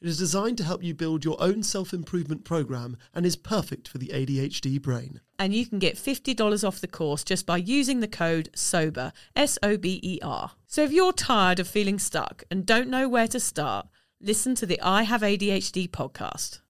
It 0.00 0.08
is 0.08 0.16
designed 0.16 0.56
to 0.56 0.64
help 0.64 0.82
you 0.82 0.94
build 0.94 1.26
your 1.26 1.36
own 1.42 1.62
self 1.62 1.92
improvement 1.92 2.42
program 2.42 2.96
and 3.14 3.26
is 3.26 3.36
perfect 3.36 3.86
for 3.86 3.98
the 3.98 4.08
ADHD 4.08 4.80
brain. 4.80 5.20
And 5.38 5.54
you 5.54 5.66
can 5.66 5.78
get 5.78 5.96
$50 5.96 6.66
off 6.66 6.80
the 6.80 6.88
course 6.88 7.22
just 7.22 7.44
by 7.44 7.58
using 7.58 8.00
the 8.00 8.08
code 8.08 8.48
SOBER, 8.54 9.12
S 9.36 9.58
O 9.62 9.76
B 9.76 10.00
E 10.02 10.18
R. 10.22 10.52
So 10.66 10.82
if 10.82 10.90
you're 10.90 11.12
tired 11.12 11.60
of 11.60 11.68
feeling 11.68 11.98
stuck 11.98 12.44
and 12.50 12.64
don't 12.64 12.88
know 12.88 13.10
where 13.10 13.28
to 13.28 13.38
start, 13.38 13.88
listen 14.22 14.54
to 14.54 14.64
the 14.64 14.80
I 14.80 15.02
Have 15.02 15.20
ADHD 15.20 15.90
podcast. 15.90 16.60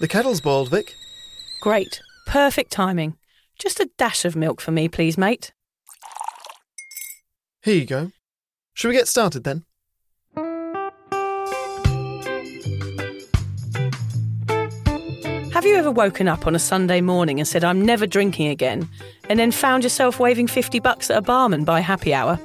The 0.00 0.08
kettle's 0.08 0.40
boiled, 0.40 0.70
Vic. 0.70 0.96
Great. 1.60 2.00
Perfect 2.26 2.72
timing. 2.72 3.16
Just 3.58 3.78
a 3.78 3.90
dash 3.96 4.24
of 4.24 4.34
milk 4.34 4.60
for 4.60 4.72
me, 4.72 4.88
please, 4.88 5.16
mate. 5.16 5.52
Here 7.62 7.76
you 7.76 7.84
go. 7.84 8.10
Shall 8.74 8.88
we 8.88 8.96
get 8.96 9.06
started 9.06 9.44
then? 9.44 9.64
Have 15.60 15.66
you 15.66 15.76
ever 15.76 15.90
woken 15.90 16.26
up 16.26 16.46
on 16.46 16.54
a 16.54 16.58
Sunday 16.58 17.02
morning 17.02 17.38
and 17.38 17.46
said, 17.46 17.64
I'm 17.64 17.84
never 17.84 18.06
drinking 18.06 18.46
again, 18.46 18.88
and 19.28 19.38
then 19.38 19.52
found 19.52 19.82
yourself 19.82 20.18
waving 20.18 20.46
50 20.46 20.80
bucks 20.80 21.10
at 21.10 21.18
a 21.18 21.20
barman 21.20 21.64
by 21.64 21.80
happy 21.80 22.14
hour? 22.14 22.40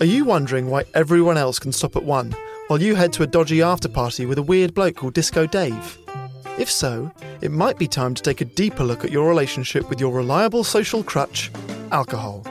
Are 0.00 0.06
you 0.06 0.24
wondering 0.24 0.70
why 0.70 0.84
everyone 0.94 1.36
else 1.36 1.58
can 1.58 1.70
stop 1.70 1.96
at 1.96 2.04
one 2.04 2.34
while 2.68 2.80
you 2.80 2.94
head 2.94 3.12
to 3.12 3.22
a 3.22 3.26
dodgy 3.26 3.60
after 3.60 3.90
party 3.90 4.24
with 4.24 4.38
a 4.38 4.42
weird 4.42 4.72
bloke 4.72 4.96
called 4.96 5.12
Disco 5.12 5.46
Dave? 5.46 5.98
If 6.58 6.70
so, 6.70 7.12
it 7.42 7.50
might 7.50 7.76
be 7.76 7.86
time 7.86 8.14
to 8.14 8.22
take 8.22 8.40
a 8.40 8.46
deeper 8.46 8.84
look 8.84 9.04
at 9.04 9.12
your 9.12 9.28
relationship 9.28 9.90
with 9.90 10.00
your 10.00 10.14
reliable 10.14 10.64
social 10.64 11.02
crutch, 11.02 11.50
alcohol. 11.92 12.42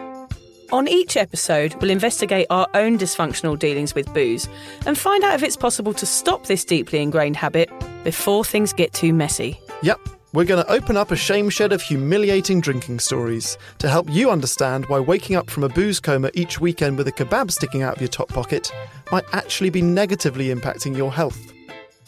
On 0.72 0.88
each 0.88 1.16
episode, 1.16 1.76
we'll 1.76 1.92
investigate 1.92 2.48
our 2.50 2.68
own 2.74 2.98
dysfunctional 2.98 3.58
dealings 3.58 3.94
with 3.94 4.12
booze 4.14 4.50
and 4.88 4.98
find 4.98 5.24
out 5.24 5.36
if 5.36 5.44
it's 5.44 5.56
possible 5.56 5.94
to 5.94 6.06
stop 6.06 6.48
this 6.48 6.66
deeply 6.66 7.02
ingrained 7.02 7.38
habit 7.38 7.70
before 8.04 8.44
things 8.44 8.74
get 8.74 8.92
too 8.92 9.14
messy. 9.14 9.60
Yep, 9.84 10.00
we're 10.34 10.44
going 10.44 10.64
to 10.64 10.72
open 10.72 10.98
up 10.98 11.12
a 11.12 11.16
shame 11.16 11.50
shed 11.50 11.72
of 11.72 11.84
humiliating 11.84 12.62
drinking 12.62 13.00
stories 13.00 13.58
to 13.78 13.88
help 13.88 14.10
you 14.10 14.32
understand 14.32 14.86
why 14.88 15.00
waking 15.00 15.36
up 15.36 15.50
from 15.52 15.64
a 15.64 15.70
booze 15.70 16.00
coma 16.00 16.32
each 16.34 16.60
weekend 16.60 16.98
with 16.98 17.08
a 17.08 17.12
kebab 17.12 17.52
sticking 17.52 17.84
out 17.84 17.96
of 17.96 18.02
your 18.02 18.10
top 18.10 18.30
pocket 18.30 18.72
might 19.12 19.26
actually 19.34 19.70
be 19.70 19.84
negatively 19.84 20.48
impacting 20.48 20.98
your 20.98 21.12
health. 21.12 21.55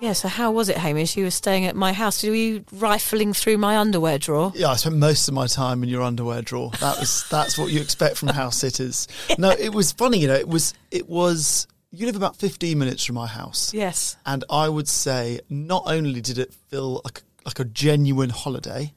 Yeah, 0.00 0.12
so 0.12 0.28
how 0.28 0.52
was 0.52 0.68
it, 0.68 0.76
Hamish? 0.76 1.16
You 1.16 1.24
were 1.24 1.30
staying 1.30 1.64
at 1.66 1.74
my 1.74 1.92
house. 1.92 2.22
Were 2.22 2.32
you 2.32 2.64
rifling 2.72 3.32
through 3.32 3.58
my 3.58 3.76
underwear 3.76 4.16
drawer? 4.18 4.52
Yeah, 4.54 4.68
I 4.70 4.76
spent 4.76 4.96
most 4.96 5.26
of 5.26 5.34
my 5.34 5.48
time 5.48 5.82
in 5.82 5.88
your 5.88 6.02
underwear 6.02 6.40
drawer. 6.40 6.70
That 6.80 6.98
was 7.00 7.24
that's 7.30 7.58
what 7.58 7.72
you 7.72 7.80
expect 7.80 8.16
from 8.16 8.28
house 8.28 8.56
sitters. 8.58 9.08
No, 9.38 9.50
it 9.50 9.74
was 9.74 9.90
funny, 9.90 10.18
you 10.18 10.28
know. 10.28 10.34
It 10.34 10.48
was 10.48 10.74
it 10.92 11.08
was. 11.08 11.66
You 11.90 12.06
live 12.06 12.16
about 12.16 12.36
fifteen 12.36 12.78
minutes 12.78 13.04
from 13.04 13.14
my 13.16 13.26
house, 13.26 13.72
Yes. 13.74 14.16
and 14.26 14.44
I 14.50 14.68
would 14.68 14.86
say 14.88 15.40
not 15.48 15.84
only 15.86 16.20
did 16.20 16.38
it 16.38 16.52
feel 16.68 17.00
like 17.04 17.22
like 17.46 17.58
a 17.58 17.64
genuine 17.64 18.28
holiday, 18.30 18.92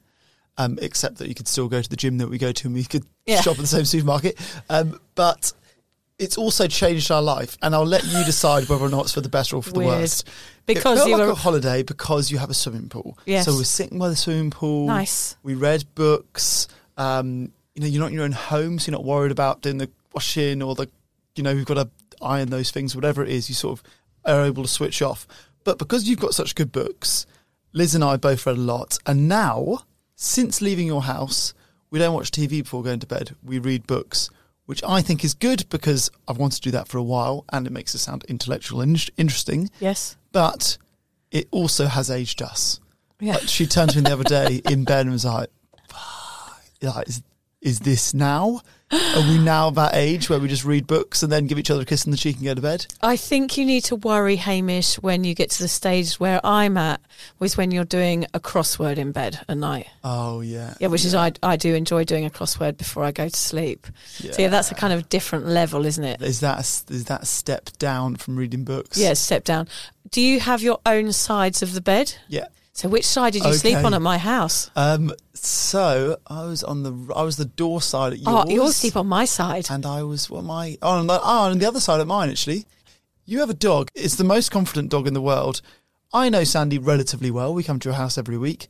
um, 0.58 0.78
except 0.82 1.16
that 1.18 1.26
you 1.28 1.34
could 1.34 1.48
still 1.48 1.68
go 1.68 1.80
to 1.82 1.88
the 1.88 1.96
gym 1.96 2.18
that 2.18 2.28
we 2.28 2.36
go 2.38 2.52
to 2.52 2.66
and 2.68 2.74
we 2.74 2.84
could 2.84 3.04
Yeah. 3.26 3.40
shop 3.40 3.54
at 3.56 3.62
the 3.62 3.66
same 3.66 3.86
supermarket, 3.86 4.38
um, 4.68 5.00
but 5.14 5.52
it's 6.18 6.36
also 6.38 6.66
changed 6.66 7.10
our 7.10 7.22
life. 7.22 7.56
And 7.62 7.74
I'll 7.74 7.86
let 7.86 8.04
you 8.04 8.24
decide 8.24 8.68
whether 8.68 8.84
or 8.84 8.88
not 8.88 9.04
it's 9.04 9.12
for 9.12 9.20
the 9.20 9.28
better 9.28 9.56
or 9.56 9.62
for 9.62 9.72
the 9.72 9.78
Weird. 9.80 9.90
worst. 9.90 10.28
Because 10.66 10.98
it 10.98 11.00
felt 11.00 11.08
you 11.08 11.16
like 11.16 11.26
were- 11.26 11.32
a 11.32 11.34
holiday 11.34 11.82
because 11.82 12.30
you 12.30 12.38
have 12.38 12.50
a 12.50 12.54
swimming 12.54 12.88
pool. 12.88 13.18
Yes. 13.26 13.44
So 13.46 13.52
we're 13.56 13.64
sitting 13.64 13.98
by 13.98 14.08
the 14.08 14.16
swimming 14.16 14.50
pool. 14.50 14.86
Nice. 14.86 15.36
We 15.42 15.54
read 15.54 15.84
books. 15.94 16.68
Um, 16.96 17.52
you 17.74 17.80
know, 17.82 17.86
you're 17.88 18.00
not 18.00 18.08
in 18.08 18.14
your 18.14 18.24
own 18.24 18.32
home, 18.32 18.78
so 18.78 18.90
you're 18.90 18.98
not 18.98 19.04
worried 19.04 19.32
about 19.32 19.62
doing 19.62 19.78
the 19.78 19.90
washing 20.14 20.62
or 20.62 20.74
the, 20.74 20.88
you 21.34 21.42
know, 21.42 21.50
you've 21.50 21.66
got 21.66 21.74
to 21.74 21.88
iron 22.20 22.50
those 22.50 22.70
things, 22.70 22.94
whatever 22.94 23.22
it 23.22 23.30
is. 23.30 23.48
You 23.48 23.54
sort 23.54 23.78
of 23.78 23.84
are 24.24 24.44
able 24.44 24.62
to 24.62 24.68
switch 24.68 25.02
off. 25.02 25.26
But 25.64 25.78
because 25.78 26.08
you've 26.08 26.20
got 26.20 26.34
such 26.34 26.54
good 26.54 26.70
books, 26.70 27.26
Liz 27.72 27.94
and 27.94 28.04
I 28.04 28.16
both 28.18 28.46
read 28.46 28.56
a 28.58 28.60
lot. 28.60 28.98
And 29.06 29.26
now, 29.28 29.84
since 30.14 30.60
leaving 30.60 30.86
your 30.86 31.02
house, 31.02 31.54
we 31.90 31.98
don't 31.98 32.14
watch 32.14 32.30
TV 32.30 32.62
before 32.62 32.82
going 32.82 33.00
to 33.00 33.06
bed. 33.06 33.34
We 33.42 33.58
read 33.58 33.86
books, 33.86 34.28
which 34.72 34.82
I 34.84 35.02
think 35.02 35.22
is 35.22 35.34
good 35.34 35.68
because 35.68 36.10
I've 36.26 36.38
wanted 36.38 36.56
to 36.56 36.62
do 36.62 36.70
that 36.70 36.88
for 36.88 36.96
a 36.96 37.02
while 37.02 37.44
and 37.52 37.66
it 37.66 37.72
makes 37.74 37.94
it 37.94 37.98
sound 37.98 38.24
intellectual 38.24 38.80
and 38.80 38.96
in- 38.96 39.14
interesting. 39.18 39.70
Yes. 39.80 40.16
But 40.32 40.78
it 41.30 41.46
also 41.50 41.84
has 41.84 42.10
aged 42.10 42.40
us. 42.40 42.80
Yeah. 43.20 43.34
Like, 43.34 43.48
she 43.48 43.66
turned 43.66 43.90
to 43.90 43.98
me 43.98 44.04
the 44.04 44.14
other 44.14 44.24
day 44.24 44.62
in 44.70 44.84
bed 44.84 45.02
and 45.02 45.12
was 45.12 45.26
like, 45.26 45.50
like 46.80 47.06
is, 47.06 47.22
is 47.62 47.80
this 47.80 48.12
now? 48.12 48.60
Are 48.90 49.22
we 49.22 49.38
now 49.38 49.70
that 49.70 49.94
age 49.94 50.28
where 50.28 50.38
we 50.38 50.48
just 50.48 50.66
read 50.66 50.86
books 50.86 51.22
and 51.22 51.32
then 51.32 51.46
give 51.46 51.58
each 51.58 51.70
other 51.70 51.80
a 51.80 51.84
kiss 51.86 52.04
on 52.04 52.10
the 52.10 52.16
cheek 52.18 52.36
and 52.36 52.44
go 52.44 52.52
to 52.54 52.60
bed? 52.60 52.86
I 53.00 53.16
think 53.16 53.56
you 53.56 53.64
need 53.64 53.84
to 53.84 53.96
worry, 53.96 54.36
Hamish, 54.36 54.96
when 54.96 55.24
you 55.24 55.34
get 55.34 55.48
to 55.52 55.62
the 55.62 55.68
stage 55.68 56.16
where 56.20 56.44
I'm 56.44 56.76
at, 56.76 57.00
was 57.38 57.56
when 57.56 57.70
you're 57.70 57.86
doing 57.86 58.26
a 58.34 58.40
crossword 58.40 58.98
in 58.98 59.12
bed 59.12 59.40
at 59.48 59.56
night. 59.56 59.86
Oh 60.04 60.42
yeah, 60.42 60.74
Yeah, 60.78 60.88
which 60.88 61.06
is 61.06 61.14
I 61.14 61.32
I 61.42 61.56
do 61.56 61.74
enjoy 61.74 62.04
doing 62.04 62.26
a 62.26 62.30
crossword 62.30 62.76
before 62.76 63.02
I 63.04 63.12
go 63.12 63.30
to 63.30 63.36
sleep. 63.36 63.86
So 64.18 64.42
yeah, 64.42 64.48
that's 64.48 64.70
a 64.70 64.74
kind 64.74 64.92
of 64.92 65.08
different 65.08 65.46
level, 65.46 65.86
isn't 65.86 66.04
it? 66.04 66.20
Is 66.20 66.40
that 66.40 66.56
a, 66.58 66.92
is 66.92 67.04
that 67.06 67.22
a 67.22 67.26
step 67.26 67.70
down 67.78 68.16
from 68.16 68.36
reading 68.36 68.64
books? 68.64 68.98
Yeah, 68.98 69.14
step 69.14 69.44
down. 69.44 69.68
Do 70.10 70.20
you 70.20 70.38
have 70.40 70.60
your 70.60 70.80
own 70.84 71.12
sides 71.12 71.62
of 71.62 71.72
the 71.72 71.80
bed? 71.80 72.14
Yeah. 72.28 72.48
So 72.72 72.88
which 72.88 73.06
side 73.06 73.34
did 73.34 73.44
you 73.44 73.52
sleep 73.52 73.78
on 73.78 73.94
at 73.94 74.02
my 74.02 74.18
house? 74.18 74.70
Um. 74.74 75.12
So 75.34 76.18
I 76.26 76.44
was 76.44 76.62
on 76.62 76.82
the 76.84 77.14
I 77.14 77.22
was 77.22 77.36
the 77.36 77.44
door 77.44 77.82
side 77.82 78.12
at 78.14 78.20
yours. 78.20 78.44
Oh, 78.46 78.50
you 78.50 78.62
all 78.62 78.72
sleep 78.72 78.96
on 78.96 79.06
my 79.06 79.24
side. 79.24 79.66
and 79.70 79.84
I 79.84 80.02
was 80.02 80.30
what 80.30 80.44
my 80.44 80.78
oh, 80.80 80.98
on 80.98 81.06
the, 81.06 81.20
oh 81.20 81.50
on 81.50 81.58
the 81.58 81.66
other 81.66 81.80
side 81.80 82.00
of 82.00 82.06
mine 82.06 82.30
actually. 82.30 82.64
You 83.24 83.40
have 83.40 83.50
a 83.50 83.54
dog. 83.54 83.88
It's 83.94 84.16
the 84.16 84.24
most 84.24 84.50
confident 84.50 84.90
dog 84.90 85.06
in 85.06 85.14
the 85.14 85.22
world. 85.22 85.60
I 86.12 86.28
know 86.28 86.44
Sandy 86.44 86.78
relatively 86.78 87.30
well. 87.30 87.54
We 87.54 87.62
come 87.62 87.78
to 87.80 87.88
your 87.88 87.96
house 87.96 88.18
every 88.18 88.36
week. 88.36 88.68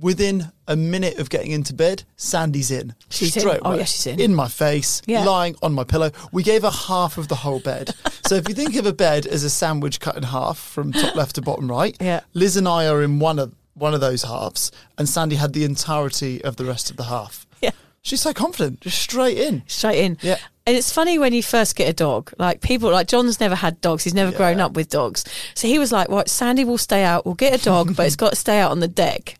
Within 0.00 0.50
a 0.66 0.76
minute 0.76 1.18
of 1.18 1.28
getting 1.30 1.50
into 1.50 1.74
bed, 1.74 2.04
Sandy's 2.16 2.70
in. 2.70 2.94
She's 3.10 3.36
in? 3.36 3.40
Straight 3.40 3.60
Oh, 3.64 3.70
away. 3.70 3.78
yeah, 3.80 3.84
she's 3.84 4.06
in. 4.06 4.18
In 4.20 4.34
my 4.34 4.48
face, 4.48 5.02
Yeah. 5.06 5.24
lying 5.24 5.56
on 5.62 5.72
my 5.74 5.84
pillow. 5.84 6.10
We 6.32 6.42
gave 6.42 6.62
her 6.62 6.70
half 6.70 7.18
of 7.18 7.28
the 7.28 7.34
whole 7.36 7.60
bed. 7.60 7.94
so 8.26 8.34
if 8.36 8.48
you 8.48 8.54
think 8.54 8.76
of 8.76 8.86
a 8.86 8.92
bed 8.92 9.26
as 9.26 9.44
a 9.44 9.50
sandwich 9.50 10.00
cut 10.00 10.16
in 10.16 10.22
half 10.22 10.58
from 10.58 10.92
top 10.92 11.14
left 11.16 11.34
to 11.34 11.42
bottom 11.42 11.70
right, 11.70 11.96
Yeah. 12.00 12.20
Liz 12.34 12.56
and 12.56 12.66
I 12.66 12.86
are 12.88 13.02
in 13.02 13.18
one 13.18 13.38
of 13.38 13.52
one 13.74 13.94
of 13.94 14.00
those 14.00 14.24
halves, 14.24 14.70
and 14.98 15.08
Sandy 15.08 15.36
had 15.36 15.52
the 15.54 15.64
entirety 15.64 16.42
of 16.44 16.56
the 16.56 16.64
rest 16.66 16.90
of 16.90 16.96
the 16.96 17.04
half. 17.04 17.46
Yeah. 17.62 17.70
She's 18.02 18.20
so 18.20 18.32
confident, 18.34 18.80
just 18.82 18.98
straight 18.98 19.38
in. 19.38 19.62
Straight 19.66 19.98
in. 20.04 20.18
Yeah. 20.22 20.36
And 20.70 20.76
it's 20.76 20.92
funny 20.92 21.18
when 21.18 21.32
you 21.32 21.42
first 21.42 21.74
get 21.74 21.88
a 21.88 21.92
dog. 21.92 22.32
Like 22.38 22.60
people, 22.60 22.92
like 22.92 23.08
John's 23.08 23.40
never 23.40 23.56
had 23.56 23.80
dogs. 23.80 24.04
He's 24.04 24.14
never 24.14 24.30
grown 24.30 24.60
up 24.60 24.74
with 24.74 24.88
dogs. 24.88 25.24
So 25.54 25.66
he 25.66 25.80
was 25.80 25.90
like, 25.90 26.08
"What? 26.08 26.28
Sandy 26.28 26.62
will 26.62 26.78
stay 26.78 27.02
out. 27.02 27.26
We'll 27.26 27.34
get 27.34 27.60
a 27.60 27.64
dog, 27.64 27.96
but 27.96 28.06
it's 28.06 28.14
got 28.24 28.30
to 28.30 28.36
stay 28.36 28.60
out 28.60 28.70
on 28.70 28.78
the 28.78 28.86
deck." 28.86 29.34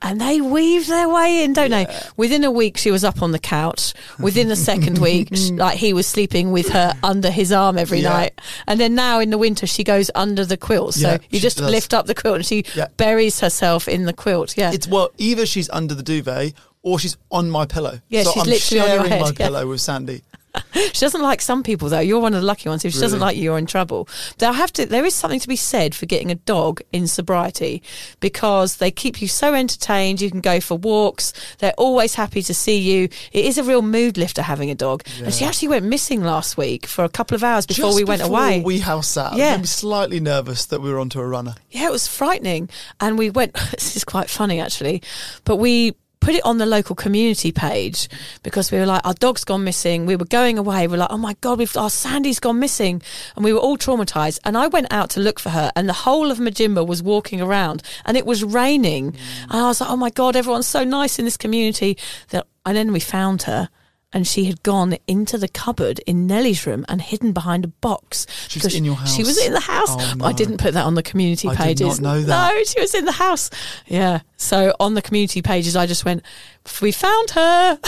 And 0.00 0.20
they 0.20 0.40
weave 0.40 0.86
their 0.86 1.08
way 1.08 1.42
in, 1.42 1.54
don't 1.54 1.70
they? 1.72 1.88
Within 2.16 2.44
a 2.44 2.52
week, 2.52 2.76
she 2.76 2.92
was 2.92 3.02
up 3.02 3.20
on 3.20 3.32
the 3.32 3.40
couch. 3.40 3.94
Within 4.20 4.46
the 4.46 4.54
second 4.54 4.98
week, 4.98 5.30
like 5.50 5.76
he 5.76 5.92
was 5.92 6.06
sleeping 6.06 6.52
with 6.52 6.68
her 6.68 6.94
under 7.02 7.32
his 7.32 7.50
arm 7.50 7.78
every 7.78 7.98
Yeah. 8.02 8.10
night. 8.10 8.40
And 8.68 8.78
then 8.78 8.94
now 8.94 9.18
in 9.18 9.30
the 9.30 9.38
winter, 9.38 9.66
she 9.66 9.82
goes 9.82 10.08
under 10.14 10.44
the 10.44 10.56
quilt. 10.56 10.94
So 10.94 11.08
Yeah, 11.12 11.18
you 11.30 11.40
just 11.40 11.58
does. 11.58 11.68
lift 11.68 11.94
up 11.94 12.06
the 12.06 12.14
quilt 12.14 12.36
and 12.36 12.46
she 12.46 12.64
Yeah. 12.76 12.86
buries 12.96 13.40
herself 13.40 13.88
in 13.88 14.04
the 14.04 14.12
quilt. 14.12 14.56
Yeah. 14.56 14.70
It's 14.70 14.86
well, 14.86 15.10
either 15.18 15.46
she's 15.46 15.68
under 15.70 15.96
the 15.96 16.04
duvet 16.04 16.52
or 16.84 17.00
she's 17.00 17.16
on 17.32 17.50
my 17.50 17.66
pillow. 17.66 18.00
Yeah, 18.08 18.22
so 18.22 18.30
she's 18.34 18.42
I'm 18.44 18.48
literally 18.48 18.80
on 18.80 18.86
your 18.86 18.96
sharing 18.98 19.10
head, 19.10 19.20
my 19.22 19.26
yeah. 19.28 19.32
pillow 19.46 19.66
with 19.66 19.80
Sandy. 19.80 20.22
She 20.72 21.00
doesn't 21.00 21.22
like 21.22 21.40
some 21.40 21.62
people 21.62 21.88
though. 21.88 22.00
You're 22.00 22.20
one 22.20 22.34
of 22.34 22.40
the 22.40 22.46
lucky 22.46 22.68
ones. 22.68 22.84
If 22.84 22.92
she 22.94 23.00
doesn't 23.00 23.20
like 23.20 23.36
you, 23.36 23.42
you're 23.44 23.58
in 23.58 23.66
trouble. 23.66 24.08
But 24.38 24.48
I 24.48 24.52
have 24.52 24.72
to. 24.74 24.86
There 24.86 25.04
is 25.04 25.14
something 25.14 25.40
to 25.40 25.48
be 25.48 25.56
said 25.56 25.94
for 25.94 26.06
getting 26.06 26.30
a 26.30 26.34
dog 26.34 26.80
in 26.92 27.06
sobriety 27.06 27.82
because 28.20 28.76
they 28.76 28.90
keep 28.90 29.20
you 29.22 29.28
so 29.28 29.54
entertained. 29.54 30.20
You 30.20 30.30
can 30.30 30.40
go 30.40 30.60
for 30.60 30.76
walks. 30.76 31.32
They're 31.58 31.74
always 31.78 32.14
happy 32.14 32.42
to 32.42 32.54
see 32.54 32.78
you. 32.78 33.08
It 33.32 33.44
is 33.46 33.58
a 33.58 33.62
real 33.64 33.82
mood 33.82 34.16
lifter 34.18 34.42
having 34.42 34.70
a 34.70 34.74
dog. 34.74 35.02
And 35.22 35.32
she 35.32 35.44
actually 35.44 35.68
went 35.68 35.84
missing 35.86 36.22
last 36.22 36.56
week 36.56 36.86
for 36.86 37.04
a 37.04 37.08
couple 37.08 37.34
of 37.34 37.42
hours 37.42 37.66
before 37.66 37.86
Just 37.86 37.96
we 37.96 38.04
went 38.04 38.22
before 38.22 38.36
away. 38.38 38.62
we 38.62 38.78
house 38.78 39.08
sat. 39.08 39.34
Yeah. 39.34 39.52
Yeah. 39.52 39.56
Me 39.58 39.64
slightly 39.66 40.20
nervous 40.20 40.66
that 40.66 40.80
we 40.80 40.90
were 40.92 40.98
onto 40.98 41.20
a 41.20 41.26
runner. 41.26 41.54
Yeah, 41.70 41.86
it 41.86 41.92
was 41.92 42.06
frightening. 42.08 42.68
And 43.00 43.16
we 43.18 43.30
went, 43.30 43.54
this 43.72 43.96
is 43.96 44.04
quite 44.04 44.28
funny 44.28 44.60
actually, 44.60 45.02
but 45.44 45.56
we 45.56 45.94
put 46.20 46.34
it 46.34 46.44
on 46.44 46.58
the 46.58 46.66
local 46.66 46.96
community 46.96 47.52
page 47.52 48.08
because 48.42 48.72
we 48.72 48.78
were 48.78 48.86
like, 48.86 49.04
our 49.04 49.14
dog's 49.14 49.44
gone 49.44 49.64
missing. 49.64 50.06
We 50.06 50.16
were 50.16 50.24
going 50.24 50.58
away. 50.58 50.88
We're 50.88 50.96
like, 50.96 51.12
oh 51.12 51.18
my 51.18 51.34
God, 51.40 51.58
we've, 51.58 51.76
our 51.76 51.90
Sandy's 51.90 52.40
gone 52.40 52.58
missing. 52.58 53.02
And 53.36 53.44
we 53.44 53.52
were 53.52 53.60
all 53.60 53.76
traumatized. 53.76 54.40
And 54.44 54.56
I 54.56 54.66
went 54.66 54.92
out 54.92 55.10
to 55.10 55.20
look 55.20 55.38
for 55.38 55.50
her 55.50 55.70
and 55.76 55.88
the 55.88 55.92
whole 55.92 56.30
of 56.30 56.38
Mudjimba 56.38 56.86
was 56.86 57.02
walking 57.02 57.40
around 57.40 57.82
and 58.04 58.16
it 58.16 58.26
was 58.26 58.42
raining. 58.42 59.12
Mm. 59.12 59.18
And 59.44 59.52
I 59.52 59.68
was 59.68 59.80
like, 59.80 59.90
oh 59.90 59.96
my 59.96 60.10
God, 60.10 60.36
everyone's 60.36 60.66
so 60.66 60.84
nice 60.84 61.18
in 61.18 61.24
this 61.24 61.36
community. 61.36 61.96
That, 62.30 62.46
and 62.64 62.76
then 62.76 62.92
we 62.92 63.00
found 63.00 63.42
her. 63.42 63.68
And 64.12 64.26
she 64.26 64.44
had 64.44 64.62
gone 64.62 64.96
into 65.06 65.36
the 65.36 65.48
cupboard 65.48 65.98
in 66.06 66.26
Nellie's 66.26 66.64
room 66.66 66.86
and 66.88 67.02
hidden 67.02 67.32
behind 67.32 67.64
a 67.64 67.68
box. 67.68 68.26
She 68.48 68.60
was 68.60 68.74
in 68.74 68.84
your 68.84 68.94
house. 68.94 69.14
She 69.14 69.24
was 69.24 69.36
in 69.44 69.52
the 69.52 69.60
house. 69.60 69.88
Oh, 69.90 70.14
But 70.16 70.24
I 70.26 70.32
didn't 70.32 70.58
put 70.58 70.74
that 70.74 70.84
on 70.84 70.94
the 70.94 71.02
community 71.02 71.48
I 71.48 71.54
pages. 71.56 72.00
not 72.00 72.14
know 72.14 72.22
that. 72.22 72.54
No, 72.54 72.64
she 72.64 72.80
was 72.80 72.94
in 72.94 73.04
the 73.04 73.12
house. 73.12 73.50
Yeah. 73.86 74.20
So 74.36 74.74
on 74.80 74.94
the 74.94 75.02
community 75.02 75.42
pages, 75.42 75.74
I 75.76 75.86
just 75.86 76.04
went, 76.04 76.22
we 76.82 76.92
found 76.92 77.30
her. 77.30 77.78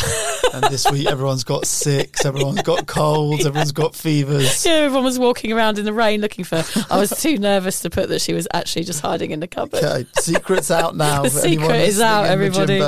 And 0.54 0.64
this 0.64 0.90
week, 0.90 1.06
everyone's 1.06 1.44
got 1.44 1.66
sicks, 1.66 2.25
everyone's 2.25 2.62
got 2.62 2.86
colds, 2.86 3.44
everyone's 3.46 3.72
got 3.72 3.94
fevers. 3.94 4.64
yeah, 4.66 4.72
everyone 4.72 5.04
was 5.04 5.19
walking 5.19 5.52
around 5.52 5.78
in 5.78 5.84
the 5.84 5.92
rain 5.92 6.20
looking 6.20 6.44
for 6.44 6.62
her. 6.62 6.86
I 6.90 6.98
was 6.98 7.10
too 7.10 7.38
nervous 7.38 7.80
to 7.80 7.90
put 7.90 8.08
that 8.08 8.20
she 8.20 8.32
was 8.32 8.48
actually 8.54 8.84
just 8.84 9.00
hiding 9.00 9.30
in 9.30 9.40
the 9.40 9.46
cupboard. 9.46 9.82
Okay, 9.84 10.06
secret's 10.20 10.70
out 10.70 10.96
now. 10.96 11.22
The 11.22 11.30
secret 11.30 11.80
is 11.82 12.00
out, 12.00 12.26
everybody. 12.26 12.80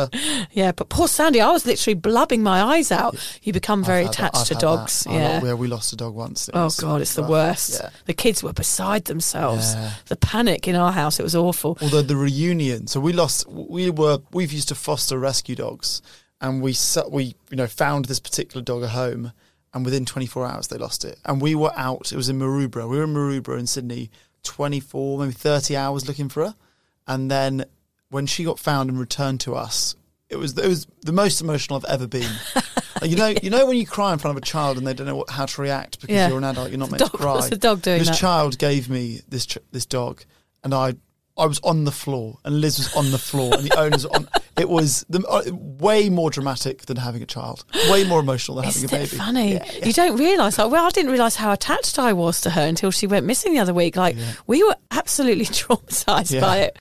Yeah, 0.52 0.72
but 0.72 0.88
poor 0.88 1.08
Sandy, 1.08 1.40
I 1.40 1.50
was 1.50 1.66
literally 1.66 1.94
blubbing 1.94 2.42
my 2.42 2.62
eyes 2.62 2.90
out. 2.92 3.16
You 3.42 3.52
become 3.52 3.84
very 3.84 4.00
I've 4.06 4.14
had 4.14 4.24
that- 4.26 4.30
attached 4.34 4.46
to 4.48 4.54
dogs. 4.54 5.04
that. 5.04 5.12
Yeah. 5.12 5.40
where 5.42 5.56
we 5.56 5.68
lost 5.68 5.92
a 5.92 5.96
dog 5.96 6.14
once. 6.14 6.48
Oh 6.54 6.70
God, 6.78 7.00
it's 7.00 7.14
the 7.14 7.22
worst. 7.22 7.80
Yeah. 7.82 7.90
The 8.06 8.14
kids 8.14 8.42
were 8.42 8.52
beside 8.52 9.04
themselves. 9.06 9.74
Yeah. 9.74 9.90
The 10.06 10.16
panic 10.16 10.66
in 10.68 10.76
our 10.76 10.92
house, 10.92 11.20
it 11.20 11.22
was 11.22 11.34
awful. 11.36 11.76
Although 11.82 12.02
the 12.02 12.16
reunion, 12.16 12.86
so 12.86 13.00
we 13.00 13.12
lost. 13.12 13.48
We 13.48 13.90
were 13.90 14.18
we've 14.32 14.52
used 14.52 14.68
to 14.68 14.74
foster 14.74 15.18
rescue 15.18 15.54
dogs, 15.56 15.79
and 16.40 16.62
we 16.62 16.72
su- 16.72 17.08
we 17.10 17.34
you 17.50 17.56
know 17.56 17.66
found 17.66 18.06
this 18.06 18.20
particular 18.20 18.62
dog 18.64 18.82
a 18.82 18.88
home, 18.88 19.32
and 19.74 19.84
within 19.84 20.04
24 20.04 20.46
hours 20.46 20.68
they 20.68 20.78
lost 20.78 21.04
it, 21.04 21.18
and 21.24 21.40
we 21.40 21.54
were 21.54 21.72
out. 21.76 22.12
It 22.12 22.16
was 22.16 22.28
in 22.28 22.38
Maroubra. 22.38 22.88
We 22.88 22.96
were 22.98 23.04
in 23.04 23.14
Maroubra 23.14 23.58
in 23.58 23.66
Sydney, 23.66 24.10
24 24.42 25.18
maybe 25.18 25.32
30 25.32 25.76
hours 25.76 26.06
looking 26.08 26.28
for 26.28 26.44
her, 26.46 26.54
and 27.06 27.30
then 27.30 27.64
when 28.10 28.26
she 28.26 28.44
got 28.44 28.58
found 28.58 28.90
and 28.90 28.98
returned 28.98 29.40
to 29.40 29.54
us. 29.54 29.94
It 30.28 30.36
was 30.36 30.56
it 30.56 30.66
was 30.68 30.86
the 31.02 31.12
most 31.12 31.40
emotional 31.40 31.76
I've 31.78 31.84
ever 31.92 32.06
been. 32.06 32.30
You 33.02 33.16
know, 33.16 33.28
you 33.42 33.48
know 33.48 33.64
when 33.64 33.78
you 33.78 33.86
cry 33.86 34.12
in 34.12 34.18
front 34.18 34.36
of 34.36 34.42
a 34.42 34.44
child 34.44 34.76
and 34.76 34.86
they 34.86 34.92
don't 34.92 35.06
know 35.06 35.16
what, 35.16 35.30
how 35.30 35.46
to 35.46 35.62
react 35.62 36.02
because 36.02 36.14
Yeah. 36.14 36.28
you're 36.28 36.36
an 36.36 36.44
adult, 36.44 36.68
you're 36.68 36.78
not 36.78 36.90
meant 36.90 36.98
dog- 37.00 37.12
to 37.12 37.16
cry. 37.16 37.32
what's 37.36 37.48
the 37.48 37.56
dog 37.56 37.80
doing 37.80 38.00
This 38.00 38.08
that? 38.08 38.18
child 38.18 38.58
gave 38.58 38.90
me 38.90 39.22
this 39.26 39.46
this 39.72 39.86
dog, 39.86 40.22
and 40.62 40.74
I 40.74 40.96
I 41.38 41.46
was 41.46 41.60
on 41.60 41.84
the 41.84 41.92
floor, 41.92 42.38
and 42.44 42.60
Liz 42.60 42.76
was 42.76 42.94
on 42.94 43.10
the 43.10 43.16
floor, 43.16 43.54
and 43.54 43.64
the 43.64 43.74
owners 43.78 44.04
were 44.06 44.14
on. 44.16 44.28
It 44.58 44.68
was 44.68 45.04
the, 45.08 45.24
uh, 45.26 45.42
way 45.54 46.10
more 46.10 46.28
dramatic 46.30 46.82
than 46.86 46.96
having 46.98 47.22
a 47.22 47.26
child, 47.26 47.64
way 47.90 48.04
more 48.04 48.20
emotional 48.20 48.56
than 48.56 48.64
having 48.66 48.84
Isn't 48.84 48.94
a 48.96 48.98
baby. 49.04 49.16
funny? 49.16 49.52
Yeah, 49.54 49.64
yeah. 49.78 49.86
You 49.86 49.92
don't 49.92 50.16
realise. 50.18 50.58
Like, 50.58 50.70
well, 50.70 50.84
I 50.86 50.90
didn't 50.90 51.12
realise 51.12 51.36
how 51.36 51.52
attached 51.52 51.98
I 51.98 52.12
was 52.12 52.40
to 52.42 52.50
her 52.50 52.62
until 52.66 52.90
she 52.90 53.06
went 53.06 53.24
missing 53.26 53.52
the 53.54 53.58
other 53.60 53.72
week. 53.74 53.96
Like, 53.96 54.16
we 54.46 54.62
were 54.62 54.76
absolutely 54.90 55.44
traumatised 55.46 56.32
Yeah. 56.32 56.40
by 56.40 56.58
it. 56.58 56.78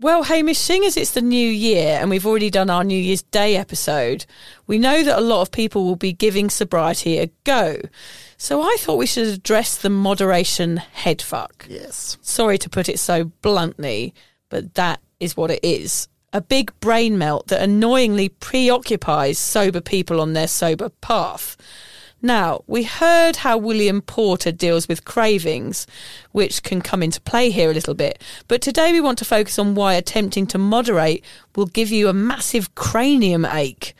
Well, 0.00 0.24
Hamish, 0.24 0.58
seeing 0.58 0.84
as 0.84 0.96
it's 0.96 1.12
the 1.12 1.20
new 1.20 1.48
year 1.48 1.96
and 2.00 2.10
we've 2.10 2.26
already 2.26 2.50
done 2.50 2.70
our 2.70 2.82
New 2.82 2.98
Year's 2.98 3.22
Day 3.22 3.54
episode, 3.56 4.26
we 4.66 4.76
know 4.76 5.04
that 5.04 5.16
a 5.16 5.20
lot 5.22 5.42
of 5.42 5.52
people 5.52 5.84
will 5.84 5.94
be 5.94 6.12
giving 6.12 6.50
sobriety 6.50 7.18
a 7.18 7.28
go. 7.44 7.76
So 8.36 8.62
I 8.62 8.74
thought 8.80 8.96
we 8.98 9.06
should 9.06 9.28
address 9.28 9.76
the 9.76 9.90
moderation 9.90 10.82
headfuck. 10.96 11.66
Yes. 11.68 12.18
Sorry 12.20 12.58
to 12.58 12.68
put 12.68 12.88
it 12.88 12.98
so 12.98 13.24
bluntly, 13.42 14.12
but 14.48 14.74
that 14.74 15.00
is 15.20 15.36
what 15.36 15.52
it 15.52 15.60
is. 15.62 16.08
A 16.34 16.40
big 16.40 16.72
brain 16.80 17.18
melt 17.18 17.48
that 17.48 17.60
annoyingly 17.60 18.30
preoccupies 18.30 19.38
sober 19.38 19.82
people 19.82 20.20
on 20.20 20.32
their 20.32 20.48
sober 20.48 20.88
path. 20.88 21.58
Now, 22.22 22.62
we 22.66 22.84
heard 22.84 23.36
how 23.36 23.58
William 23.58 24.00
Porter 24.00 24.52
deals 24.52 24.86
with 24.86 25.04
cravings, 25.04 25.86
which 26.30 26.62
can 26.62 26.80
come 26.80 27.02
into 27.02 27.20
play 27.20 27.50
here 27.50 27.70
a 27.70 27.74
little 27.74 27.94
bit. 27.94 28.22
But 28.48 28.62
today 28.62 28.92
we 28.92 29.00
want 29.00 29.18
to 29.18 29.24
focus 29.24 29.58
on 29.58 29.74
why 29.74 29.94
attempting 29.94 30.46
to 30.48 30.58
moderate 30.58 31.24
will 31.56 31.66
give 31.66 31.90
you 31.90 32.08
a 32.08 32.14
massive 32.14 32.74
cranium 32.76 33.44
ache 33.44 33.92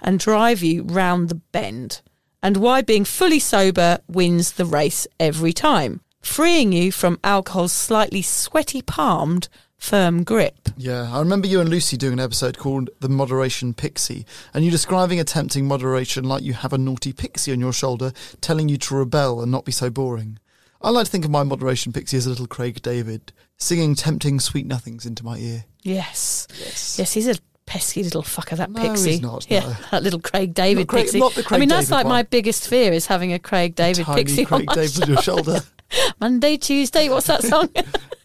and 0.00 0.20
drive 0.20 0.62
you 0.62 0.82
round 0.82 1.28
the 1.28 1.34
bend, 1.34 2.02
and 2.42 2.58
why 2.58 2.82
being 2.82 3.04
fully 3.04 3.38
sober 3.38 3.98
wins 4.06 4.52
the 4.52 4.64
race 4.64 5.06
every 5.18 5.52
time, 5.52 6.02
freeing 6.20 6.72
you 6.72 6.92
from 6.92 7.18
alcohol's 7.24 7.72
slightly 7.72 8.22
sweaty 8.22 8.82
palmed, 8.82 9.48
firm 9.80 10.22
grip. 10.22 10.68
Yeah, 10.76 11.10
I 11.12 11.18
remember 11.18 11.48
you 11.48 11.60
and 11.60 11.68
Lucy 11.68 11.96
doing 11.96 12.12
an 12.14 12.20
episode 12.20 12.58
called 12.58 12.90
The 13.00 13.08
Moderation 13.08 13.74
Pixie, 13.74 14.24
and 14.54 14.64
you 14.64 14.70
describing 14.70 15.18
attempting 15.18 15.66
moderation 15.66 16.24
like 16.24 16.42
you 16.42 16.52
have 16.52 16.72
a 16.72 16.78
naughty 16.78 17.12
pixie 17.12 17.50
on 17.52 17.58
your 17.60 17.72
shoulder 17.72 18.12
telling 18.40 18.68
you 18.68 18.76
to 18.76 18.94
rebel 18.94 19.40
and 19.42 19.50
not 19.50 19.64
be 19.64 19.72
so 19.72 19.90
boring. 19.90 20.38
I 20.82 20.90
like 20.90 21.06
to 21.06 21.10
think 21.10 21.24
of 21.24 21.30
my 21.30 21.42
moderation 21.42 21.92
pixie 21.92 22.16
as 22.16 22.26
a 22.26 22.30
little 22.30 22.46
Craig 22.46 22.80
David, 22.82 23.32
singing 23.56 23.94
tempting 23.94 24.38
sweet 24.40 24.66
nothings 24.66 25.04
into 25.06 25.24
my 25.24 25.36
ear. 25.38 25.64
Yes. 25.82 26.46
Yes. 26.58 26.98
Yes, 26.98 27.12
he's 27.12 27.28
a 27.28 27.36
pesky 27.66 28.02
little 28.02 28.22
fucker, 28.22 28.56
that 28.56 28.70
No, 28.70 28.80
pixie. 28.82 29.12
he's 29.12 29.20
not, 29.20 29.46
Yeah, 29.50 29.60
no. 29.60 29.76
that 29.90 30.02
little 30.02 30.20
Craig 30.20 30.54
David 30.54 30.88
Craig- 30.88 31.04
pixie. 31.04 31.18
not 31.20 31.34
the 31.34 31.44
I 31.50 31.58
mean, 31.58 31.68
that's 31.68 31.86
David 31.88 31.94
like 31.96 32.06
my 32.06 32.22
biggest 32.22 32.66
fear 32.68 32.92
is 32.92 33.06
having 33.06 33.32
a 33.32 33.38
Craig 33.38 33.74
David 33.74 34.04
Tiny 34.06 34.24
pixie 34.24 34.44
Craig 34.44 34.60
on 34.60 34.66
my 34.66 34.74
David 34.74 35.02
on 35.02 35.08
your 35.10 35.22
shoulder. 35.22 35.60
Monday, 36.20 36.56
Tuesday. 36.56 37.08
What's 37.08 37.26
that 37.26 37.42
song? 37.42 37.68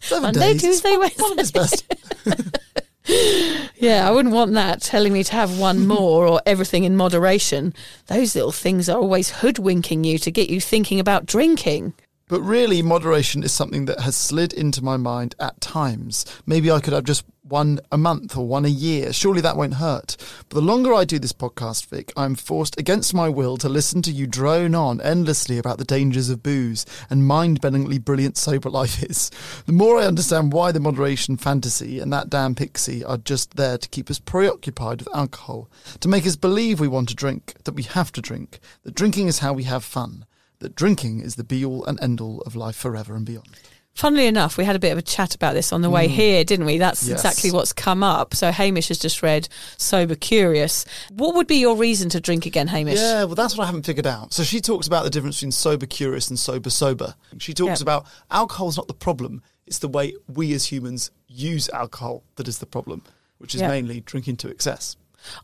Seven 0.06 0.22
Monday, 0.22 0.52
days. 0.52 0.62
Tuesday, 0.62 0.96
One 0.96 1.32
of 1.32 1.38
his 1.38 1.52
best. 1.52 1.84
Yeah, 3.78 4.08
I 4.08 4.10
wouldn't 4.10 4.34
want 4.34 4.52
that 4.54 4.80
telling 4.82 5.12
me 5.12 5.22
to 5.22 5.32
have 5.32 5.60
one 5.60 5.86
more 5.86 6.26
or 6.26 6.40
everything 6.44 6.82
in 6.84 6.96
moderation. 6.96 7.72
Those 8.06 8.34
little 8.34 8.50
things 8.50 8.88
are 8.88 8.98
always 8.98 9.30
hoodwinking 9.30 10.02
you 10.02 10.18
to 10.18 10.30
get 10.30 10.50
you 10.50 10.60
thinking 10.60 10.98
about 10.98 11.26
drinking. 11.26 11.92
But 12.28 12.40
really, 12.40 12.82
moderation 12.82 13.44
is 13.44 13.52
something 13.52 13.84
that 13.84 14.00
has 14.00 14.16
slid 14.16 14.52
into 14.52 14.82
my 14.82 14.96
mind 14.96 15.36
at 15.38 15.60
times. 15.60 16.24
Maybe 16.44 16.72
I 16.72 16.80
could 16.80 16.92
have 16.92 17.04
just 17.04 17.24
one 17.44 17.78
a 17.92 17.96
month 17.96 18.36
or 18.36 18.48
one 18.48 18.64
a 18.64 18.68
year. 18.68 19.12
Surely 19.12 19.40
that 19.42 19.56
won't 19.56 19.74
hurt. 19.74 20.16
But 20.48 20.56
the 20.56 20.66
longer 20.66 20.92
I 20.92 21.04
do 21.04 21.20
this 21.20 21.32
podcast, 21.32 21.86
Vic, 21.86 22.12
I'm 22.16 22.34
forced 22.34 22.80
against 22.80 23.14
my 23.14 23.28
will 23.28 23.56
to 23.58 23.68
listen 23.68 24.02
to 24.02 24.10
you 24.10 24.26
drone 24.26 24.74
on 24.74 25.00
endlessly 25.00 25.56
about 25.56 25.78
the 25.78 25.84
dangers 25.84 26.28
of 26.28 26.42
booze 26.42 26.84
and 27.08 27.28
mind 27.28 27.60
bendingly 27.60 28.04
brilliant 28.04 28.36
sober 28.36 28.70
life 28.80 29.04
is. 29.04 29.30
The 29.66 29.72
more 29.72 30.00
I 30.00 30.06
understand 30.06 30.52
why 30.52 30.72
the 30.72 30.80
moderation 30.80 31.36
fantasy 31.36 32.00
and 32.00 32.12
that 32.12 32.28
damn 32.28 32.56
pixie 32.56 33.04
are 33.04 33.18
just 33.18 33.54
there 33.54 33.78
to 33.78 33.88
keep 33.88 34.10
us 34.10 34.18
preoccupied 34.18 35.02
with 35.02 35.14
alcohol, 35.14 35.70
to 36.00 36.08
make 36.08 36.26
us 36.26 36.34
believe 36.34 36.80
we 36.80 36.88
want 36.88 37.08
to 37.10 37.14
drink, 37.14 37.54
that 37.62 37.76
we 37.76 37.84
have 37.84 38.10
to 38.10 38.20
drink, 38.20 38.58
that 38.82 38.96
drinking 38.96 39.28
is 39.28 39.38
how 39.38 39.52
we 39.52 39.62
have 39.62 39.84
fun 39.84 40.26
that 40.60 40.74
drinking 40.74 41.20
is 41.20 41.36
the 41.36 41.44
be 41.44 41.64
all 41.64 41.84
and 41.84 42.00
end 42.00 42.20
all 42.20 42.40
of 42.42 42.56
life 42.56 42.76
forever 42.76 43.14
and 43.14 43.26
beyond. 43.26 43.48
Funnily 43.94 44.26
enough, 44.26 44.58
we 44.58 44.64
had 44.66 44.76
a 44.76 44.78
bit 44.78 44.92
of 44.92 44.98
a 44.98 45.02
chat 45.02 45.34
about 45.34 45.54
this 45.54 45.72
on 45.72 45.80
the 45.80 45.88
way 45.88 46.06
mm. 46.06 46.10
here, 46.10 46.44
didn't 46.44 46.66
we? 46.66 46.76
That's 46.76 47.08
Yes. 47.08 47.16
exactly 47.16 47.50
what's 47.50 47.72
come 47.72 48.02
up. 48.02 48.34
So 48.34 48.52
Hamish 48.52 48.88
has 48.88 48.98
just 48.98 49.22
read 49.22 49.48
Sober 49.78 50.14
Curious. 50.14 50.84
What 51.14 51.34
would 51.34 51.46
be 51.46 51.56
your 51.56 51.76
reason 51.76 52.10
to 52.10 52.20
drink 52.20 52.44
again, 52.44 52.68
Hamish? 52.68 52.98
Yeah, 52.98 53.24
well, 53.24 53.34
that's 53.34 53.56
what 53.56 53.62
I 53.64 53.66
haven't 53.66 53.86
figured 53.86 54.06
out. 54.06 54.34
So 54.34 54.42
she 54.42 54.60
talks 54.60 54.86
about 54.86 55.04
the 55.04 55.10
difference 55.10 55.36
between 55.36 55.52
sober 55.52 55.86
curious 55.86 56.28
and 56.28 56.38
sober 56.38 56.68
sober. 56.68 57.14
She 57.38 57.54
talks 57.54 57.80
Yeah. 57.80 57.84
about 57.84 58.06
alcohol's 58.30 58.76
not 58.76 58.86
the 58.86 58.92
problem; 58.92 59.42
it's 59.66 59.78
the 59.78 59.88
way 59.88 60.14
we 60.28 60.52
as 60.52 60.66
humans 60.66 61.10
use 61.26 61.70
alcohol 61.70 62.22
that 62.36 62.48
is 62.48 62.58
the 62.58 62.66
problem, 62.66 63.02
which 63.38 63.54
is 63.54 63.62
Yeah. 63.62 63.68
mainly 63.68 64.00
drinking 64.00 64.36
to 64.38 64.48
excess. 64.48 64.96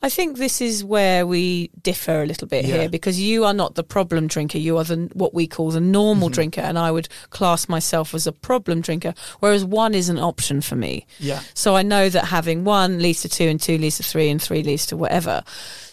I 0.02 0.08
think 0.08 0.38
this 0.38 0.60
is 0.60 0.84
where 0.84 1.26
we 1.26 1.68
differ 1.82 2.22
a 2.22 2.26
little 2.26 2.48
bit 2.48 2.64
Yeah. 2.64 2.78
here 2.78 2.88
because 2.88 3.20
you 3.20 3.44
are 3.44 3.54
not 3.54 3.74
the 3.74 3.82
problem 3.82 4.26
drinker. 4.26 4.58
You 4.58 4.78
are 4.78 4.84
the 4.84 5.10
what 5.14 5.34
we 5.34 5.46
call 5.46 5.70
the 5.70 5.80
normal 5.80 6.28
Mm-hmm. 6.28 6.34
drinker, 6.34 6.60
and 6.60 6.78
I 6.78 6.90
would 6.90 7.08
class 7.30 7.68
myself 7.68 8.14
as 8.14 8.26
a 8.26 8.32
problem 8.32 8.80
drinker. 8.80 9.14
Whereas 9.40 9.64
one 9.64 9.94
is 9.94 10.08
an 10.08 10.18
option 10.18 10.60
for 10.60 10.76
me. 10.76 11.06
Yeah. 11.18 11.40
So 11.54 11.76
I 11.76 11.82
know 11.82 12.08
that 12.08 12.26
having 12.26 12.64
one 12.64 13.00
leads 13.00 13.22
to 13.22 13.28
two, 13.28 13.44
and 13.48 13.60
two 13.60 13.78
leads 13.78 13.96
to 13.98 14.02
three, 14.02 14.28
and 14.30 14.40
three 14.40 14.62
leads 14.62 14.86
to 14.86 14.96
whatever. 14.96 15.42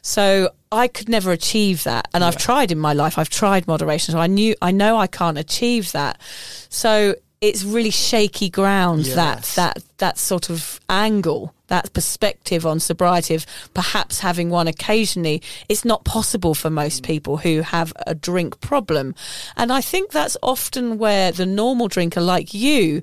So 0.02 0.50
I 0.72 0.88
could 0.88 1.10
never 1.10 1.32
achieve 1.32 1.84
that, 1.84 2.08
and 2.14 2.24
I've 2.24 2.38
tried 2.38 2.72
in 2.72 2.80
my 2.80 2.94
life. 2.94 3.18
I've 3.18 3.30
tried 3.30 3.68
moderation, 3.68 4.14
so 4.14 4.20
I 4.20 4.28
knew 4.28 4.56
I 4.62 4.72
know 4.72 4.98
I 4.98 5.08
can't 5.08 5.38
achieve 5.38 5.92
that. 5.94 6.20
So 6.70 7.16
it's 7.42 7.64
really 7.64 7.90
shaky 7.90 8.50
ground 8.50 9.06
that 9.06 9.44
that 9.56 9.84
that 9.98 10.18
sort 10.18 10.50
of 10.50 10.80
angle 10.90 11.54
that 11.70 11.92
perspective 11.94 12.66
on 12.66 12.80
sobriety 12.80 13.34
of 13.34 13.46
perhaps 13.74 14.20
having 14.20 14.50
one 14.50 14.68
occasionally 14.68 15.42
it's 15.68 15.86
not 15.86 16.04
possible 16.04 16.54
for 16.54 16.70
most 16.70 17.02
mm. 17.02 17.06
people 17.06 17.38
who 17.38 17.62
have 17.62 17.94
a 18.06 18.14
drink 18.14 18.60
problem. 18.60 19.16
And 19.56 19.72
i 19.72 19.82
think 19.82 20.12
that's 20.12 20.38
often 20.44 20.98
where 20.98 21.32
the 21.32 21.46
normal 21.46 21.88
drinker 21.88 22.22
like 22.22 22.54
you 22.54 23.02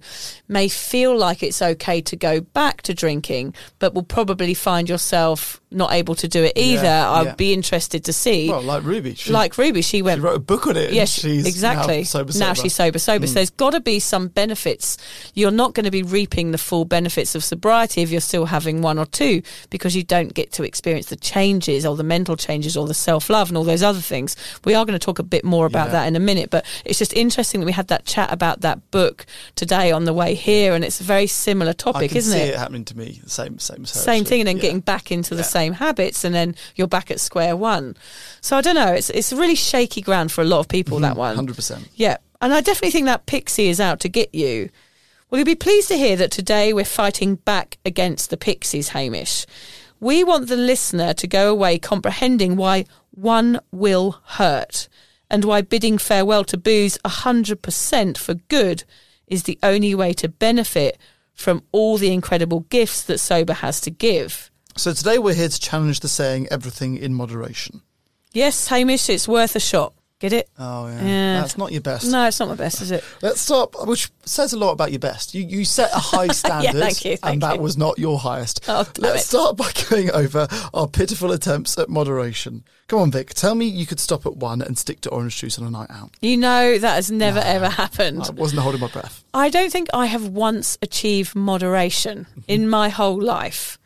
may 0.48 0.68
feel 0.68 1.16
like 1.16 1.42
it's 1.42 1.62
okay 1.62 2.00
to 2.02 2.16
go 2.16 2.40
back 2.40 2.82
to 2.82 2.94
drinking 2.94 3.54
but 3.78 3.94
will 3.94 4.02
probably 4.02 4.54
find 4.54 4.88
yourself 4.88 5.60
not 5.76 5.92
able 5.92 6.14
to 6.16 6.26
do 6.28 6.42
it 6.42 6.52
either 6.56 6.82
Yeah, 6.84 7.10
i'd 7.12 7.26
yeah. 7.26 7.34
be 7.34 7.52
interested 7.52 8.04
to 8.04 8.12
see 8.12 8.48
Well, 8.50 8.62
like 8.62 8.82
Ruby, 8.84 9.14
she, 9.14 9.30
like 9.32 9.56
Ruby, 9.58 9.82
she 9.82 10.02
went 10.02 10.18
she 10.18 10.22
wrote 10.22 10.36
a 10.36 10.40
book 10.40 10.66
on 10.66 10.76
it. 10.76 10.86
and 10.86 10.94
Yes, 10.94 11.10
she's 11.10 11.46
exactly. 11.46 11.98
Now, 11.98 12.02
sober, 12.04 12.32
Now 12.38 12.52
she's 12.54 12.74
sober, 12.74 12.98
sober. 12.98 13.26
So 13.26 13.34
there's 13.34 13.50
got 13.50 13.70
to 13.70 13.80
be 13.80 14.00
some 14.00 14.28
benefits. 14.28 14.96
You're 15.34 15.50
not 15.50 15.74
going 15.74 15.84
to 15.84 15.90
be 15.90 16.02
reaping 16.02 16.50
the 16.52 16.58
full 16.58 16.84
benefits 16.84 17.34
of 17.34 17.44
sobriety 17.44 18.02
if 18.02 18.10
you're 18.10 18.20
still 18.20 18.46
having 18.46 18.82
one 18.82 18.98
or 18.98 19.06
two, 19.06 19.42
because 19.70 19.94
you 19.94 20.02
don't 20.02 20.32
get 20.34 20.52
to 20.52 20.62
experience 20.62 21.06
the 21.06 21.16
changes 21.16 21.84
or 21.84 21.96
the 21.96 22.02
mental 22.04 22.36
changes 22.36 22.76
or 22.76 22.86
the 22.86 22.94
self 22.94 23.28
love 23.28 23.48
and 23.48 23.56
all 23.58 23.64
those 23.64 23.82
other 23.82 24.00
things. 24.00 24.36
We 24.64 24.74
are 24.74 24.84
going 24.84 24.98
to 24.98 25.04
talk 25.04 25.18
a 25.18 25.22
bit 25.22 25.44
more 25.44 25.66
about 25.66 25.90
that 25.90 26.06
in 26.06 26.16
a 26.16 26.20
minute, 26.20 26.50
but 26.50 26.64
it's 26.84 26.98
just 26.98 27.12
interesting 27.14 27.60
that 27.60 27.66
we 27.66 27.72
had 27.72 27.88
that 27.88 28.04
chat 28.06 28.32
about 28.32 28.60
that 28.62 28.90
book 28.90 29.26
today 29.54 29.92
on 29.92 30.04
the 30.04 30.14
way 30.14 30.34
here, 30.34 30.74
and 30.74 30.84
it's 30.84 31.00
a 31.00 31.04
very 31.04 31.26
similar 31.26 31.70
I 31.70 31.74
topic, 31.74 32.10
can 32.10 32.18
isn't 32.18 32.32
see 32.32 32.44
it? 32.44 32.54
it 32.54 32.58
happening 32.58 32.84
to 32.86 32.96
me. 32.96 33.20
Same, 33.26 33.58
same, 33.58 33.84
same 33.84 34.24
thing 34.24 34.40
and 34.40 34.48
then 34.48 34.58
getting 34.58 34.80
back 34.80 35.10
into 35.12 35.34
the 35.34 35.42
Yeah. 35.42 35.46
Same 35.66 35.74
habits 35.74 36.24
and 36.24 36.34
then 36.34 36.54
you're 36.76 36.86
back 36.86 37.10
at 37.10 37.20
square 37.20 37.56
one. 37.56 37.96
So 38.40 38.56
i 38.56 38.60
don't 38.60 38.74
know 38.74 38.92
it's 38.92 39.10
it's 39.10 39.32
really 39.32 39.54
shaky 39.54 40.00
ground 40.00 40.32
for 40.32 40.42
a 40.42 40.44
lot 40.44 40.60
of 40.60 40.68
people 40.68 40.98
that 41.00 41.16
mm-hmm. 41.16 41.36
one. 41.36 41.46
100%. 41.46 41.88
yeah 41.94 42.16
and 42.40 42.52
i 42.52 42.60
definitely 42.60 42.92
think 42.92 43.06
that 43.06 43.26
pixie 43.26 43.68
is 43.68 43.80
out 43.80 44.00
to 44.00 44.08
get 44.08 44.34
you. 44.34 44.70
Well 45.28 45.38
you'll 45.38 45.46
be 45.46 45.54
pleased 45.54 45.88
to 45.88 45.96
hear 45.96 46.16
that 46.16 46.30
today 46.30 46.72
we're 46.72 46.84
fighting 46.84 47.36
back 47.36 47.78
against 47.84 48.30
the 48.30 48.36
pixies 48.36 48.90
hamish. 48.90 49.46
We 49.98 50.22
want 50.22 50.48
the 50.48 50.56
listener 50.56 51.14
to 51.14 51.26
go 51.26 51.50
away 51.50 51.78
comprehending 51.78 52.56
why 52.56 52.84
one 53.10 53.60
will 53.72 54.20
hurt 54.24 54.88
and 55.30 55.44
why 55.44 55.62
bidding 55.62 55.98
farewell 55.98 56.44
to 56.44 56.56
booze 56.56 56.98
100% 57.04 58.18
for 58.18 58.34
good 58.34 58.84
is 59.26 59.42
the 59.42 59.58
only 59.62 59.94
way 59.94 60.12
to 60.12 60.28
benefit 60.28 60.98
from 61.34 61.62
all 61.72 61.98
the 61.98 62.12
incredible 62.12 62.60
gifts 62.60 63.02
that 63.02 63.18
sober 63.18 63.54
has 63.54 63.80
to 63.80 63.90
give. 63.90 64.50
So 64.76 64.92
today 64.92 65.18
we're 65.18 65.34
here 65.34 65.48
to 65.48 65.60
challenge 65.60 66.00
the 66.00 66.08
saying 66.08 66.48
"everything 66.50 66.96
in 66.98 67.14
moderation." 67.14 67.82
Yes, 68.32 68.68
Hamish, 68.68 69.08
it's 69.08 69.26
worth 69.26 69.56
a 69.56 69.60
shot. 69.60 69.94
Get 70.18 70.32
it? 70.32 70.48
Oh 70.58 70.86
yeah, 70.88 71.04
Yeah. 71.04 71.40
that's 71.40 71.58
not 71.58 71.72
your 71.72 71.82
best. 71.82 72.10
No, 72.10 72.26
it's 72.26 72.40
not 72.40 72.48
my 72.48 72.54
best, 72.54 72.80
is 72.80 72.90
it? 72.90 73.04
Let's 73.22 73.38
start, 73.40 73.74
which 73.86 74.10
says 74.24 74.54
a 74.54 74.58
lot 74.58 74.72
about 74.72 74.90
your 74.90 74.98
best. 74.98 75.34
You 75.34 75.42
you 75.44 75.64
set 75.66 75.90
a 75.92 75.98
high 75.98 76.28
standard, 76.42 76.74
thank 76.80 77.04
you, 77.04 77.16
thank 77.18 77.32
and 77.34 77.42
that 77.42 77.56
you. 77.56 77.62
was 77.62 77.76
not 77.76 77.98
your 77.98 78.18
highest. 78.18 78.64
Oh, 78.68 78.86
Let's 78.98 79.24
it. 79.24 79.26
start 79.26 79.56
by 79.58 79.70
going 79.90 80.10
over 80.12 80.48
our 80.72 80.86
pitiful 80.86 81.32
attempts 81.32 81.76
at 81.78 81.88
moderation. 81.90 82.64
Come 82.88 83.00
on, 83.00 83.10
Vic, 83.10 83.34
tell 83.34 83.54
me 83.54 83.66
you 83.66 83.84
could 83.84 84.00
stop 84.00 84.24
at 84.26 84.36
one 84.36 84.62
and 84.62 84.78
stick 84.78 85.00
to 85.02 85.10
orange 85.10 85.36
juice 85.38 85.58
on 85.58 85.66
a 85.66 85.70
night 85.70 85.90
out. 85.90 86.10
You 86.22 86.36
know 86.38 86.78
that 86.78 86.94
has 86.94 87.10
never 87.10 87.40
ever 87.40 87.68
happened. 87.68 88.22
I 88.22 88.30
wasn't 88.30 88.62
holding 88.62 88.80
my 88.80 88.88
breath. 88.88 89.22
I 89.34 89.48
don't 89.50 89.70
think 89.72 89.88
I 89.92 90.06
have 90.06 90.28
once 90.28 90.78
achieved 90.82 91.34
moderation 91.34 92.26
Mm-hmm. 92.30 92.40
in 92.48 92.68
my 92.70 92.88
whole 92.90 93.20
life. 93.20 93.78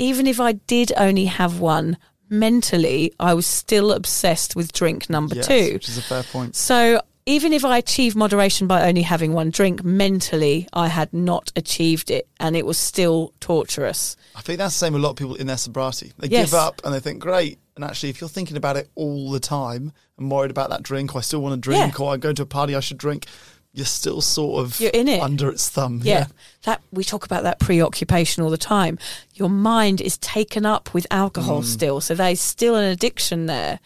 Even 0.00 0.26
if 0.26 0.40
I 0.40 0.52
did 0.52 0.92
only 0.96 1.26
have 1.26 1.60
one, 1.60 1.98
mentally, 2.30 3.12
I 3.20 3.34
was 3.34 3.46
still 3.46 3.92
obsessed 3.92 4.56
with 4.56 4.72
drink 4.72 5.10
number 5.10 5.34
Yes, 5.36 5.46
two. 5.46 5.74
which 5.74 5.90
is 5.90 5.98
a 5.98 6.02
fair 6.02 6.22
point. 6.22 6.56
So 6.56 7.02
even 7.26 7.52
if 7.52 7.66
I 7.66 7.76
achieved 7.76 8.16
moderation 8.16 8.66
by 8.66 8.88
only 8.88 9.02
having 9.02 9.34
one 9.34 9.50
drink, 9.50 9.84
mentally, 9.84 10.66
I 10.72 10.88
had 10.88 11.12
not 11.12 11.52
achieved 11.54 12.10
it 12.10 12.26
and 12.40 12.56
it 12.56 12.64
was 12.64 12.78
still 12.78 13.34
torturous. 13.40 14.16
I 14.34 14.40
think 14.40 14.56
that's 14.58 14.74
the 14.74 14.78
same 14.86 14.94
with 14.94 15.02
a 15.02 15.04
lot 15.04 15.10
of 15.10 15.16
people 15.16 15.34
in 15.34 15.46
their 15.48 15.58
sobriety. 15.58 16.12
They 16.18 16.28
Yes. 16.28 16.46
give 16.46 16.54
up 16.54 16.80
and 16.82 16.94
they 16.94 17.00
think, 17.00 17.18
great. 17.20 17.58
And 17.76 17.84
actually, 17.84 18.08
if 18.08 18.22
you're 18.22 18.28
thinking 18.30 18.56
about 18.56 18.78
it 18.78 18.88
all 18.94 19.30
the 19.30 19.38
time 19.40 19.92
and 20.18 20.30
worried 20.30 20.50
about 20.50 20.70
that 20.70 20.82
drink, 20.82 21.14
or 21.14 21.18
I 21.18 21.20
still 21.20 21.40
want 21.42 21.52
to 21.54 21.60
drink, 21.60 21.98
Yeah. 21.98 22.04
or 22.06 22.14
I'm 22.14 22.20
going 22.20 22.36
to 22.36 22.42
a 22.42 22.46
party, 22.46 22.74
I 22.74 22.80
should 22.80 22.98
drink, 22.98 23.26
you're 23.72 23.86
still 23.86 24.20
sort 24.20 24.64
of 24.64 24.80
You're 24.80 24.90
in 24.90 25.08
it. 25.08 25.22
under 25.22 25.48
its 25.48 25.68
thumb. 25.68 26.00
Yeah. 26.02 26.26
That 26.64 26.82
we 26.90 27.04
talk 27.04 27.24
about 27.24 27.44
that 27.44 27.60
preoccupation 27.60 28.42
all 28.42 28.50
the 28.50 28.58
time. 28.58 28.98
Your 29.34 29.48
mind 29.48 30.00
is 30.00 30.18
taken 30.18 30.66
up 30.66 30.92
with 30.92 31.06
alcohol 31.10 31.62
mm. 31.62 31.64
still, 31.64 32.00
so 32.00 32.14
there's 32.14 32.40
still 32.40 32.74
an 32.74 32.84
addiction 32.84 33.46
there. 33.46 33.78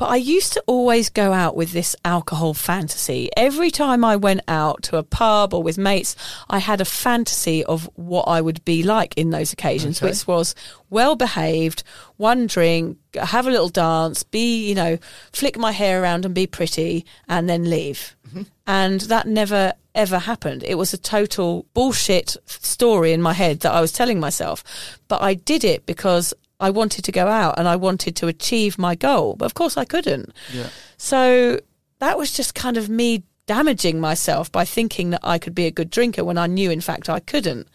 But 0.00 0.08
I 0.08 0.16
used 0.16 0.54
to 0.54 0.64
always 0.66 1.10
go 1.10 1.34
out 1.34 1.54
with 1.54 1.72
this 1.72 1.94
alcohol 2.06 2.54
fantasy. 2.54 3.28
Every 3.36 3.70
time 3.70 4.02
I 4.02 4.16
went 4.16 4.40
out 4.48 4.82
to 4.84 4.96
a 4.96 5.02
pub 5.02 5.52
or 5.52 5.62
with 5.62 5.76
mates, 5.76 6.16
I 6.48 6.56
had 6.56 6.80
a 6.80 6.86
fantasy 6.86 7.62
of 7.66 7.84
what 7.96 8.22
I 8.22 8.40
would 8.40 8.64
be 8.64 8.82
like 8.82 9.12
in 9.18 9.28
those 9.28 9.52
occasions, 9.52 9.98
Okay. 9.98 10.08
which 10.08 10.26
was 10.26 10.54
well 10.88 11.16
behaved, 11.16 11.82
one 12.16 12.46
drink, 12.46 12.96
have 13.14 13.46
a 13.46 13.50
little 13.50 13.68
dance, 13.68 14.22
be, 14.22 14.66
you 14.66 14.74
know, 14.74 14.96
flick 15.34 15.58
my 15.58 15.72
hair 15.72 16.02
around 16.02 16.24
and 16.24 16.34
be 16.34 16.46
pretty, 16.46 17.04
and 17.28 17.46
then 17.46 17.68
leave. 17.68 18.16
Mm-hmm. 18.26 18.44
And 18.66 19.02
that 19.02 19.26
never 19.26 19.74
ever 19.94 20.18
happened. 20.20 20.64
It 20.66 20.76
was 20.76 20.94
a 20.94 20.98
total 20.98 21.66
bullshit 21.74 22.38
story 22.46 23.12
in 23.12 23.20
my 23.20 23.34
head 23.34 23.60
that 23.60 23.74
I 23.74 23.82
was 23.82 23.92
telling 23.92 24.18
myself. 24.18 24.64
But 25.08 25.20
I 25.20 25.34
did 25.34 25.62
it 25.62 25.84
because 25.84 26.32
I 26.60 26.70
wanted 26.70 27.04
to 27.04 27.12
go 27.12 27.26
out 27.26 27.58
and 27.58 27.66
I 27.66 27.76
wanted 27.76 28.14
to 28.16 28.28
achieve 28.28 28.78
my 28.78 28.94
goal. 28.94 29.34
But 29.36 29.46
of 29.46 29.54
course 29.54 29.76
I 29.76 29.84
couldn't. 29.84 30.32
Yeah. 30.52 30.68
So 30.96 31.58
that 31.98 32.18
was 32.18 32.32
just 32.32 32.54
kind 32.54 32.76
of 32.76 32.88
me 32.88 33.24
damaging 33.46 34.00
myself 34.00 34.52
by 34.52 34.64
thinking 34.64 35.10
that 35.10 35.20
I 35.24 35.38
could 35.38 35.54
be 35.54 35.66
a 35.66 35.70
good 35.72 35.90
drinker 35.90 36.24
when 36.24 36.38
I 36.38 36.46
knew, 36.46 36.70
in 36.70 36.80
fact, 36.80 37.08
I 37.08 37.20
couldn't. 37.20 37.66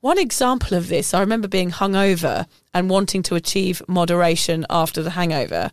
One 0.00 0.18
example 0.18 0.78
of 0.78 0.88
this, 0.88 1.12
I 1.12 1.20
remember 1.20 1.46
being 1.46 1.70
hungover 1.70 2.46
and 2.72 2.88
wanting 2.88 3.22
to 3.24 3.34
achieve 3.34 3.82
moderation 3.86 4.64
after 4.70 5.02
the 5.02 5.10
hangover. 5.10 5.70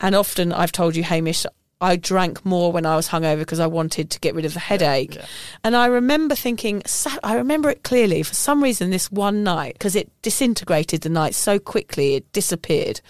And 0.00 0.14
often 0.14 0.50
I've 0.50 0.72
told 0.72 0.96
you, 0.96 1.02
Hamish, 1.02 1.44
I 1.84 1.96
drank 1.96 2.44
more 2.44 2.72
when 2.72 2.86
I 2.86 2.96
was 2.96 3.08
hungover 3.08 3.40
because 3.40 3.60
I 3.60 3.66
wanted 3.66 4.10
to 4.10 4.20
get 4.20 4.34
rid 4.34 4.44
of 4.44 4.54
the 4.54 4.60
headache. 4.60 5.14
yeah. 5.16 5.26
And 5.62 5.76
I 5.76 5.86
remember 5.86 6.34
thinking, 6.34 6.82
I 7.22 7.36
remember 7.36 7.68
it 7.68 7.82
clearly 7.82 8.22
for 8.22 8.34
some 8.34 8.62
reason 8.62 8.90
this 8.90 9.12
one 9.12 9.44
night, 9.44 9.74
because 9.74 9.94
it 9.94 10.10
disintegrated 10.22 11.02
the 11.02 11.08
night 11.10 11.34
so 11.34 11.58
quickly, 11.58 12.14
it 12.14 12.32
disappeared. 12.32 13.00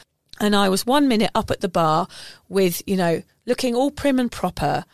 And 0.41 0.57
I 0.57 0.69
was 0.69 0.85
one 0.85 1.07
minute 1.07 1.31
up 1.35 1.51
at 1.51 1.61
the 1.61 1.69
bar 1.69 2.09
with, 2.49 2.83
you 2.87 2.97
know, 2.97 3.23
looking 3.47 3.75
all 3.75 3.91
prim 3.91 4.19
and 4.19 4.31
proper, 4.31 4.85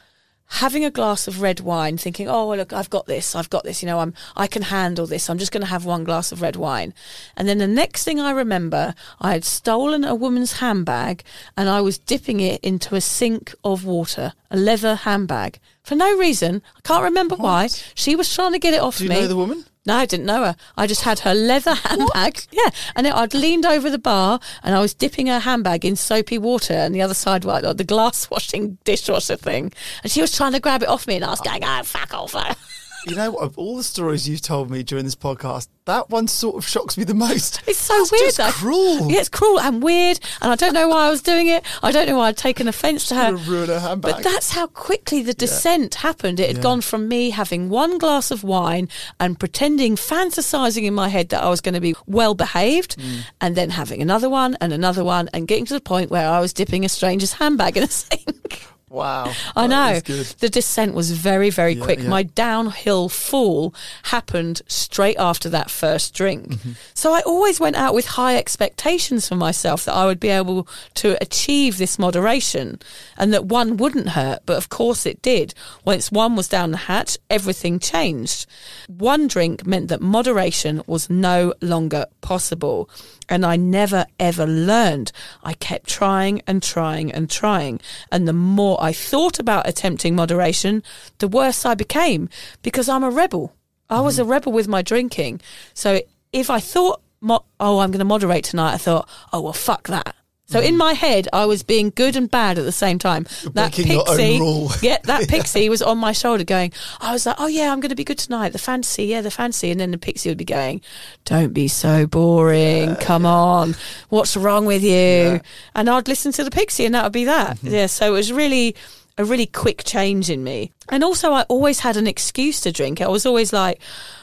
having 0.50 0.84
a 0.84 0.90
glass 0.90 1.28
of 1.28 1.40
red 1.40 1.60
wine, 1.60 1.96
thinking, 1.96 2.28
"Oh, 2.28 2.48
well, 2.48 2.58
look, 2.58 2.72
I've 2.72 2.90
got 2.90 3.06
this. 3.06 3.34
I've 3.34 3.50
got 3.50 3.64
this. 3.64 3.82
You 3.82 3.86
know, 3.86 4.00
I'm 4.00 4.14
I 4.36 4.46
can 4.46 4.62
handle 4.62 5.06
this. 5.06 5.30
I'm 5.30 5.38
just 5.38 5.52
going 5.52 5.62
to 5.62 5.68
have 5.70 5.84
one 5.84 6.04
glass 6.04 6.32
of 6.32 6.42
red 6.42 6.56
wine." 6.56 6.92
And 7.36 7.48
then 7.48 7.58
the 7.58 7.66
next 7.66 8.04
thing 8.04 8.20
I 8.20 8.30
remember, 8.32 8.94
I 9.20 9.32
had 9.32 9.44
stolen 9.44 10.04
a 10.04 10.14
woman's 10.14 10.54
handbag 10.54 11.22
and 11.56 11.68
I 11.68 11.80
was 11.80 11.98
dipping 11.98 12.40
it 12.40 12.60
into 12.62 12.94
a 12.94 13.00
sink 13.00 13.54
of 13.64 13.84
water, 13.84 14.32
a 14.50 14.56
leather 14.56 14.94
handbag, 14.96 15.58
for 15.82 15.94
no 15.94 16.16
reason. 16.16 16.62
I 16.76 16.80
can't 16.82 17.04
remember 17.04 17.36
why. 17.36 17.68
She 17.94 18.16
was 18.16 18.32
trying 18.34 18.52
to 18.52 18.58
get 18.58 18.74
it 18.74 18.80
off 18.80 18.98
Do 18.98 19.04
you 19.04 19.10
me. 19.10 19.16
know 19.20 19.26
the 19.28 19.36
woman? 19.36 19.64
No, 19.86 19.96
I 19.96 20.06
didn't 20.06 20.26
know 20.26 20.44
her. 20.44 20.56
I 20.76 20.86
just 20.86 21.02
had 21.02 21.20
her 21.20 21.34
leather 21.34 21.74
handbag. 21.74 22.40
Yeah. 22.52 22.70
And 22.96 23.06
I'd 23.06 23.32
leaned 23.32 23.64
over 23.64 23.88
the 23.88 23.98
bar 23.98 24.40
and 24.62 24.74
I 24.74 24.80
was 24.80 24.92
dipping 24.92 25.28
her 25.28 25.38
handbag 25.38 25.84
in 25.84 25.96
soapy 25.96 26.36
water 26.36 26.74
and 26.74 26.94
the 26.94 27.00
other 27.00 27.14
side 27.14 27.44
like 27.44 27.62
the 27.76 27.84
glass 27.84 28.28
washing 28.30 28.76
dishwasher 28.84 29.36
thing. 29.36 29.72
And 30.02 30.10
she 30.12 30.20
was 30.20 30.36
trying 30.36 30.52
to 30.52 30.60
grab 30.60 30.82
it 30.82 30.88
off 30.88 31.06
me 31.06 31.16
and 31.16 31.24
I 31.24 31.30
was 31.30 31.40
going, 31.40 31.64
oh, 31.64 31.82
fuck 31.84 32.12
off. 32.12 32.34
Oh. 32.34 32.54
You 33.06 33.16
know, 33.16 33.30
what, 33.32 33.42
of 33.44 33.56
all 33.58 33.76
the 33.76 33.82
stories 33.84 34.28
you've 34.28 34.42
told 34.42 34.70
me 34.70 34.82
during 34.82 35.04
this 35.04 35.16
podcast, 35.16 35.68
that 35.86 36.10
one 36.10 36.28
sort 36.28 36.56
of 36.56 36.66
shocks 36.68 36.98
me 36.98 37.04
the 37.04 37.14
most. 37.14 37.62
It's 37.66 37.78
so 37.78 37.94
That's 37.98 38.12
weird. 38.12 38.34
though. 38.34 38.50
cruel. 38.52 39.10
Yeah, 39.10 39.20
it's 39.20 39.28
cruel 39.28 39.58
and 39.60 39.82
weird. 39.82 40.20
And 40.42 40.52
I 40.52 40.54
don't 40.56 40.74
know 40.74 40.88
why 40.88 41.06
I 41.06 41.10
was 41.10 41.22
doing 41.22 41.48
it. 41.48 41.64
I 41.82 41.92
don't 41.92 42.06
know 42.06 42.18
why 42.18 42.28
I'd 42.28 42.36
taken 42.36 42.68
offence 42.68 43.06
to 43.08 43.14
her. 43.14 43.34
Ruin 43.36 43.68
her 43.68 43.80
handbag. 43.80 44.16
But 44.16 44.22
that's 44.24 44.50
how 44.52 44.66
quickly 44.66 45.22
the 45.22 45.32
descent 45.34 45.96
happened. 45.96 46.38
It 46.40 46.48
had 46.48 46.56
Yeah. 46.58 46.62
gone 46.62 46.80
from 46.82 47.08
me 47.08 47.30
having 47.30 47.68
one 47.70 47.96
glass 47.98 48.30
of 48.30 48.44
wine 48.44 48.88
and 49.18 49.38
pretending, 49.40 49.96
fantasizing 49.96 50.84
in 50.84 50.94
my 50.94 51.08
head 51.08 51.30
that 51.30 51.42
I 51.42 51.48
was 51.48 51.60
going 51.60 51.74
to 51.74 51.80
be 51.80 51.94
well 52.06 52.34
behaved, 52.34 52.96
Mm. 52.98 53.20
and 53.40 53.56
then 53.56 53.70
having 53.70 54.02
another 54.02 54.28
one 54.28 54.56
and 54.60 54.72
another 54.72 55.02
one, 55.04 55.28
and 55.32 55.48
getting 55.48 55.64
to 55.66 55.74
the 55.74 55.80
point 55.80 56.10
where 56.10 56.28
I 56.28 56.40
was 56.40 56.52
dipping 56.52 56.84
a 56.84 56.88
stranger's 56.88 57.32
handbag 57.34 57.76
in 57.76 57.82
a 57.84 57.86
sink. 57.90 58.66
Wow. 58.90 59.32
I 59.54 59.68
know. 59.68 60.00
The 60.00 60.48
descent 60.50 60.94
was 60.94 61.12
very, 61.12 61.48
very 61.48 61.74
Yeah, 61.74 61.84
quick. 61.84 62.00
yeah. 62.00 62.08
My 62.08 62.24
downhill 62.24 63.08
fall 63.08 63.72
happened 64.04 64.62
straight 64.66 65.16
after 65.16 65.48
that 65.48 65.70
first 65.70 66.12
drink. 66.12 66.48
Mm-hmm. 66.48 66.72
So 66.94 67.14
I 67.14 67.20
always 67.20 67.60
went 67.60 67.76
out 67.76 67.94
with 67.94 68.06
high 68.06 68.36
expectations 68.36 69.28
for 69.28 69.36
myself 69.36 69.84
that 69.84 69.94
I 69.94 70.06
would 70.06 70.18
be 70.18 70.28
able 70.28 70.66
to 70.94 71.16
achieve 71.22 71.78
this 71.78 72.00
moderation 72.00 72.80
and 73.16 73.32
that 73.32 73.44
one 73.44 73.76
wouldn't 73.76 74.08
hurt. 74.10 74.40
But 74.44 74.56
of 74.56 74.68
course 74.70 75.06
it 75.06 75.22
did. 75.22 75.54
Once 75.84 76.10
one 76.10 76.34
was 76.34 76.48
down 76.48 76.72
the 76.72 76.76
hatch, 76.76 77.16
everything 77.30 77.78
changed. 77.78 78.46
One 78.88 79.28
drink 79.28 79.64
meant 79.64 79.86
that 79.88 80.00
moderation 80.00 80.82
was 80.88 81.08
no 81.08 81.54
longer 81.62 82.06
possible. 82.22 82.90
And 83.30 83.46
I 83.46 83.56
never 83.56 84.04
ever 84.18 84.46
learned. 84.46 85.12
I 85.42 85.54
kept 85.54 85.88
trying 85.88 86.42
and 86.46 86.62
trying 86.62 87.10
and 87.12 87.30
trying. 87.30 87.80
And 88.12 88.28
the 88.28 88.34
more 88.34 88.76
I 88.82 88.92
thought 88.92 89.38
about 89.38 89.68
attempting 89.68 90.14
moderation, 90.14 90.82
the 91.18 91.28
worse 91.28 91.64
I 91.64 91.74
became 91.74 92.28
because 92.62 92.88
I'm 92.88 93.04
a 93.04 93.10
rebel. 93.10 93.54
I 93.88 94.00
was 94.00 94.18
a 94.18 94.22
mm-hmm. 94.22 94.30
rebel 94.32 94.52
with 94.52 94.68
my 94.68 94.82
drinking. 94.82 95.40
So 95.74 96.00
if 96.32 96.50
I 96.50 96.60
thought, 96.60 97.00
mo- 97.20 97.44
oh, 97.58 97.78
I'm 97.78 97.90
going 97.90 97.98
to 98.00 98.04
moderate 98.04 98.44
tonight, 98.44 98.74
I 98.74 98.78
thought, 98.78 99.08
oh, 99.32 99.40
well, 99.40 99.52
fuck 99.52 99.88
that. 99.88 100.14
So 100.50 100.58
in 100.60 100.76
my 100.76 100.94
head, 100.94 101.28
I 101.32 101.46
was 101.46 101.62
being 101.62 101.92
good 101.94 102.16
and 102.16 102.28
bad 102.28 102.58
at 102.58 102.64
the 102.64 102.72
same 102.72 102.98
time. 102.98 103.24
that 103.54 103.72
breaking 103.72 103.92
your 103.92 104.00
own 104.00 104.16
pixie, 104.16 104.40
rule. 104.40 104.70
yeah, 104.82 104.98
that 105.04 105.28
pixie 105.28 105.68
was 105.68 105.80
on 105.80 105.98
my 105.98 106.10
shoulder 106.10 106.42
going, 106.42 106.72
I 107.00 107.12
was 107.12 107.24
like, 107.24 107.36
oh 107.38 107.46
yeah, 107.46 107.72
I'm 107.72 107.78
going 107.78 107.90
to 107.90 107.94
be 107.94 108.02
good 108.04 108.18
tonight. 108.18 108.48
The 108.48 108.58
fantasy, 108.58 109.04
yeah, 109.04 109.20
the 109.20 109.30
fantasy. 109.30 109.70
And 109.70 109.78
then 109.78 109.92
the 109.92 109.98
pixie 109.98 110.28
would 110.28 110.38
be 110.38 110.44
going, 110.44 110.80
don't 111.24 111.54
be 111.54 111.68
so 111.68 112.04
boring. 112.06 112.96
Come 112.96 113.24
on. 113.26 113.76
What's 114.08 114.36
wrong 114.36 114.66
with 114.66 114.82
you? 114.82 115.40
And 115.76 115.88
I'd 115.88 116.08
listen 116.08 116.32
to 116.32 116.42
the 116.42 116.50
pixie 116.50 116.84
and 116.84 116.96
that 116.96 117.04
would 117.04 117.12
be 117.12 117.26
that. 117.26 117.56
Mm-hmm. 117.58 117.68
Yeah. 117.68 117.86
So 117.86 118.08
it 118.08 118.10
was 118.10 118.32
really 118.32 118.74
a 119.18 119.24
really 119.24 119.46
quick 119.46 119.84
change 119.84 120.30
in 120.30 120.42
me. 120.42 120.72
And 120.88 121.04
also 121.04 121.32
I 121.32 121.42
always 121.42 121.80
had 121.80 121.96
an 121.96 122.08
excuse 122.08 122.60
to 122.62 122.72
drink. 122.72 123.00
I 123.00 123.08
was 123.08 123.24
always 123.24 123.52
like, 123.52 123.80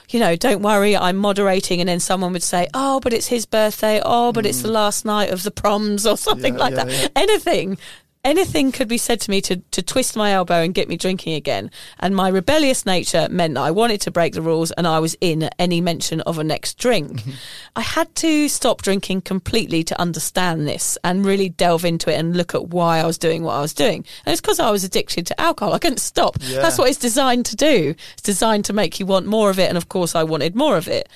you 0.10 0.20
know, 0.20 0.36
don't 0.36 0.62
worry, 0.62 0.96
I'm 0.96 1.18
moderating. 1.18 1.80
And 1.82 1.90
then 1.90 2.00
someone 2.00 2.34
would 2.34 2.44
say, 2.44 2.68
oh, 2.74 3.00
but 3.00 3.14
it's 3.14 3.28
his 3.28 3.46
birthday. 3.46 4.02
Oh, 4.04 4.32
but 4.32 4.46
it's 4.46 4.60
mm. 4.60 4.64
the 4.64 4.72
last 4.72 5.06
night 5.06 5.32
of 5.32 5.44
the 5.44 5.52
proms 5.52 6.06
or 6.06 6.18
something 6.28 6.54
Yeah, 6.54 6.60
like 6.60 6.76
yeah, 6.76 6.84
that. 6.86 6.92
yeah. 7.02 7.08
Anything. 7.16 7.78
Anything 8.28 8.74
could 8.74 8.90
be 8.90 8.98
said 8.98 9.22
to 9.22 9.32
me 9.32 9.40
to, 9.40 9.56
to 9.72 9.82
twist 9.82 10.18
my 10.18 10.34
elbow 10.34 10.62
and 10.62 10.74
get 10.74 10.90
me 10.90 10.98
drinking 10.98 11.36
again. 11.36 11.72
And 11.98 12.14
my 12.14 12.28
rebellious 12.28 12.86
nature 12.86 13.30
meant 13.32 13.54
that 13.54 13.62
I 13.62 13.72
wanted 13.72 14.02
to 14.02 14.12
break 14.12 14.34
the 14.34 14.42
rules 14.42 14.72
and 14.72 14.86
I 14.86 15.00
was 15.00 15.16
in 15.22 15.44
at 15.44 15.56
any 15.58 15.80
mention 15.80 16.20
of 16.20 16.38
a 16.38 16.44
next 16.44 16.78
drink. 16.78 17.24
I 17.78 17.82
had 17.82 18.14
to 18.16 18.50
stop 18.50 18.82
drinking 18.82 19.22
completely 19.22 19.82
to 19.86 20.02
understand 20.02 20.68
this 20.68 20.98
and 21.06 21.26
really 21.26 21.48
delve 21.48 21.86
into 21.86 22.12
it 22.12 22.20
and 22.20 22.36
look 22.36 22.54
at 22.54 22.68
why 22.68 23.00
I 23.00 23.06
was 23.06 23.18
doing 23.18 23.44
what 23.44 23.54
I 23.54 23.62
was 23.62 23.74
doing. 23.74 24.04
And 24.26 24.34
it's 24.34 24.42
because 24.42 24.60
I 24.60 24.72
was 24.72 24.84
addicted 24.84 25.26
to 25.28 25.40
alcohol. 25.40 25.74
I 25.74 25.80
couldn't 25.80 26.00
stop. 26.00 26.36
Yeah. 26.42 26.60
That's 26.60 26.78
what 26.78 26.90
it's 26.90 27.00
designed 27.00 27.46
to 27.46 27.56
do. 27.56 27.96
It's 28.12 28.24
designed 28.24 28.66
to 28.66 28.74
make 28.74 29.00
you 29.00 29.06
want 29.06 29.26
more 29.26 29.50
of 29.50 29.58
it. 29.58 29.70
And 29.70 29.78
of 29.78 29.88
course, 29.88 30.16
I 30.16 30.24
wanted 30.24 30.54
more 30.54 30.76
of 30.76 30.90
it. 30.90 31.08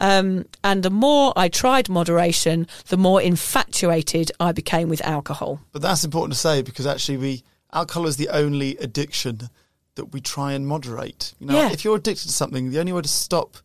Um, 0.00 0.44
and 0.62 0.82
the 0.82 0.90
more 0.90 1.32
I 1.36 1.48
tried 1.48 1.88
moderation, 1.88 2.68
the 2.86 2.96
more 2.96 3.20
infatuated 3.20 4.30
I 4.38 4.52
became 4.52 4.88
with 4.88 5.00
alcohol. 5.04 5.60
But 5.72 5.82
that's 5.82 6.04
important 6.04 6.34
to 6.34 6.38
say 6.38 6.57
because 6.62 6.86
actually, 6.86 7.16
we 7.18 7.42
alcohol 7.72 8.06
is 8.06 8.16
the 8.16 8.28
only 8.28 8.76
addiction 8.78 9.48
that 9.96 10.06
we 10.12 10.20
try 10.20 10.52
and 10.52 10.66
moderate. 10.66 11.34
You 11.38 11.46
know, 11.48 11.54
Yeah. 11.56 11.72
if 11.72 11.84
you're 11.84 11.96
addicted 11.96 12.26
to 12.28 12.32
something, 12.32 12.70
the 12.70 12.78
only 12.80 12.92
way 12.92 13.02
to 13.02 13.08
stop 13.08 13.56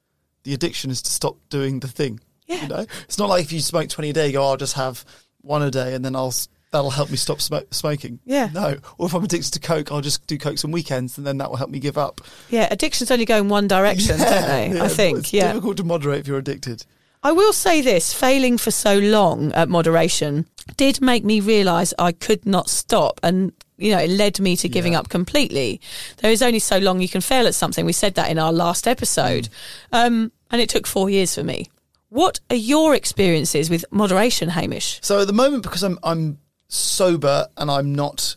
the 0.43 0.53
addiction 0.53 0.91
is 0.91 1.01
to 1.03 1.12
stop 1.12 1.38
doing 1.49 1.79
the 1.79 1.88
thing. 1.88 2.19
Yeah. 2.47 2.63
You 2.63 2.67
know, 2.67 2.86
it's 3.06 3.17
not 3.17 3.29
like 3.29 3.43
if 3.43 3.51
you 3.53 3.60
smoke 3.62 3.89
twenty 3.89 4.10
a 4.10 4.13
day, 4.13 4.27
you 4.27 4.34
go, 4.34 4.43
I'll 4.45 4.58
just 4.58 4.73
have 4.73 5.06
one 5.41 5.62
a 5.62 5.71
day, 5.71 5.93
and 5.93 6.03
then 6.03 6.15
I'll 6.15 6.34
that'll 6.71 6.89
help 6.89 7.12
me 7.12 7.17
stop 7.17 7.38
smo- 7.38 7.71
smoking. 7.71 8.19
Yeah. 8.25 8.49
No. 8.51 8.77
Or 8.97 9.06
if 9.06 9.13
I'm 9.13 9.23
addicted 9.23 9.51
to 9.53 9.60
coke, 9.60 9.91
I'll 9.91 10.01
just 10.01 10.25
do 10.25 10.38
coke 10.39 10.58
on 10.65 10.71
weekends, 10.71 11.17
and 11.19 11.25
then 11.27 11.38
that 11.38 11.49
will 11.49 11.58
help 11.58 11.69
me 11.69 11.79
give 11.79 11.97
up. 11.99 12.19
Yeah, 12.49 12.67
addictions 12.71 13.12
only 13.12 13.25
go 13.25 13.38
in 13.38 13.47
one 13.47 13.67
direction, 13.67 14.17
don't 14.17 14.47
they? 14.47 14.71
Yeah, 14.75 14.84
I 14.84 14.88
think. 14.88 15.19
it's 15.19 15.34
Yeah. 15.34 15.49
difficult 15.53 15.77
to 15.77 15.84
moderate 15.84 16.21
if 16.21 16.27
you're 16.27 16.39
addicted. 16.39 16.86
I 17.23 17.31
will 17.31 17.53
say 17.53 17.81
this 17.81 18.13
failing 18.13 18.57
for 18.57 18.71
so 18.71 18.97
long 18.99 19.51
at 19.53 19.69
moderation 19.69 20.45
did 20.77 21.01
make 21.01 21.23
me 21.23 21.39
realise 21.39 21.93
I 21.97 22.12
could 22.12 22.45
not 22.45 22.69
stop. 22.69 23.19
And, 23.23 23.53
you 23.77 23.91
know, 23.91 23.99
it 23.99 24.09
led 24.09 24.39
me 24.39 24.57
to 24.57 24.67
giving 24.67 24.93
Yeah. 24.93 24.99
up 24.99 25.09
completely. 25.09 25.79
There 26.17 26.31
is 26.31 26.41
only 26.41 26.59
so 26.59 26.77
long 26.77 26.99
you 27.01 27.07
can 27.09 27.21
fail 27.21 27.47
at 27.47 27.55
something. 27.55 27.86
We 27.86 27.93
said 27.93 28.15
that 28.15 28.29
in 28.29 28.38
our 28.39 28.51
last 28.51 28.88
episode. 28.88 29.47
Um, 29.91 30.31
and 30.51 30.62
it 30.62 30.69
took 30.69 30.86
four 30.86 31.09
years 31.09 31.33
for 31.36 31.43
me. 31.43 31.69
What 32.09 32.39
are 32.49 32.55
your 32.55 32.93
experiences 32.93 33.69
with 33.69 33.86
moderation, 33.89 34.49
Hamish? 34.49 34.99
So 35.01 35.21
at 35.21 35.27
the 35.27 35.33
moment, 35.33 35.63
because 35.63 35.81
I'm 35.83 35.97
I'm 36.03 36.38
sober 36.67 37.47
and 37.57 37.71
I'm 37.71 37.95
not 37.95 38.36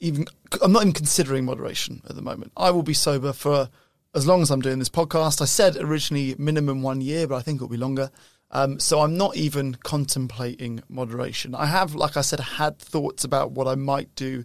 even 0.00 0.26
I'm 0.62 0.72
not 0.72 0.82
even 0.82 0.92
considering 0.92 1.44
moderation 1.44 2.02
at 2.08 2.16
the 2.16 2.22
moment. 2.22 2.52
I 2.56 2.70
will 2.70 2.82
be 2.82 2.94
sober 2.94 3.32
for 3.32 3.70
as 4.14 4.26
long 4.26 4.42
as 4.42 4.50
I'm 4.50 4.60
doing 4.60 4.78
this 4.78 4.88
podcast. 4.88 5.40
I 5.40 5.46
said 5.46 5.76
originally 5.76 6.34
minimum 6.38 6.82
one 6.82 7.00
year, 7.00 7.26
but 7.26 7.36
I 7.36 7.42
think 7.42 7.56
it'll 7.56 7.68
be 7.68 7.76
longer. 7.76 8.10
Um, 8.50 8.80
so 8.80 9.00
I'm 9.00 9.16
not 9.16 9.36
even 9.36 9.74
contemplating 9.74 10.82
moderation. 10.88 11.54
I 11.54 11.66
have, 11.66 11.94
like 11.94 12.16
I 12.16 12.22
said, 12.22 12.40
had 12.40 12.78
thoughts 12.78 13.24
about 13.24 13.52
what 13.52 13.68
I 13.68 13.74
might 13.74 14.14
do 14.14 14.44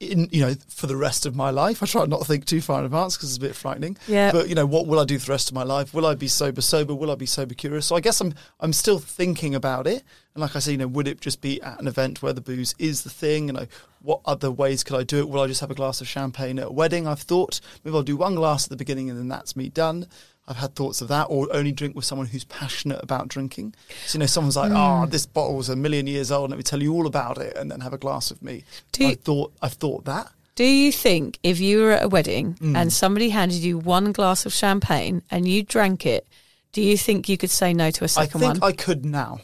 in 0.00 0.28
you 0.32 0.40
know 0.40 0.54
for 0.68 0.86
the 0.86 0.96
rest 0.96 1.26
of 1.26 1.36
my 1.36 1.50
life. 1.50 1.82
I 1.82 1.86
try 1.86 2.04
not 2.06 2.20
to 2.20 2.24
think 2.24 2.46
too 2.46 2.62
far 2.62 2.80
in 2.80 2.86
advance 2.86 3.16
because 3.16 3.28
it's 3.28 3.38
a 3.38 3.40
bit 3.40 3.54
frightening. 3.54 3.98
Yeah. 4.08 4.32
But 4.32 4.48
you 4.48 4.54
know, 4.54 4.66
what 4.66 4.86
will 4.86 4.98
I 4.98 5.04
do 5.04 5.18
for 5.18 5.26
the 5.26 5.32
rest 5.32 5.50
of 5.50 5.54
my 5.54 5.62
life? 5.62 5.92
Will 5.94 6.06
I 6.06 6.14
be 6.14 6.26
sober 6.26 6.62
sober? 6.62 6.94
Will 6.94 7.10
I 7.10 7.14
be 7.14 7.26
sober 7.26 7.54
curious? 7.54 7.86
So 7.86 7.96
I 7.96 8.00
guess 8.00 8.20
I'm 8.20 8.34
I'm 8.58 8.72
still 8.72 8.98
thinking 8.98 9.54
about 9.54 9.86
it. 9.86 10.02
And 10.34 10.42
like 10.42 10.56
I 10.56 10.60
say, 10.60 10.72
you 10.72 10.78
know, 10.78 10.86
would 10.86 11.06
it 11.06 11.20
just 11.20 11.40
be 11.40 11.60
at 11.60 11.80
an 11.80 11.86
event 11.86 12.22
where 12.22 12.32
the 12.32 12.40
booze 12.40 12.74
is 12.78 13.02
the 13.02 13.10
thing? 13.10 13.48
You 13.48 13.52
know, 13.52 13.66
what 14.00 14.20
other 14.24 14.50
ways 14.50 14.82
could 14.82 14.96
I 14.96 15.02
do 15.02 15.18
it? 15.18 15.28
Will 15.28 15.42
I 15.42 15.46
just 15.46 15.60
have 15.60 15.70
a 15.70 15.74
glass 15.74 16.00
of 16.00 16.08
champagne 16.08 16.58
at 16.58 16.68
a 16.68 16.72
wedding? 16.72 17.06
I've 17.06 17.20
thought 17.20 17.60
maybe 17.84 17.96
I'll 17.96 18.02
do 18.02 18.16
one 18.16 18.36
glass 18.36 18.64
at 18.64 18.70
the 18.70 18.76
beginning 18.76 19.10
and 19.10 19.18
then 19.18 19.28
that's 19.28 19.54
me 19.54 19.68
done. 19.68 20.06
I've 20.50 20.56
had 20.56 20.74
thoughts 20.74 21.00
of 21.00 21.08
that, 21.08 21.28
or 21.30 21.48
only 21.54 21.70
drink 21.72 21.94
with 21.96 22.04
someone 22.04 22.26
who's 22.26 22.44
passionate 22.44 23.00
about 23.02 23.28
drinking. 23.28 23.72
So 24.06 24.16
you 24.16 24.20
know, 24.20 24.26
someone's 24.26 24.56
like, 24.56 24.72
"Oh, 24.74 25.06
this 25.06 25.24
bottle's 25.24 25.68
a 25.68 25.76
million 25.76 26.06
years 26.08 26.30
old. 26.32 26.50
Let 26.50 26.56
me 26.56 26.62
tell 26.64 26.82
you 26.82 26.92
all 26.92 27.06
about 27.06 27.38
it," 27.38 27.56
and 27.56 27.70
then 27.70 27.80
have 27.80 27.92
a 27.92 27.98
glass 27.98 28.30
with 28.30 28.42
me. 28.42 28.64
Do 28.92 29.04
you- 29.04 29.10
I 29.10 29.14
thought 29.14 29.52
I've 29.62 29.74
thought 29.74 30.04
that. 30.06 30.30
Do 30.56 30.64
you 30.64 30.90
think 30.92 31.38
if 31.44 31.60
you 31.60 31.78
were 31.78 31.92
at 31.92 32.02
a 32.02 32.08
wedding 32.08 32.54
Mm. 32.60 32.76
and 32.76 32.92
somebody 32.92 33.30
handed 33.30 33.58
you 33.62 33.78
one 33.78 34.10
glass 34.12 34.44
of 34.44 34.52
champagne 34.52 35.22
and 35.30 35.48
you 35.48 35.62
drank 35.62 36.04
it, 36.04 36.26
do 36.72 36.82
you 36.82 36.98
think 36.98 37.28
you 37.28 37.38
could 37.38 37.50
say 37.50 37.72
no 37.72 37.90
to 37.92 38.04
a 38.04 38.08
second 38.08 38.40
think 38.40 38.60
one? 38.60 38.62
I 38.70 38.72
could 38.72 39.04
now. 39.06 39.40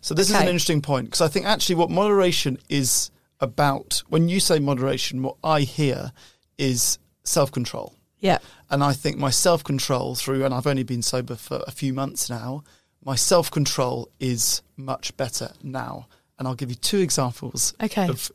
So 0.00 0.14
this 0.14 0.30
is 0.30 0.34
an 0.34 0.42
interesting 0.48 0.80
point 0.80 1.06
because 1.08 1.20
I 1.20 1.28
think 1.28 1.44
actually 1.46 1.74
what 1.76 1.90
moderation 1.90 2.58
is 2.70 3.10
about. 3.40 4.02
When 4.08 4.28
you 4.28 4.40
say 4.40 4.58
moderation, 4.58 5.22
what 5.22 5.36
I 5.44 5.60
hear 5.60 6.12
is 6.56 6.98
self 7.24 7.52
control. 7.52 7.94
Yeah. 8.20 8.38
And 8.70 8.82
I 8.84 8.92
think 8.92 9.16
my 9.18 9.30
self 9.30 9.64
control 9.64 10.14
through, 10.14 10.44
and 10.44 10.52
I've 10.54 10.66
only 10.66 10.82
been 10.82 11.02
sober 11.02 11.34
for 11.36 11.62
a 11.66 11.70
few 11.70 11.92
months 11.94 12.28
now, 12.28 12.64
my 13.04 13.14
self 13.14 13.50
control 13.50 14.08
is 14.20 14.62
much 14.76 15.16
better 15.16 15.52
now. 15.62 16.06
And 16.38 16.46
I'll 16.46 16.54
give 16.54 16.68
you 16.70 16.76
two 16.76 16.98
examples 16.98 17.74
Okay. 17.82 18.08
of 18.08 18.30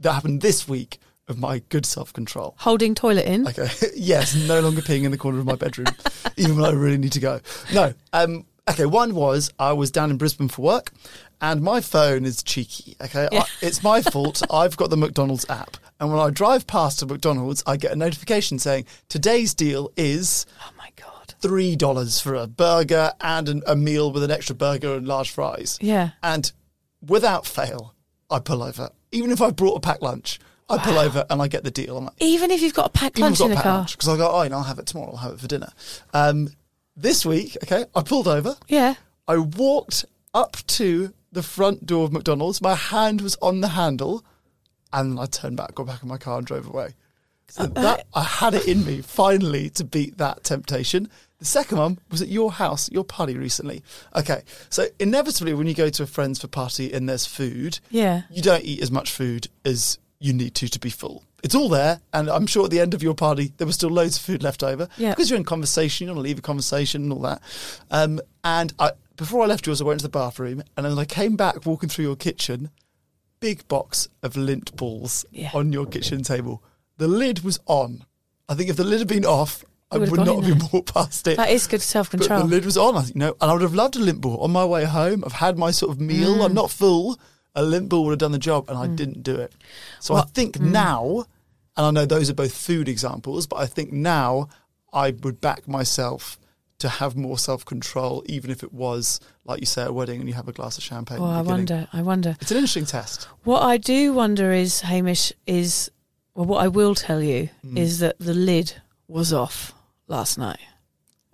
that 0.00 0.12
happened 0.12 0.42
this 0.42 0.68
week 0.68 0.98
of 1.28 1.38
my 1.38 1.62
good 1.70 1.86
self 1.86 2.12
control. 2.12 2.54
Holding 2.58 2.94
toilet 2.94 3.26
in. 3.26 3.46
Okay. 3.48 3.68
yes, 3.96 4.34
no 4.34 4.60
longer 4.60 4.80
peeing 4.82 5.04
in 5.04 5.10
the 5.10 5.18
corner 5.18 5.38
of 5.38 5.46
my 5.46 5.54
bedroom, 5.54 5.86
even 6.36 6.56
when 6.56 6.64
I 6.64 6.72
really 6.72 6.98
need 6.98 7.12
to 7.12 7.20
go. 7.20 7.40
No. 7.72 7.94
Um, 8.12 8.44
Okay, 8.68 8.84
one 8.84 9.14
was 9.14 9.52
I 9.60 9.72
was 9.74 9.92
down 9.92 10.10
in 10.10 10.16
Brisbane 10.16 10.48
for 10.48 10.62
work, 10.62 10.90
and 11.40 11.62
my 11.62 11.80
phone 11.80 12.24
is 12.24 12.42
cheeky. 12.42 12.96
Okay, 13.00 13.28
Yeah. 13.30 13.42
I, 13.42 13.46
it's 13.62 13.80
my 13.84 14.02
fault. 14.02 14.42
I've 14.50 14.76
got 14.76 14.90
the 14.90 14.96
McDonald's 14.96 15.46
app, 15.48 15.76
and 16.00 16.10
when 16.10 16.18
I 16.20 16.30
drive 16.30 16.66
past 16.66 17.02
a 17.02 17.06
McDonald's, 17.06 17.62
I 17.66 17.76
get 17.76 17.92
a 17.92 17.96
notification 17.96 18.58
saying 18.58 18.86
today's 19.08 19.54
deal 19.54 19.90
is 19.96 20.46
Oh 20.60 20.70
my 20.76 20.90
god. 20.96 21.34
three 21.40 21.76
dollars 21.76 22.20
for 22.20 22.34
a 22.34 22.46
burger 22.46 23.12
and 23.20 23.48
an, 23.48 23.62
a 23.66 23.76
meal 23.76 24.12
with 24.12 24.22
an 24.22 24.30
extra 24.30 24.54
burger 24.54 24.94
and 24.94 25.06
large 25.06 25.30
fries. 25.30 25.78
Yeah. 25.80 26.10
And 26.22 26.50
without 27.06 27.46
fail, 27.46 27.94
I 28.30 28.38
pull 28.40 28.62
over. 28.62 28.90
Even 29.12 29.30
if 29.30 29.40
I 29.40 29.50
brought 29.50 29.76
a 29.76 29.80
packed 29.80 30.02
lunch, 30.02 30.38
I 30.68 30.78
pull 30.78 30.98
over 30.98 31.24
and 31.30 31.40
I 31.40 31.46
get 31.48 31.62
the 31.62 31.70
deal. 31.70 32.00
Like, 32.00 32.12
Even 32.18 32.50
if 32.50 32.60
you've 32.60 32.74
got 32.74 32.86
a 32.86 32.90
packed 32.90 33.18
lunch 33.18 33.40
in 33.40 33.50
the 33.50 33.56
car. 33.56 33.86
because 33.88 34.08
I 34.08 34.16
go, 34.16 34.28
oh, 34.30 34.42
you 34.42 34.48
know, 34.50 34.56
I'll 34.56 34.62
have 34.64 34.80
it 34.80 34.86
tomorrow. 34.86 35.12
I'll 35.12 35.16
have 35.18 35.32
it 35.34 35.40
for 35.40 35.46
dinner. 35.46 35.68
Um, 36.12 36.48
this 36.96 37.24
week, 37.24 37.56
okay, 37.62 37.84
I 37.94 38.02
pulled 38.02 38.26
over. 38.26 38.56
Yeah. 38.66 38.94
I 39.28 39.36
walked 39.38 40.06
up 40.34 40.56
to 40.66 41.12
the 41.30 41.42
front 41.44 41.86
door 41.86 42.04
of 42.04 42.12
McDonald's. 42.12 42.60
My 42.60 42.74
hand 42.74 43.20
was 43.20 43.36
on 43.40 43.60
the 43.60 43.68
handle, 43.68 44.24
and 44.92 45.18
I 45.18 45.26
turned 45.26 45.56
back, 45.56 45.74
got 45.74 45.86
back 45.86 46.02
in 46.02 46.08
my 46.08 46.18
car, 46.18 46.38
and 46.38 46.46
drove 46.46 46.66
away. 46.66 46.94
So 47.48 47.62
Uh, 47.64 47.66
that 47.68 48.06
I 48.14 48.22
had 48.24 48.54
it 48.54 48.66
in 48.66 48.84
me 48.84 49.00
finally 49.02 49.70
to 49.70 49.84
beat 49.84 50.18
that 50.18 50.42
temptation. 50.44 51.08
The 51.38 51.44
second 51.44 51.78
one 51.78 51.98
was 52.10 52.20
at 52.22 52.28
your 52.28 52.50
house, 52.52 52.90
your 52.90 53.04
party 53.04 53.36
recently. 53.36 53.82
Okay, 54.14 54.42
so 54.70 54.86
inevitably, 54.98 55.54
when 55.54 55.66
you 55.66 55.74
go 55.74 55.88
to 55.90 56.02
a 56.02 56.06
friend's 56.06 56.40
for 56.40 56.48
party 56.48 56.92
and 56.92 57.08
there's 57.08 57.26
food, 57.26 57.78
Yeah. 57.90 58.22
you 58.30 58.42
don't 58.42 58.64
eat 58.64 58.80
as 58.82 58.90
much 58.90 59.12
food 59.12 59.48
as 59.64 59.98
you 60.18 60.32
need 60.32 60.54
to 60.56 60.66
to 60.68 60.78
be 60.80 60.90
full. 60.90 61.22
It's 61.42 61.54
all 61.54 61.68
there, 61.68 62.00
and 62.12 62.28
I'm 62.28 62.46
sure 62.46 62.64
at 62.64 62.70
the 62.70 62.80
end 62.80 62.94
of 62.94 63.02
your 63.02 63.14
party 63.14 63.52
there 63.58 63.66
was 63.66 63.76
still 63.76 63.90
loads 63.90 64.16
of 64.16 64.22
food 64.22 64.42
left 64.42 64.64
over 64.64 64.88
Yeah. 64.96 65.10
because 65.10 65.28
you're 65.30 65.36
in 65.38 65.44
conversation. 65.44 66.06
You 66.08 66.14
want 66.14 66.24
to 66.24 66.28
leave 66.28 66.38
a 66.38 66.42
conversation 66.42 67.02
and 67.04 67.12
all 67.12 67.20
that. 67.20 67.40
Um, 67.90 68.20
and 68.42 68.72
I, 68.80 68.92
before 69.16 69.44
I 69.44 69.46
left 69.46 69.66
yours, 69.66 69.80
I 69.80 69.84
went 69.84 70.00
to 70.00 70.04
the 70.04 70.08
bathroom, 70.08 70.62
and 70.76 70.84
then 70.86 70.98
I 70.98 71.04
came 71.04 71.36
back 71.36 71.64
walking 71.66 71.88
through 71.90 72.06
your 72.06 72.16
kitchen. 72.16 72.70
Big 73.40 73.66
box 73.68 74.08
of 74.22 74.34
Lindt 74.34 74.74
balls 74.76 75.24
Yeah. 75.30 75.50
on 75.54 75.72
your 75.72 75.86
kitchen 75.86 76.22
table. 76.22 76.62
The 76.98 77.08
lid 77.08 77.40
was 77.44 77.58
on. 77.66 78.04
I 78.48 78.54
think 78.54 78.70
if 78.70 78.76
the 78.76 78.84
lid 78.84 79.00
had 79.00 79.08
been 79.08 79.24
off, 79.24 79.64
I 79.90 79.98
would 79.98 80.12
not 80.12 80.44
have 80.44 80.58
been 80.58 80.68
walked 80.72 80.94
past 80.94 81.26
it. 81.28 81.36
That 81.36 81.50
is 81.50 81.66
good 81.66 81.82
self 81.82 82.10
control. 82.10 82.40
the 82.40 82.46
lid 82.46 82.64
was 82.64 82.76
on, 82.76 82.96
I 82.96 83.02
think, 83.02 83.14
you 83.14 83.20
know, 83.20 83.36
and 83.40 83.50
I 83.50 83.52
would 83.52 83.62
have 83.62 83.74
loved 83.74 83.96
a 83.96 84.00
Lindt 84.00 84.20
ball 84.20 84.38
on 84.38 84.50
my 84.50 84.64
way 84.64 84.84
home. 84.84 85.22
I've 85.24 85.32
had 85.32 85.56
my 85.56 85.70
sort 85.70 85.92
of 85.92 86.00
meal. 86.00 86.36
Mm. 86.36 86.44
I'm 86.44 86.54
not 86.54 86.70
full. 86.70 87.18
A 87.54 87.62
Lindt 87.62 87.88
ball 87.88 88.04
would 88.04 88.10
have 88.10 88.18
done 88.18 88.32
the 88.32 88.38
job, 88.38 88.68
and 88.68 88.76
I 88.76 88.86
didn't 88.86 89.22
do 89.22 89.36
it. 89.36 89.52
So 90.00 90.14
I 90.14 90.22
think 90.22 90.58
mm. 90.58 90.70
now, 90.70 91.24
and 91.76 91.86
I 91.86 91.90
know 91.90 92.04
those 92.06 92.28
are 92.28 92.34
both 92.34 92.54
food 92.54 92.88
examples, 92.88 93.46
but 93.46 93.56
I 93.56 93.66
think 93.66 93.92
now 93.92 94.48
I 94.92 95.10
would 95.22 95.40
back 95.40 95.68
myself 95.68 96.38
to 96.78 96.88
have 96.88 97.16
more 97.16 97.38
self 97.38 97.64
control, 97.64 98.22
even 98.26 98.50
if 98.50 98.62
it 98.62 98.72
was 98.72 99.20
like 99.44 99.60
you 99.60 99.66
say 99.66 99.82
at 99.82 99.88
a 99.88 99.92
wedding 99.92 100.20
and 100.20 100.28
you 100.28 100.34
have 100.34 100.48
a 100.48 100.52
glass 100.52 100.76
of 100.78 100.84
champagne. 100.84 101.18
Oh, 101.20 101.24
I 101.24 101.40
wonder. 101.42 101.88
I 101.92 102.02
wonder. 102.02 102.36
It's 102.40 102.50
an 102.50 102.56
interesting 102.58 102.84
test. 102.86 103.24
What 103.44 103.62
I 103.62 103.76
do 103.78 104.12
wonder 104.12 104.52
is, 104.52 104.80
Hamish, 104.82 105.32
is 105.46 105.90
well, 106.34 106.46
what 106.46 106.62
I 106.62 106.68
will 106.68 106.94
tell 106.94 107.22
you 107.22 107.48
Mm. 107.64 107.78
is 107.78 108.00
that 108.00 108.18
the 108.18 108.34
lid 108.34 108.74
was 109.08 109.32
off 109.32 109.72
last 110.08 110.36
night. 110.38 110.60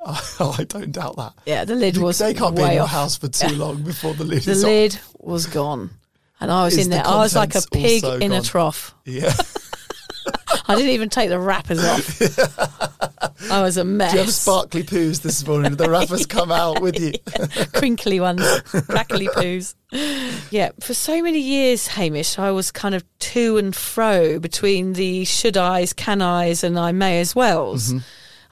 Oh, 0.05 0.57
I 0.59 0.65
don't 0.65 0.91
doubt 0.91 1.15
that. 1.17 1.33
Yeah, 1.47 1.65
the 1.65 1.77
lid 1.77 1.97
was 1.97 2.19
they 2.19 2.35
can't 2.35 2.57
be 2.57 2.63
in 2.63 2.73
your 2.73 2.83
off. 2.83 2.91
house 2.91 3.17
for 3.17 3.29
too 3.29 3.55
long 3.65 3.83
before 3.85 4.15
the 4.15 4.25
lid 4.25 4.43
The 4.43 4.57
lid 4.57 4.99
was 5.21 5.47
gone, 5.47 5.91
and 6.41 6.51
I 6.51 6.65
was 6.65 6.77
Is 6.77 6.87
in 6.87 6.91
the 6.91 6.97
there. 6.97 7.07
I 7.07 7.17
was 7.19 7.37
like 7.37 7.55
a 7.55 7.63
pig 7.73 8.03
in 8.21 8.33
a 8.33 8.43
trough. 8.43 8.95
Yeah. 9.05 9.33
I 10.67 10.75
didn't 10.77 10.91
even 10.91 11.09
take 11.09 11.29
the 11.29 11.39
wrappers 11.39 11.85
off. 11.85 13.51
I 13.51 13.63
was 13.63 13.77
a 13.77 13.85
mess. 13.85 14.13
Do 14.13 14.19
you 14.19 14.25
have 14.25 14.33
sparkly 14.33 14.83
poos 14.83 15.23
this 15.23 15.47
morning? 15.47 15.77
The 15.77 15.91
wrappers 15.91 16.27
come 16.27 16.53
out 16.53 16.81
with 16.81 16.99
you. 17.01 17.13
crinkly 17.73 18.21
ones, 18.21 18.43
crackly 18.89 19.27
poos. 19.29 19.75
Yeah, 20.51 20.71
for 20.81 20.95
so 20.95 21.23
many 21.23 21.41
years, 21.41 21.89
Hamish, 21.89 22.39
I 22.39 22.51
was 22.51 22.71
kind 22.71 22.95
of 22.95 23.05
to 23.19 23.59
and 23.59 23.75
fro 23.75 24.39
between 24.39 24.95
the 24.95 25.25
should 25.25 25.57
I's, 25.57 25.93
can 25.93 26.23
I's, 26.23 26.65
and 26.65 26.79
I 26.79 26.93
may 26.93 27.21
as 27.21 27.35
well's. 27.35 27.89
Mm-hmm. 27.89 27.99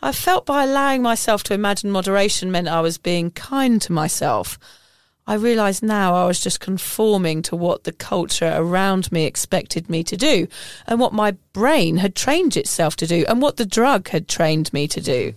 I 0.02 0.12
felt 0.12 0.46
by 0.46 0.64
allowing 0.64 1.02
myself 1.02 1.42
to 1.44 1.54
imagine 1.54 1.90
moderation 1.90 2.50
meant 2.50 2.68
I 2.68 2.80
was 2.80 2.98
being 2.98 3.30
kind 3.30 3.80
to 3.82 3.92
myself. 3.92 4.58
I 5.30 5.34
realise 5.34 5.80
now 5.80 6.16
I 6.16 6.26
was 6.26 6.40
just 6.40 6.58
conforming 6.58 7.42
to 7.42 7.54
what 7.54 7.84
the 7.84 7.92
culture 7.92 8.52
around 8.52 9.12
me 9.12 9.26
expected 9.26 9.88
me 9.88 10.02
to 10.02 10.16
do, 10.16 10.48
and 10.88 10.98
what 10.98 11.12
my 11.12 11.36
brain 11.52 11.98
had 11.98 12.16
trained 12.16 12.56
itself 12.56 12.96
to 12.96 13.06
do, 13.06 13.24
and 13.28 13.40
what 13.40 13.56
the 13.56 13.64
drug 13.64 14.08
had 14.08 14.26
trained 14.26 14.72
me 14.72 14.88
to 14.88 15.00
do 15.00 15.34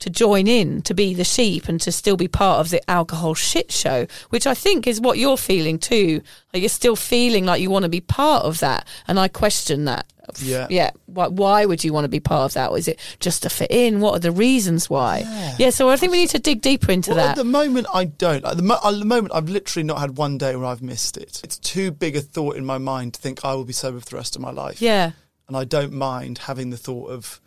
to 0.00 0.10
join 0.10 0.46
in, 0.48 0.82
to 0.82 0.92
be 0.92 1.14
the 1.14 1.24
sheep, 1.24 1.66
and 1.66 1.80
to 1.80 1.90
still 1.90 2.16
be 2.16 2.28
part 2.28 2.60
of 2.60 2.68
the 2.68 2.90
alcohol 2.90 3.32
shit 3.32 3.72
show, 3.72 4.06
which 4.28 4.46
I 4.46 4.52
think 4.52 4.86
is 4.86 5.00
what 5.00 5.16
you're 5.16 5.38
feeling 5.38 5.78
too. 5.78 6.20
Like 6.52 6.60
you're 6.60 6.68
still 6.68 6.96
feeling 6.96 7.46
like 7.46 7.62
you 7.62 7.70
want 7.70 7.84
to 7.84 7.88
be 7.88 8.02
part 8.02 8.44
of 8.44 8.60
that, 8.60 8.86
and 9.08 9.18
I 9.18 9.28
question 9.28 9.86
that. 9.86 10.11
Yeah. 10.40 10.66
yeah. 10.70 10.90
Why, 11.06 11.28
why 11.28 11.64
would 11.66 11.82
you 11.84 11.92
want 11.92 12.04
to 12.04 12.08
be 12.08 12.20
part 12.20 12.50
of 12.50 12.54
that? 12.54 12.70
Or 12.70 12.78
is 12.78 12.88
it 12.88 12.98
just 13.20 13.42
to 13.42 13.50
fit 13.50 13.70
in? 13.70 14.00
What 14.00 14.14
are 14.16 14.18
the 14.20 14.32
reasons 14.32 14.88
why? 14.90 15.24
Yeah. 15.58 15.70
so 15.70 15.88
I 15.90 15.96
think 15.96 16.12
we 16.12 16.18
need 16.18 16.30
to 16.30 16.38
dig 16.38 16.60
deeper 16.62 16.90
into 16.92 17.10
Well, 17.10 17.18
that. 17.18 17.30
At 17.30 17.36
the 17.36 17.44
moment, 17.44 17.86
I 17.92 18.04
don't. 18.04 18.44
At 18.44 18.56
the, 18.56 18.62
mo- 18.62 18.78
at 18.84 18.90
the 18.98 19.04
moment, 19.04 19.34
I've 19.34 19.48
literally 19.48 19.84
not 19.84 19.98
had 19.98 20.16
one 20.16 20.38
day 20.38 20.54
where 20.56 20.66
I've 20.66 20.82
missed 20.82 21.16
it. 21.16 21.40
It's 21.44 21.58
too 21.58 21.90
big 21.90 22.16
a 22.16 22.20
thought 22.20 22.56
in 22.56 22.64
my 22.64 22.78
mind 22.78 23.14
to 23.14 23.20
think 23.20 23.44
I 23.44 23.54
will 23.54 23.64
be 23.64 23.72
sober 23.72 24.00
for 24.00 24.06
the 24.10 24.16
rest 24.16 24.36
of 24.36 24.42
my 24.42 24.50
life. 24.50 24.80
yeah. 24.80 25.12
And 25.48 25.56
I 25.56 25.64
don't 25.64 25.92
mind 25.92 26.38
having 26.38 26.70
the 26.70 26.76
thought 26.78 27.10
of, 27.10 27.40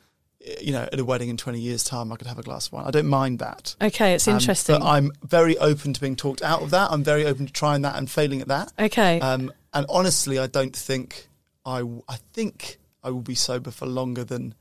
you 0.62 0.72
know, 0.74 0.84
at 0.92 1.00
a 1.00 1.04
wedding 1.06 1.30
in 1.30 1.38
20 1.38 1.60
years' 1.60 1.84
time, 1.84 2.12
I 2.12 2.18
could 2.18 2.28
have 2.28 2.38
a 2.38 2.44
glass 2.44 2.68
of 2.68 2.74
wine. 2.74 2.86
I 2.86 2.92
don't 2.92 3.08
mind 3.08 3.40
that. 3.40 3.76
Okay, 3.82 4.14
it's 4.14 4.28
Um, 4.28 4.36
interesting. 4.36 4.80
but 4.80 4.86
I'm 4.86 5.12
very 5.24 5.58
open 5.58 5.94
to 5.94 6.02
being 6.02 6.16
talked 6.16 6.44
out 6.44 6.62
of 6.62 6.70
that. 6.72 6.92
I'm 6.92 7.04
very 7.04 7.26
open 7.26 7.48
to 7.48 7.54
trying 7.54 7.82
that 7.84 7.96
and 7.96 8.08
failing 8.12 8.42
at 8.42 8.50
that. 8.50 8.72
okay. 8.78 9.20
Um, 9.22 9.52
and 9.74 9.86
honestly, 9.90 10.38
I 10.38 10.46
don't 10.48 10.76
think 10.76 11.30
I. 11.66 11.82
I 12.08 12.18
think 12.34 12.78
I 13.04 13.10
will 13.12 13.22
be 13.22 13.36
sober 13.36 13.72
for 13.72 13.86
longer 13.86 14.24
than 14.24 14.56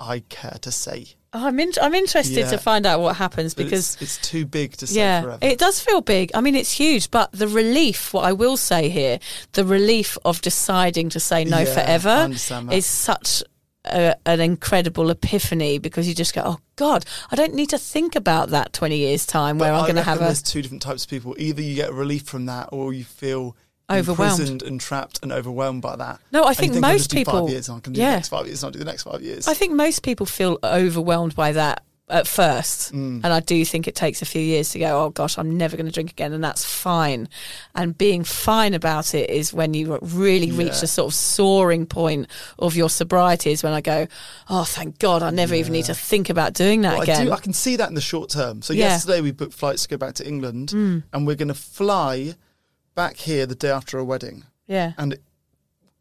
I 0.00 0.20
care 0.28 0.58
to 0.62 0.70
say. 0.70 1.06
Oh, 1.32 1.46
I'm 1.46 1.60
in, 1.60 1.72
I'm 1.82 1.94
interested 1.94 2.38
Yeah. 2.38 2.50
to 2.50 2.58
find 2.58 2.86
out 2.86 3.00
what 3.00 3.16
happens 3.16 3.52
because 3.52 3.94
it's, 4.00 4.02
it's 4.18 4.28
too 4.30 4.46
big 4.46 4.72
to 4.78 4.86
say 4.86 5.00
yeah, 5.00 5.20
forever. 5.22 5.38
it 5.42 5.58
does 5.58 5.78
feel 5.80 6.00
big. 6.00 6.30
I 6.34 6.40
mean, 6.40 6.54
it's 6.54 6.72
huge, 6.72 7.10
but 7.10 7.30
the 7.32 7.48
relief, 7.48 8.14
what 8.14 8.24
I 8.24 8.32
will 8.32 8.56
say 8.56 8.88
here, 8.88 9.18
the 9.52 9.64
relief 9.64 10.16
of 10.24 10.40
deciding 10.40 11.10
to 11.10 11.20
say 11.20 11.44
no 11.44 11.58
Yeah, 11.60 11.74
forever 11.74 12.28
is 12.72 12.86
such 12.86 13.42
a, 13.84 14.14
an 14.24 14.40
incredible 14.40 15.10
epiphany 15.10 15.78
because 15.78 16.08
you 16.08 16.14
just 16.14 16.34
go, 16.34 16.42
oh 16.46 16.58
God, 16.76 17.04
I 17.30 17.36
don't 17.36 17.54
need 17.54 17.70
to 17.70 17.78
think 17.78 18.16
about 18.16 18.48
that 18.50 18.72
20 18.72 18.96
years' 18.96 19.26
time 19.26 19.58
where 19.58 19.72
But 19.72 19.80
I'm 19.80 19.84
going 19.84 19.96
to 19.96 20.02
have 20.02 20.18
a. 20.22 20.24
There's 20.24 20.42
two 20.42 20.62
different 20.62 20.82
types 20.82 21.04
of 21.04 21.10
people. 21.10 21.34
Either 21.38 21.60
you 21.60 21.74
get 21.74 21.92
relief 21.92 22.22
from 22.22 22.46
that, 22.46 22.70
or 22.72 22.94
you 22.94 23.04
feel 23.04 23.54
Overwhelmed. 23.90 24.32
imprisoned 24.40 24.62
and 24.62 24.80
trapped 24.80 25.18
and 25.22 25.32
overwhelmed 25.32 25.82
by 25.82 25.96
that. 25.96 26.20
No, 26.32 26.44
I 26.44 26.50
you 26.50 26.54
think 26.54 26.74
most 26.76 27.10
people- 27.12 27.40
Five 27.46 27.50
years, 27.50 27.68
and 27.68 27.78
I 27.78 27.80
can 27.80 27.92
do 27.94 28.00
yeah. 28.00 28.10
the 28.10 28.16
next 28.16 28.28
five 28.28 28.46
years, 28.46 28.62
and 28.62 28.68
I'll 28.68 28.72
do 28.72 28.78
the 28.78 28.84
next 28.84 29.02
five 29.04 29.22
years. 29.22 29.48
I 29.48 29.54
think 29.54 29.72
most 29.74 30.02
people 30.02 30.26
feel 30.26 30.58
overwhelmed 30.62 31.34
by 31.34 31.52
that 31.52 31.82
at 32.10 32.26
first. 32.26 32.90
Mm. 32.94 33.20
And 33.22 33.26
I 33.26 33.40
do 33.40 33.62
think 33.66 33.86
it 33.86 33.94
takes 33.94 34.22
a 34.22 34.24
few 34.24 34.40
years 34.40 34.70
to 34.70 34.78
go, 34.78 35.04
oh 35.04 35.10
gosh, 35.10 35.36
I'm 35.36 35.58
never 35.58 35.76
going 35.76 35.84
to 35.86 35.92
drink 35.92 36.10
again. 36.10 36.32
And 36.32 36.42
that's 36.42 36.64
fine. 36.64 37.28
And 37.74 37.96
being 37.98 38.24
fine 38.24 38.72
about 38.72 39.14
it 39.14 39.28
is 39.28 39.52
when 39.52 39.74
you 39.74 39.98
really 40.00 40.50
reach 40.50 40.68
Yeah. 40.72 40.80
the 40.80 40.86
sort 40.86 41.10
of 41.12 41.14
soaring 41.14 41.84
point 41.84 42.28
of 42.58 42.74
your 42.76 42.88
sobriety, 42.88 43.52
is 43.52 43.62
when 43.62 43.74
I 43.74 43.82
go, 43.82 44.06
oh, 44.48 44.64
thank 44.64 44.98
God, 44.98 45.22
I 45.22 45.28
never 45.28 45.54
even 45.54 45.74
need 45.74 45.84
to 45.84 45.94
think 45.94 46.30
about 46.30 46.54
doing 46.54 46.80
that 46.80 46.92
Well, 46.92 47.00
I 47.00 47.04
again. 47.04 47.26
do. 47.26 47.32
I 47.32 47.40
can 47.40 47.52
see 47.52 47.76
that 47.76 47.90
in 47.90 47.94
the 47.94 48.00
short 48.00 48.30
term. 48.30 48.62
So 48.62 48.72
Yeah. 48.72 48.86
Mm. 48.86 48.88
yesterday 48.90 49.20
we 49.20 49.30
booked 49.32 49.52
flights 49.52 49.82
to 49.82 49.88
go 49.90 49.98
back 49.98 50.14
to 50.14 50.26
England, 50.26 50.72
and 50.72 51.26
we're 51.26 51.34
going 51.36 51.48
to 51.48 51.54
fly 51.54 52.36
back 52.98 53.16
here 53.16 53.46
the 53.46 53.54
day 53.54 53.70
after 53.70 53.96
a 53.98 54.04
wedding. 54.04 54.44
yeah. 54.66 54.92
And 54.98 55.16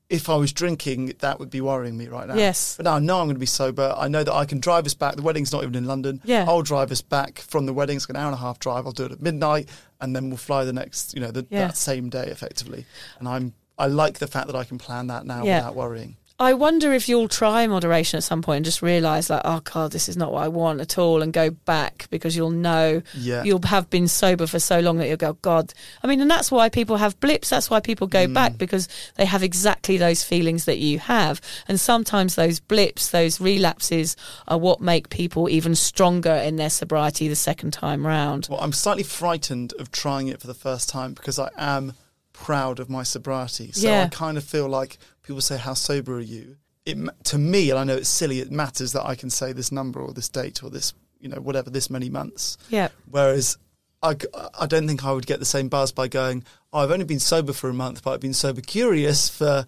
if 0.10 0.29
I 0.29 0.36
was 0.36 0.51
drinking, 0.53 1.13
that 1.19 1.38
would 1.39 1.49
be 1.49 1.60
worrying 1.60 1.97
me 1.97 2.07
right 2.07 2.27
now. 2.29 2.36
Yes. 2.36 2.75
But 2.77 2.86
now 2.86 2.93
I 2.95 2.99
know 2.99 3.19
I'm 3.19 3.27
going 3.27 3.36
to 3.36 3.39
be 3.39 3.45
sober. 3.62 3.93
I 3.97 4.07
know 4.07 4.23
that 4.23 4.33
I 4.33 4.45
can 4.45 4.60
drive 4.60 4.86
us 4.86 4.93
back. 4.93 5.15
The 5.17 5.21
wedding's 5.21 5.51
not 5.51 5.63
even 5.63 5.75
in 5.75 5.86
London. 5.86 6.21
Yeah. 6.23 6.45
I'll 6.47 6.62
drive 6.62 6.91
us 6.93 7.01
back 7.01 7.39
from 7.39 7.65
the 7.65 7.73
wedding. 7.73 7.97
It's 7.97 8.05
an 8.07 8.15
hour 8.15 8.27
and 8.31 8.33
a 8.33 8.38
half 8.45 8.57
drive. 8.57 8.86
I'll 8.86 8.93
do 8.93 9.03
it 9.03 9.12
at 9.12 9.21
midnight, 9.21 9.67
and 9.99 10.15
then 10.15 10.29
we'll 10.29 10.38
fly 10.38 10.63
the 10.63 10.71
next, 10.71 11.13
you 11.13 11.19
know, 11.19 11.31
the, 11.31 11.45
Yeah. 11.49 11.67
that 11.67 11.75
same 11.77 12.10
day 12.10 12.27
effectively. 12.27 12.86
And 13.19 13.27
I'm 13.27 13.53
I 13.77 13.86
like 13.88 14.17
the 14.19 14.27
fact 14.27 14.47
that 14.47 14.55
I 14.55 14.63
can 14.63 14.77
plan 14.79 15.05
that 15.07 15.25
now 15.25 15.43
Yeah. 15.43 15.57
without 15.57 15.75
worrying. 15.75 16.15
I 16.39 16.54
wonder 16.54 16.93
if 16.93 17.10
you'll 17.10 17.28
try 17.28 17.65
moderation 17.65 18.17
at 18.17 18.23
some 18.23 18.43
point 18.43 18.58
and 18.58 18.65
just 18.65 18.84
realise, 18.84 19.28
like, 19.28 19.41
oh 19.43 19.60
God, 19.62 19.91
this 19.91 20.08
is 20.08 20.15
not 20.15 20.32
what 20.32 20.43
I 20.43 20.47
want 20.47 20.82
at 20.82 21.00
all, 21.00 21.23
and 21.23 21.34
go 21.34 21.50
back 21.50 22.06
because 22.12 22.36
you'll 22.36 22.52
know 22.52 23.02
Yeah. 23.15 23.41
you'll 23.43 23.65
have 23.65 23.89
been 23.89 24.08
sober 24.08 24.45
for 24.45 24.60
so 24.60 24.80
long 24.80 24.97
that 24.97 25.08
you'll 25.08 25.17
go, 25.17 25.34
God. 25.41 25.73
I 26.04 26.08
mean, 26.08 26.21
and 26.21 26.30
that's 26.30 26.52
why 26.52 26.69
people 26.69 26.97
have 26.97 27.19
blips. 27.19 27.50
That's 27.50 27.71
why 27.71 27.80
people 27.80 28.06
go 28.06 28.28
Mm. 28.28 28.36
back 28.36 28.58
because 28.60 28.88
they 29.15 29.26
have 29.26 29.41
exactly 29.41 29.97
those 29.97 30.21
feelings 30.23 30.65
that 30.65 30.78
you 30.78 31.00
have. 31.00 31.41
And 31.67 31.80
sometimes 31.80 32.36
those 32.36 32.60
blips, 32.60 33.10
those 33.10 33.41
relapses, 33.41 34.15
are 34.47 34.60
what 34.60 34.80
make 34.80 35.10
people 35.10 35.50
even 35.50 35.73
stronger 35.73 36.34
in 36.36 36.58
their 36.58 36.69
sobriety 36.69 37.28
the 37.28 37.36
second 37.36 37.71
time 37.71 38.06
round. 38.06 38.47
Well, 38.47 38.62
I'm 38.62 38.73
slightly 38.73 39.02
frightened 39.04 39.73
of 39.80 39.91
trying 39.91 40.28
it 40.28 40.39
for 40.39 40.45
the 40.45 40.54
first 40.54 40.88
time 40.88 41.13
because 41.13 41.39
I 41.39 41.50
am 41.58 41.93
proud 42.32 42.80
of 42.80 42.91
my 42.91 43.02
sobriety. 43.02 43.71
So 43.71 43.88
Yeah. 43.88 44.04
I 44.04 44.08
kind 44.10 44.38
of 44.38 44.43
feel 44.43 44.69
like 44.69 45.00
people 45.27 45.41
say, 45.41 45.57
"How 45.57 45.73
sober 45.75 46.15
are 46.15 46.21
you?" 46.21 46.57
It 46.85 46.97
to 47.25 47.37
me, 47.37 47.69
and 47.69 47.77
I 47.77 47.83
know 47.83 47.95
it's 47.95 48.09
silly. 48.09 48.39
It 48.39 48.49
matters 48.51 48.93
that 48.93 49.05
I 49.05 49.15
can 49.15 49.29
say 49.29 49.51
this 49.53 49.71
number 49.71 49.99
or 49.99 50.13
this 50.13 50.29
date 50.29 50.63
or 50.63 50.69
this, 50.69 50.93
you 51.19 51.27
know, 51.29 51.41
whatever, 51.41 51.69
this 51.69 51.89
many 51.89 52.09
months. 52.09 52.57
Yeah. 52.69 52.87
Whereas 53.11 53.57
I, 54.01 54.15
I 54.57 54.65
don't 54.67 54.87
think 54.87 55.03
I 55.03 55.11
would 55.11 55.25
get 55.27 55.39
the 55.39 55.45
same 55.45 55.67
buzz 55.67 55.91
by 55.91 56.07
going, 56.07 56.43
oh, 56.71 56.79
I've 56.79 56.91
only 56.91 57.03
been 57.05 57.19
sober 57.19 57.51
for 57.51 57.69
a 57.69 57.73
month, 57.73 58.03
but 58.03 58.11
I've 58.11 58.19
been 58.21 58.33
sober 58.33 58.61
curious 58.61 59.27
for 59.27 59.65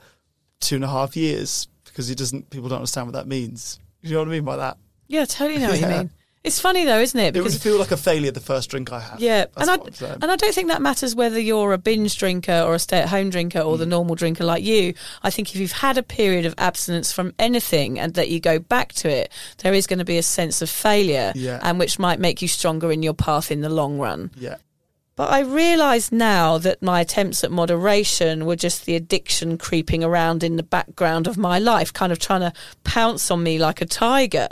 two 0.61 0.75
and 0.75 0.83
a 0.85 0.87
half 0.87 1.17
years 1.17 1.67
because 1.85 2.09
it 2.09 2.17
doesn't. 2.17 2.49
People 2.51 2.69
don't 2.69 2.77
understand 2.77 3.07
what 3.07 3.13
that 3.13 3.27
means. 3.27 3.79
You 4.01 4.13
know 4.13 4.19
what 4.19 4.29
I 4.29 4.31
mean 4.31 4.45
by 4.45 4.55
that? 4.55 4.77
Yeah, 5.07 5.25
totally 5.25 5.59
know 5.59 5.69
what 5.71 5.79
Yeah. 5.81 5.89
you 5.91 5.97
mean. 5.97 6.09
It's 6.41 6.60
funny 6.60 6.86
though, 6.86 6.99
isn't 6.99 7.19
it? 7.19 7.36
It 7.36 7.41
would 7.43 7.52
feel 7.54 7.78
like 7.78 7.91
a 7.91 7.97
failure 7.97 8.32
the 8.32 8.39
first 8.39 8.69
drink 8.69 8.93
I 8.93 9.02
have. 9.02 9.19
Yeah, 9.19 9.39
That's 9.56 9.58
and 9.62 9.69
I 9.69 9.75
what 9.75 9.88
I'm 9.88 9.93
saying. 9.93 10.17
and 10.21 10.32
I 10.32 10.36
don't 10.38 10.56
think 10.56 10.69
that 10.69 10.82
matters 10.82 11.13
whether 11.13 11.38
you're 11.38 11.73
a 11.73 11.78
binge 11.78 12.17
drinker 12.17 12.62
or 12.65 12.75
a 12.75 12.80
stay-at-home 12.80 13.30
drinker 13.30 13.60
or 13.60 13.78
the 13.78 13.84
Mm. 13.86 13.89
normal 13.89 14.15
drinker 14.15 14.45
like 14.45 14.63
you. 14.63 14.93
I 15.21 15.32
think 15.32 15.49
if 15.54 15.58
you've 15.60 15.73
had 15.73 15.97
a 15.97 16.04
period 16.04 16.45
of 16.45 16.56
abstinence 16.58 17.12
from 17.12 17.34
anything 17.39 17.99
and 17.99 18.13
that 18.13 18.30
you 18.30 18.39
go 18.39 18.58
back 18.58 18.93
to 18.93 19.10
it, 19.10 19.32
there 19.63 19.73
is 19.73 19.86
going 19.86 19.99
to 19.99 20.06
be 20.06 20.17
a 20.17 20.23
sense 20.23 20.62
of 20.62 20.69
failure, 20.69 21.34
Yeah. 21.36 21.60
and 21.62 21.78
which 21.78 21.99
might 21.99 22.19
make 22.21 22.41
you 22.41 22.47
stronger 22.47 22.89
in 22.89 23.04
your 23.04 23.13
path 23.13 23.52
in 23.52 23.60
the 23.60 23.69
long 23.69 23.97
run. 23.99 24.32
yeah. 24.39 24.56
But 25.17 25.32
I 25.32 25.41
realise 25.41 26.13
now 26.13 26.58
that 26.60 26.82
my 26.82 27.02
attempts 27.02 27.43
at 27.43 27.52
moderation 27.52 28.45
were 28.45 28.56
just 28.56 28.86
the 28.86 28.95
addiction 28.95 29.58
creeping 29.58 30.02
around 30.02 30.45
in 30.45 30.56
the 30.56 30.63
background 30.63 31.28
of 31.28 31.38
my 31.38 31.60
life, 31.60 31.91
kind 31.91 32.13
of 32.13 32.19
trying 32.19 32.39
to 32.39 32.54
pounce 32.86 33.30
on 33.30 33.43
me 33.43 33.58
like 33.58 33.82
a 33.82 33.86
tiger. 33.86 34.47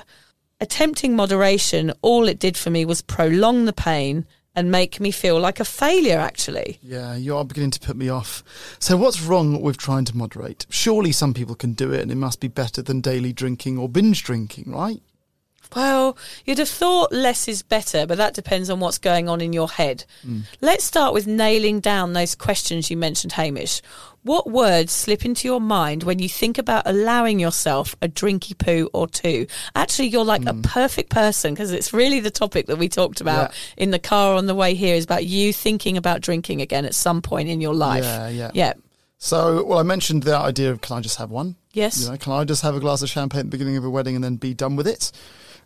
Attempting 0.59 1.15
moderation, 1.15 1.93
all 2.01 2.27
it 2.27 2.39
did 2.39 2.57
for 2.57 2.71
me 2.71 2.83
was 2.83 3.01
prolong 3.01 3.65
the 3.65 3.73
pain 3.73 4.25
and 4.55 4.71
make 4.71 4.99
me 4.99 5.11
feel 5.11 5.39
like 5.39 5.59
a 5.59 5.65
failure, 5.65 6.17
actually. 6.17 6.79
Yeah, 6.81 7.15
you 7.15 7.37
are 7.37 7.45
beginning 7.45 7.69
to 7.71 7.79
put 7.79 7.95
me 7.95 8.09
off. 8.09 8.43
So, 8.79 8.97
what's 8.97 9.21
wrong 9.21 9.61
with 9.61 9.77
trying 9.77 10.05
to 10.05 10.17
moderate? 10.17 10.65
Surely 10.67 11.11
some 11.11 11.35
people 11.35 11.53
can 11.53 11.73
do 11.73 11.93
it, 11.93 12.01
and 12.01 12.11
it 12.11 12.15
must 12.15 12.39
be 12.39 12.47
better 12.47 12.81
than 12.81 13.01
daily 13.01 13.33
drinking 13.33 13.77
or 13.77 13.87
binge 13.87 14.23
drinking, 14.23 14.71
right? 14.71 14.99
Well, 15.75 16.17
you'd 16.45 16.57
have 16.57 16.69
thought 16.69 17.11
less 17.11 17.47
is 17.47 17.61
better, 17.61 18.07
but 18.07 18.17
that 18.17 18.33
depends 18.33 18.69
on 18.69 18.79
what's 18.79 18.97
going 18.97 19.29
on 19.29 19.41
in 19.41 19.53
your 19.53 19.69
head. 19.69 20.05
Mm. 20.25 20.43
Let's 20.61 20.83
start 20.83 21.13
with 21.13 21.27
nailing 21.27 21.79
down 21.79 22.13
those 22.13 22.35
questions 22.35 22.89
you 22.89 22.97
mentioned, 22.97 23.33
Hamish. 23.33 23.81
What 24.27 24.45
words 24.51 24.91
slip 24.91 25.23
into 25.23 25.47
your 25.47 25.61
mind 25.61 26.03
when 26.03 26.19
you 26.19 26.27
think 26.27 26.57
about 26.57 26.83
allowing 26.85 27.39
yourself 27.39 27.95
a 28.01 28.09
drinky 28.09 28.57
poo 28.57 28.89
or 28.93 29.07
two? 29.07 29.47
Actually, 29.73 30.09
you're 30.09 30.25
like 30.25 30.45
a 30.45 30.53
perfect 30.53 31.09
person 31.09 31.53
because 31.53 31.71
it's 31.71 31.93
really 31.93 32.19
the 32.19 32.29
topic 32.29 32.67
that 32.67 32.75
we 32.77 32.89
talked 32.89 33.21
about 33.21 33.51
Yeah. 33.51 33.83
in 33.83 33.91
the 33.91 33.99
car 33.99 34.35
on 34.35 34.45
the 34.45 34.53
way 34.53 34.75
here 34.75 34.95
is 34.95 35.05
about 35.05 35.25
you 35.25 35.53
thinking 35.53 35.95
about 35.95 36.19
drinking 36.21 36.61
again 36.61 36.83
at 36.83 36.93
some 36.93 37.21
point 37.21 37.47
in 37.47 37.61
your 37.61 37.73
life. 37.73 38.03
Yeah, 38.03 38.27
yeah. 38.27 38.51
Yeah. 38.53 38.73
So, 39.17 39.63
well, 39.63 39.79
I 39.79 39.83
mentioned 39.83 40.23
the 40.23 40.35
idea 40.35 40.71
of 40.71 40.81
can 40.81 40.97
I 40.97 40.99
just 41.01 41.15
have 41.17 41.31
one? 41.31 41.55
Yes. 41.73 42.03
You 42.03 42.11
know, 42.11 42.17
can 42.17 42.33
I 42.33 42.43
just 42.43 42.61
have 42.63 42.75
a 42.75 42.79
glass 42.81 43.01
of 43.01 43.09
champagne 43.09 43.39
at 43.39 43.45
the 43.45 43.51
beginning 43.51 43.77
of 43.77 43.85
a 43.85 43.89
wedding 43.89 44.15
and 44.15 44.23
then 44.23 44.35
be 44.35 44.53
done 44.53 44.75
with 44.75 44.87
it? 44.87 45.11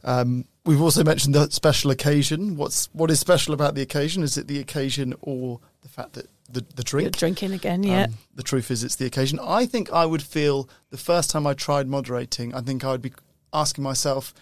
Um, 0.03 0.45
we've 0.65 0.81
also 0.81 1.03
mentioned 1.03 1.33
the 1.35 1.49
special 1.49 1.89
occasion. 1.91 2.57
What's 2.57 2.89
what 2.93 3.09
is 3.11 3.19
special 3.19 3.53
about 3.53 3.73
the 3.75 3.81
occasion? 3.81 4.21
Is 4.23 4.37
it 4.37 4.47
the 4.47 4.59
occasion 4.59 5.13
or 5.21 5.59
the 5.81 5.89
fact 5.89 6.13
that 6.13 6.27
the 6.53 6.65
the 6.75 6.83
drink? 6.83 7.05
You're 7.05 7.11
drinking 7.11 7.51
again, 7.53 7.83
yeah. 7.83 8.03
Um, 8.05 8.13
the 8.35 8.43
truth 8.43 8.69
is, 8.71 8.83
it's 8.83 8.95
the 8.95 9.05
occasion. 9.05 9.39
I 9.41 9.65
think 9.65 9.91
I 9.91 10.05
would 10.05 10.21
feel 10.23 10.69
the 10.89 10.97
first 10.97 11.29
time 11.29 11.45
I 11.47 11.53
tried 11.53 11.87
moderating. 11.87 12.53
I 12.53 12.61
think 12.61 12.83
I 12.83 12.91
would 12.91 13.01
be 13.01 13.13
asking 13.53 13.83
myself, 13.83 14.33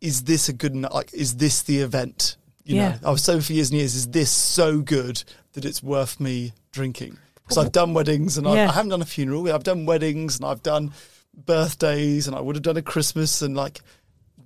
"Is 0.00 0.24
this 0.24 0.48
a 0.48 0.52
good 0.52 0.72
enough? 0.72 0.92
Like, 0.94 1.12
is 1.14 1.36
this 1.36 1.62
the 1.62 1.78
event? 1.78 2.36
You 2.64 2.76
Yeah. 2.76 2.88
know, 3.02 3.08
I 3.08 3.10
was 3.10 3.22
sober 3.24 3.42
for 3.42 3.52
years 3.52 3.70
and 3.70 3.78
years. 3.78 3.94
Is 3.94 4.08
this 4.08 4.30
so 4.30 4.80
good 4.80 5.24
that 5.54 5.64
it's 5.64 5.82
worth 5.82 6.20
me 6.20 6.52
drinking? 6.70 7.18
Because 7.42 7.58
I've 7.58 7.72
done 7.72 7.92
weddings 7.92 8.38
and 8.38 8.46
Yeah. 8.46 8.68
I 8.70 8.72
haven't 8.72 8.90
done 8.90 9.02
a 9.02 9.06
funeral. 9.06 9.52
I've 9.52 9.64
done 9.64 9.84
weddings 9.84 10.36
and 10.36 10.44
I've 10.44 10.62
done 10.62 10.92
birthdays 11.46 12.26
and 12.26 12.36
I 12.36 12.40
would 12.40 12.56
have 12.56 12.62
done 12.62 12.76
a 12.76 12.82
Christmas 12.82 13.42
and 13.42 13.56
like." 13.56 13.80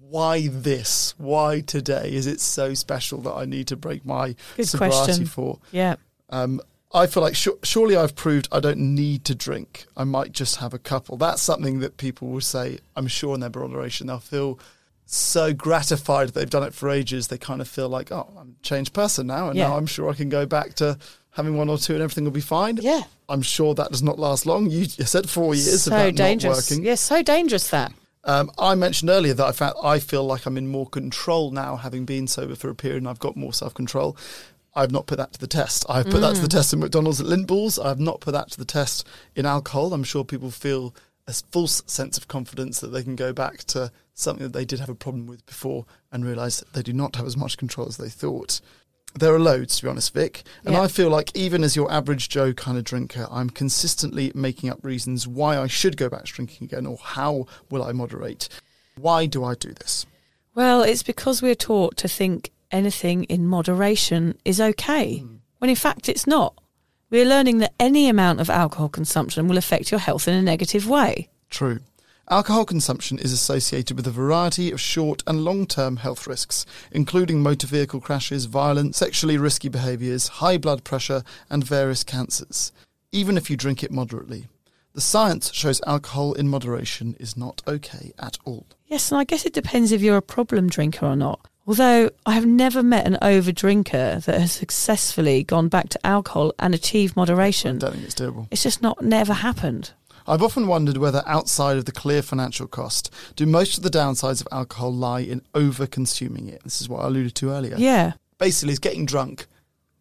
Why 0.09 0.47
this? 0.47 1.15
Why 1.19 1.63
today? 1.63 2.13
Is 2.15 2.29
it 2.29 2.41
so 2.41 2.75
special 2.75 3.21
that 3.23 3.33
I 3.33 3.45
need 3.45 3.67
to 3.69 3.77
break 3.77 4.07
my 4.07 4.37
Good 4.57 4.69
sobriety 4.69 4.95
question. 4.95 5.27
for? 5.27 5.59
yeah. 5.73 5.97
Um, 6.31 6.61
I 6.93 7.07
feel 7.07 7.23
like 7.23 7.37
su- 7.37 7.59
surely 7.63 7.97
I've 7.97 8.15
proved 8.15 8.49
I 8.51 8.61
don't 8.61 8.79
need 8.95 9.25
to 9.27 9.35
drink. 9.35 9.87
I 9.97 10.05
might 10.05 10.33
just 10.33 10.57
have 10.57 10.73
a 10.73 10.79
couple. 10.79 11.17
That's 11.17 11.43
something 11.43 11.81
that 11.81 11.97
people 11.97 12.29
will 12.29 12.41
say, 12.41 12.79
I'm 12.97 13.07
sure, 13.09 13.35
in 13.35 13.41
their 13.41 13.51
moderation. 13.55 14.07
They'll 14.07 14.19
feel 14.21 14.59
so 15.05 15.53
gratified 15.53 16.29
that 16.29 16.35
they've 16.35 16.51
done 16.51 16.63
it 16.63 16.75
for 16.75 16.89
ages. 16.91 17.29
They 17.29 17.39
kind 17.39 17.61
of 17.61 17.69
feel 17.69 17.89
like, 17.89 18.11
oh, 18.11 18.33
I'm 18.39 18.57
a 18.61 18.63
changed 18.63 18.93
person 18.93 19.27
now. 19.27 19.49
And 19.49 19.59
Yeah. 19.59 19.69
now 19.69 19.77
I'm 19.77 19.87
sure 19.87 20.09
I 20.11 20.15
can 20.15 20.29
go 20.29 20.47
back 20.47 20.75
to 20.75 20.99
having 21.31 21.57
one 21.57 21.69
or 21.69 21.77
two 21.79 21.93
and 21.95 22.03
everything 22.03 22.25
will 22.25 22.31
be 22.31 22.41
fine. 22.41 22.79
Yeah. 22.79 23.03
I'm 23.29 23.43
sure 23.43 23.75
that 23.75 23.91
does 23.91 24.03
not 24.03 24.19
last 24.19 24.47
long. 24.47 24.71
You, 24.71 24.81
you 24.97 25.05
said 25.05 25.29
four 25.29 25.55
years 25.55 25.83
so 25.83 25.91
of 25.91 25.99
that 25.99 26.15
dangerous. 26.17 26.71
not 26.71 26.75
working. 26.77 26.85
Yeah, 26.87 26.95
so 26.95 27.23
dangerous 27.23 27.69
that. 27.71 27.93
Um, 28.25 28.51
I 28.59 28.75
mentioned 28.75 29.11
earlier 29.11 29.35
that 29.35 29.45
I 29.47 29.53
found 29.53 29.75
I 29.83 30.01
feel 30.01 30.25
like 30.25 30.47
I'm 30.47 30.57
in 30.57 30.67
more 30.67 30.87
control 30.89 31.53
now, 31.53 31.77
having 31.77 32.05
been 32.05 32.27
sober 32.27 32.57
for 32.57 32.69
a 32.71 32.75
period, 32.75 32.99
and 32.99 33.09
I've 33.09 33.21
got 33.21 33.37
more 33.37 33.53
self 33.53 33.73
control. 33.75 34.17
I've 34.77 34.93
not 34.93 35.07
put 35.07 35.17
that 35.17 35.33
to 35.33 35.41
the 35.41 35.47
test. 35.47 35.87
I've 35.89 36.11
put 36.11 36.21
that 36.21 36.35
to 36.37 36.43
the 36.43 36.47
mm. 36.47 36.51
test 36.51 36.73
in 36.75 36.81
McDonald's 36.81 37.21
at 37.21 37.27
Lindt 37.27 37.47
Balls. 37.47 37.79
I've 37.79 37.99
not 37.99 38.21
put 38.21 38.33
that 38.33 38.51
to 38.51 38.59
the 38.59 38.67
test 38.67 39.09
in 39.35 39.47
alcohol. 39.47 39.95
I'm 39.95 40.05
sure 40.05 40.23
people 40.23 40.51
feel 40.51 40.95
a 41.27 41.33
false 41.33 41.83
sense 41.87 42.19
of 42.19 42.29
confidence 42.29 42.79
that 42.81 42.89
they 42.89 43.03
can 43.03 43.17
go 43.17 43.33
back 43.33 43.65
to 43.65 43.91
something 44.15 44.45
that 44.45 44.53
they 44.53 44.65
did 44.65 44.79
have 44.81 44.91
a 44.91 44.95
problem 44.95 45.27
with 45.27 45.45
before 45.47 45.87
and 46.13 46.25
realise 46.25 46.61
that 46.61 46.73
they 46.75 46.83
do 46.83 46.93
not 46.93 47.17
have 47.17 47.27
as 47.27 47.37
much 47.37 47.57
control 47.57 47.89
as 47.89 47.97
they 47.97 48.09
thought. 48.09 48.61
There 49.15 49.35
are 49.35 49.41
loads, 49.41 49.79
to 49.79 49.85
be 49.85 49.89
honest, 49.89 50.13
Vic. 50.13 50.43
And 50.65 50.75
Yeah. 50.75 50.83
I 50.83 50.89
feel 50.89 51.09
like 51.09 51.35
even 51.35 51.65
as 51.65 51.75
your 51.75 51.91
average 51.91 52.29
Joe 52.29 52.53
kind 52.53 52.77
of 52.77 52.85
drinker, 52.85 53.27
I'm 53.31 53.49
consistently 53.49 54.31
making 54.35 54.69
up 54.69 54.85
reasons 54.85 55.27
why 55.27 55.59
I 55.59 55.69
should 55.69 55.97
go 55.97 56.11
back 56.11 56.27
to 56.27 56.33
drinking 56.33 56.67
again 56.67 56.85
or 56.85 56.99
how 56.99 57.47
will 57.71 57.83
I 57.83 57.93
moderate. 57.93 58.51
Why 58.97 59.25
do 59.25 59.43
I 59.43 59.55
do 59.55 59.73
this? 59.73 60.05
Well, 60.55 60.83
it's 60.83 61.03
because 61.03 61.41
we're 61.41 61.55
taught 61.55 61.97
to 61.99 62.09
think 62.09 62.51
anything 62.71 63.25
in 63.25 63.47
moderation 63.47 64.39
is 64.45 64.61
okay, 64.61 65.19
hmm. 65.19 65.37
when 65.59 65.71
in 65.71 65.77
fact 65.77 66.09
it's 66.09 66.27
not. 66.27 66.55
We're 67.09 67.25
learning 67.25 67.59
that 67.59 67.75
any 67.79 68.09
amount 68.09 68.41
of 68.41 68.51
alcohol 68.51 68.89
consumption 68.89 69.47
will 69.47 69.59
affect 69.59 69.91
your 69.91 70.01
health 70.01 70.27
in 70.27 70.35
a 70.35 70.43
negative 70.43 70.89
way. 70.89 71.29
True. 71.51 71.81
Alcohol 72.29 72.65
consumption 72.65 73.21
is 73.21 73.33
associated 73.33 73.97
with 73.97 74.09
a 74.09 74.11
variety 74.11 74.73
of 74.73 74.81
short 74.81 75.23
and 75.29 75.45
long 75.45 75.65
term 75.65 75.99
health 75.99 76.27
risks, 76.27 76.67
including 76.91 77.41
motor 77.41 77.69
vehicle 77.69 78.01
crashes, 78.01 78.47
violence, 78.47 78.97
sexually 78.97 79.39
risky 79.39 79.69
behaviours, 79.69 80.27
high 80.27 80.59
blood 80.59 80.83
pressure, 80.83 81.23
and 81.49 81.63
various 81.63 82.03
cancers, 82.03 82.73
even 83.13 83.37
if 83.37 83.49
you 83.49 83.57
drink 83.57 83.85
it 83.85 83.93
moderately. 83.93 84.49
The 84.93 85.01
science 85.01 85.53
shows 85.53 85.81
alcohol 85.87 86.33
in 86.33 86.49
moderation 86.49 87.15
is 87.21 87.37
not 87.37 87.63
okay 87.69 88.13
at 88.19 88.39
all. 88.45 88.67
Yes, 88.87 89.13
and 89.13 89.21
I 89.21 89.25
guess 89.25 89.47
it 89.47 89.53
depends 89.53 89.93
if 89.93 90.03
you're 90.03 90.17
a 90.17 90.23
problem 90.23 90.69
drinker 90.69 91.07
or 91.07 91.15
not. 91.15 91.47
Although 91.67 92.11
I 92.25 92.33
have 92.35 92.47
never 92.47 92.83
met 92.83 93.07
an 93.07 93.19
over 93.21 93.51
drinker 93.51 94.21
that 94.25 94.41
has 94.41 94.53
successfully 94.53 95.43
gone 95.43 95.69
back 95.69 95.89
to 95.91 96.07
alcohol 96.07 96.53
and 96.59 96.75
achieved 96.75 97.17
moderation. 97.17 97.77
I 97.77 97.79
don't 97.81 97.93
think 97.95 98.05
it's 98.05 98.15
doable. 98.15 98.47
It's 98.51 98.63
just 98.63 98.83
not 98.83 99.03
never 99.03 99.33
happened. 99.33 99.93
I've 100.29 100.43
often 100.43 100.67
wondered 100.67 100.97
whether, 100.97 101.23
outside 101.27 101.77
of 101.77 101.85
the 101.85 101.93
clear 101.93 102.21
financial 102.21 102.67
cost, 102.67 103.13
do 103.37 103.47
most 103.47 103.77
of 103.77 103.85
the 103.85 103.91
downsides 103.91 104.41
of 104.41 104.49
alcohol 104.51 104.93
lie 104.93 105.21
in 105.21 105.43
over 105.55 105.87
consuming 105.87 106.49
it? 106.49 106.63
This 106.65 106.81
is 106.81 106.89
what 106.89 107.05
I 107.05 107.07
alluded 107.07 107.35
to 107.37 107.51
earlier. 107.51 107.77
Yeah. 107.79 108.15
basically 108.39 108.73
is 108.73 108.79
getting 108.81 109.07
drunk 109.07 109.47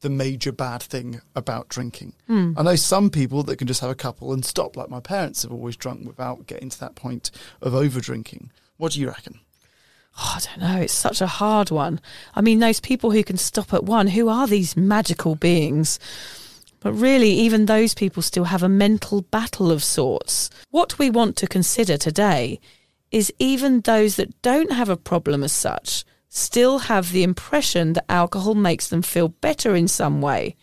the 0.01 0.09
major 0.09 0.51
bad 0.51 0.83
thing 0.83 1.21
about 1.35 1.69
drinking. 1.69 2.13
Hmm. 2.27 2.53
I 2.57 2.63
know 2.63 2.75
some 2.75 3.09
people 3.09 3.43
that 3.43 3.57
can 3.57 3.67
just 3.67 3.81
have 3.81 3.89
a 3.89 3.95
couple 3.95 4.33
and 4.33 4.43
stop, 4.43 4.75
like 4.75 4.89
my 4.89 4.99
parents 4.99 5.43
have 5.43 5.51
always 5.51 5.75
drunk 5.75 6.05
without 6.05 6.47
getting 6.47 6.69
to 6.69 6.79
that 6.79 6.95
point 6.95 7.31
of 7.61 7.73
over 7.73 7.99
drinking. 7.99 8.51
What 8.77 8.91
do 8.91 9.01
you 9.01 9.07
reckon? 9.07 9.39
Oh, 10.17 10.37
I 10.37 10.39
don't 10.39 10.59
know. 10.59 10.81
It's 10.81 10.93
such 10.93 11.21
a 11.21 11.27
hard 11.27 11.71
one. 11.71 11.99
I 12.35 12.41
mean, 12.41 12.59
those 12.59 12.79
people 12.79 13.11
who 13.11 13.23
can 13.23 13.37
stop 13.37 13.73
at 13.73 13.83
one, 13.83 14.07
who 14.07 14.29
are 14.29 14.47
these 14.47 14.77
magical 14.77 15.35
beings? 15.35 15.99
But 16.79 16.93
really, 16.93 17.31
even 17.31 17.65
those 17.65 17.93
people 17.93 18.21
still 18.21 18.45
have 18.45 18.63
a 18.63 18.69
mental 18.69 19.23
battle 19.23 19.71
of 19.71 19.83
sorts. 19.83 20.49
What 20.69 20.99
we 20.99 21.09
want 21.09 21.35
to 21.37 21.47
consider 21.47 21.97
today 21.97 22.59
is 23.11 23.33
even 23.39 23.81
those 23.81 24.15
that 24.15 24.41
don't 24.41 24.71
have 24.71 24.89
a 24.89 24.97
problem 24.97 25.43
as 25.43 25.51
such 25.51 26.05
still 26.29 26.79
have 26.79 27.11
the 27.11 27.23
impression 27.23 27.93
that 27.93 28.05
alcohol 28.09 28.55
makes 28.55 28.87
them 28.87 29.01
feel 29.01 29.29
better 29.29 29.75
in 29.75 29.87
some 29.87 30.21
way. 30.21 30.55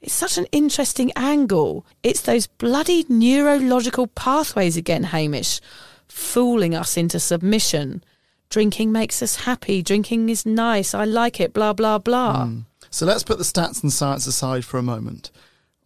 It's 0.00 0.12
such 0.12 0.36
an 0.36 0.46
interesting 0.52 1.10
angle. 1.16 1.86
It's 2.02 2.20
those 2.20 2.46
bloody 2.46 3.06
neurological 3.08 4.08
pathways 4.08 4.76
again, 4.76 5.04
Hamish, 5.04 5.60
fooling 6.06 6.74
us 6.74 6.96
into 6.96 7.18
submission. 7.18 8.04
Drinking 8.48 8.92
makes 8.92 9.22
us 9.22 9.36
happy. 9.36 9.82
Drinking 9.82 10.28
is 10.28 10.46
nice. 10.46 10.94
I 10.94 11.04
like 11.04 11.40
it. 11.40 11.52
Blah, 11.52 11.72
blah, 11.72 11.98
blah. 11.98 12.46
Hmm. 12.46 12.60
So 12.90 13.04
let's 13.04 13.24
put 13.24 13.38
the 13.38 13.44
stats 13.44 13.82
and 13.82 13.92
science 13.92 14.26
aside 14.26 14.64
for 14.64 14.78
a 14.78 14.82
moment. 14.82 15.30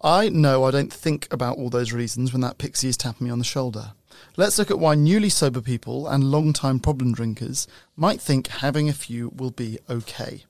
I 0.03 0.29
know 0.29 0.65
I 0.65 0.71
don't 0.71 0.93
think 0.93 1.29
about 1.31 1.59
all 1.59 1.71
those 1.71 1.93
reasons 1.93 2.33
when 2.33 2.41
that 2.43 2.59
pixie 2.59 2.89
is 2.89 2.97
tapping 2.97 3.27
me 3.27 3.31
on 3.31 3.39
the 3.39 3.45
shoulder. 3.45 3.93
Let's 4.37 4.59
look 4.59 4.71
at 4.71 4.79
why 4.79 4.95
newly 4.95 5.29
sober 5.29 5.61
people 5.61 6.07
and 6.07 6.31
long 6.31 6.53
time 6.53 6.79
problem 6.79 7.13
drinkers 7.13 7.67
might 7.97 8.21
think 8.21 8.49
having 8.49 8.89
a 8.89 8.95
few 8.95 9.31
will 9.31 9.51
be 9.51 9.79
okay. 9.89 10.45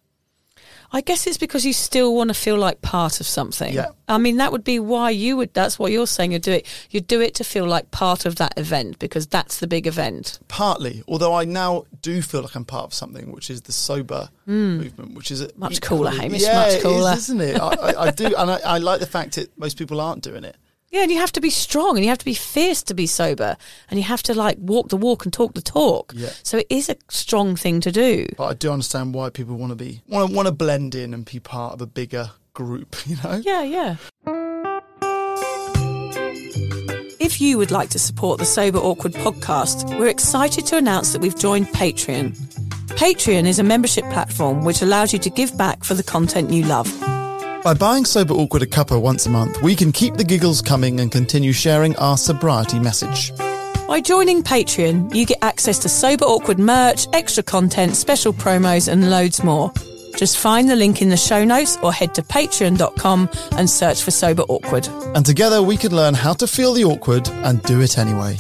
I 0.92 1.00
guess 1.00 1.26
it's 1.26 1.38
because 1.38 1.64
you 1.64 1.72
still 1.72 2.14
want 2.14 2.29
to 2.29 2.35
feel 2.35 2.57
like 2.57 2.83
part 2.83 3.20
of 3.20 3.26
something. 3.26 3.72
Yeah. 3.72 3.90
I 4.09 4.18
mean, 4.18 4.38
that 4.38 4.50
would 4.50 4.64
be 4.64 4.81
why 4.81 5.11
you 5.11 5.37
would. 5.37 5.55
That's 5.55 5.79
what 5.79 5.92
you're 5.92 6.07
saying. 6.07 6.33
You 6.33 6.40
do 6.40 6.53
it. 6.53 6.66
You 6.90 7.00
do 7.00 7.20
it 7.20 7.35
to 7.37 7.44
feel 7.44 7.66
like 7.66 7.90
part 7.92 8.26
of 8.26 8.37
that 8.37 8.55
event 8.57 8.98
because 8.98 9.26
that's 9.26 9.61
the 9.61 9.68
big 9.68 9.87
event. 9.87 10.40
Partly, 10.48 11.05
although 11.07 11.35
I 11.35 11.44
now 11.44 11.85
do 12.03 12.20
feel 12.22 12.42
like 12.42 12.57
I'm 12.57 12.64
part 12.64 12.87
of 12.87 12.94
something, 12.94 13.31
which 13.31 13.50
is 13.50 13.62
the 13.62 13.72
sober 13.72 14.31
mm. 14.48 14.79
movement, 14.79 15.14
which 15.14 15.31
is. 15.31 15.46
Much 15.57 15.76
equally- 15.76 16.11
cooler, 16.11 16.11
Hamish, 16.11 16.42
Yeah, 16.42 16.55
much 16.55 16.72
it 16.72 16.76
is, 16.76 16.83
cooler. 16.83 17.12
isn't 17.12 17.40
it? 17.40 17.61
I, 17.61 17.68
I, 17.68 18.03
I 18.07 18.11
do, 18.11 18.26
and 18.37 18.50
I, 18.50 18.59
I 18.64 18.79
like 18.79 19.00
the 19.00 19.07
fact 19.07 19.37
that 19.37 19.57
most 19.59 19.79
people 19.79 20.00
aren't 20.00 20.22
doing 20.22 20.42
it. 20.44 20.57
Yeah, 20.90 21.03
and 21.03 21.11
you 21.12 21.18
have 21.18 21.31
to 21.33 21.40
be 21.40 21.50
strong 21.50 21.96
and 21.96 22.05
you 22.05 22.09
have 22.09 22.18
to 22.18 22.24
be 22.24 22.35
fierce 22.35 22.83
to 22.85 22.94
be 22.94 23.07
sober 23.07 23.57
and 23.90 23.98
you 23.98 24.05
have 24.05 24.24
to 24.24 24.35
like 24.35 24.57
walk 24.59 24.88
the 24.88 24.96
walk 24.96 25.24
and 25.24 25.33
talk 25.33 25.55
the 25.55 25.62
talk. 25.62 26.12
Yeah. 26.16 26.31
So 26.42 26.59
it 26.59 26.66
is 26.68 26.88
a 26.88 26.96
strong 27.09 27.55
thing 27.55 27.81
to 27.83 27.92
do. 27.92 28.26
But 28.37 28.46
I 28.46 28.55
do 28.55 28.72
understand 28.72 29.14
why 29.14 29.31
people 29.31 29.55
want 29.57 29.70
to 29.70 29.76
be 29.76 30.03
want 30.09 30.29
to 30.29 30.37
want 30.37 30.46
to 30.46 30.53
blend 30.53 30.96
in 30.96 31.14
and 31.14 31.24
be 31.24 31.38
part 31.38 31.74
of 31.74 31.81
a 31.81 31.87
bigger 31.87 32.31
group. 32.55 32.96
You 33.07 33.16
know. 33.22 33.40
Yeah, 33.44 33.62
yeah. 33.62 33.96
If 37.20 37.40
you 37.40 37.59
would 37.59 37.70
like 37.70 37.90
to 37.90 37.98
support 37.98 38.38
the 38.38 38.44
Sober 38.44 38.79
Awkward 38.79 39.12
podcast, 39.12 39.98
we're 39.98 40.09
excited 40.09 40.66
to 40.66 40.76
announce 40.76 41.12
that 41.12 41.20
we've 41.22 41.38
joined 41.38 41.68
Patreon. 41.68 42.37
Patreon 42.96 43.46
is 43.46 43.59
a 43.59 43.62
membership 43.62 44.05
platform 44.11 44.64
which 44.64 44.83
allows 44.83 45.12
you 45.12 45.18
to 45.20 45.31
give 45.31 45.57
back 45.57 45.85
for 45.85 45.94
the 45.94 46.03
content 46.03 46.50
you 46.50 46.64
love. 46.64 46.88
By 47.62 47.75
buying 47.75 48.07
Sober 48.07 48.33
Awkward 48.33 48.62
a 48.62 48.66
cuppa 48.66 48.99
once 48.99 49.27
a 49.27 49.29
month, 49.29 49.61
we 49.61 49.77
can 49.77 49.92
keep 49.92 50.14
the 50.14 50.25
giggles 50.25 50.62
coming 50.62 50.99
and 50.99 51.12
continue 51.12 51.53
sharing 51.53 51.94
our 51.96 52.16
sobriety 52.16 52.79
message. 52.79 53.37
By 53.87 54.01
joining 54.01 54.42
Patreon, 54.42 55.14
you 55.14 55.27
get 55.27 55.37
access 55.42 55.79
to 55.81 55.88
Sober 55.90 56.25
Awkward 56.25 56.59
merch, 56.59 57.07
extra 57.12 57.42
content, 57.42 57.96
special 57.96 58.33
promos, 58.33 58.90
and 58.90 59.11
loads 59.11 59.44
more. 59.44 59.70
Just 60.16 60.38
find 60.38 60.70
the 60.70 60.75
link 60.75 61.03
in 61.03 61.11
the 61.11 61.18
show 61.18 61.44
notes 61.44 61.77
or 61.83 61.92
head 61.92 62.14
to 62.14 62.23
patreon.com 62.23 63.29
and 63.59 63.68
search 63.68 64.03
for 64.03 64.11
Sober 64.11 64.44
Awkward. 64.44 64.88
And 65.14 65.27
together 65.27 65.62
we 65.62 65.77
can 65.77 65.94
learn 65.94 66.14
how 66.14 66.33
to 66.33 66.46
feel 66.46 66.73
the 66.73 66.85
awkward 66.85 67.29
and 67.29 67.62
do 67.64 67.83
it 67.83 67.99
anyway. 67.99 68.38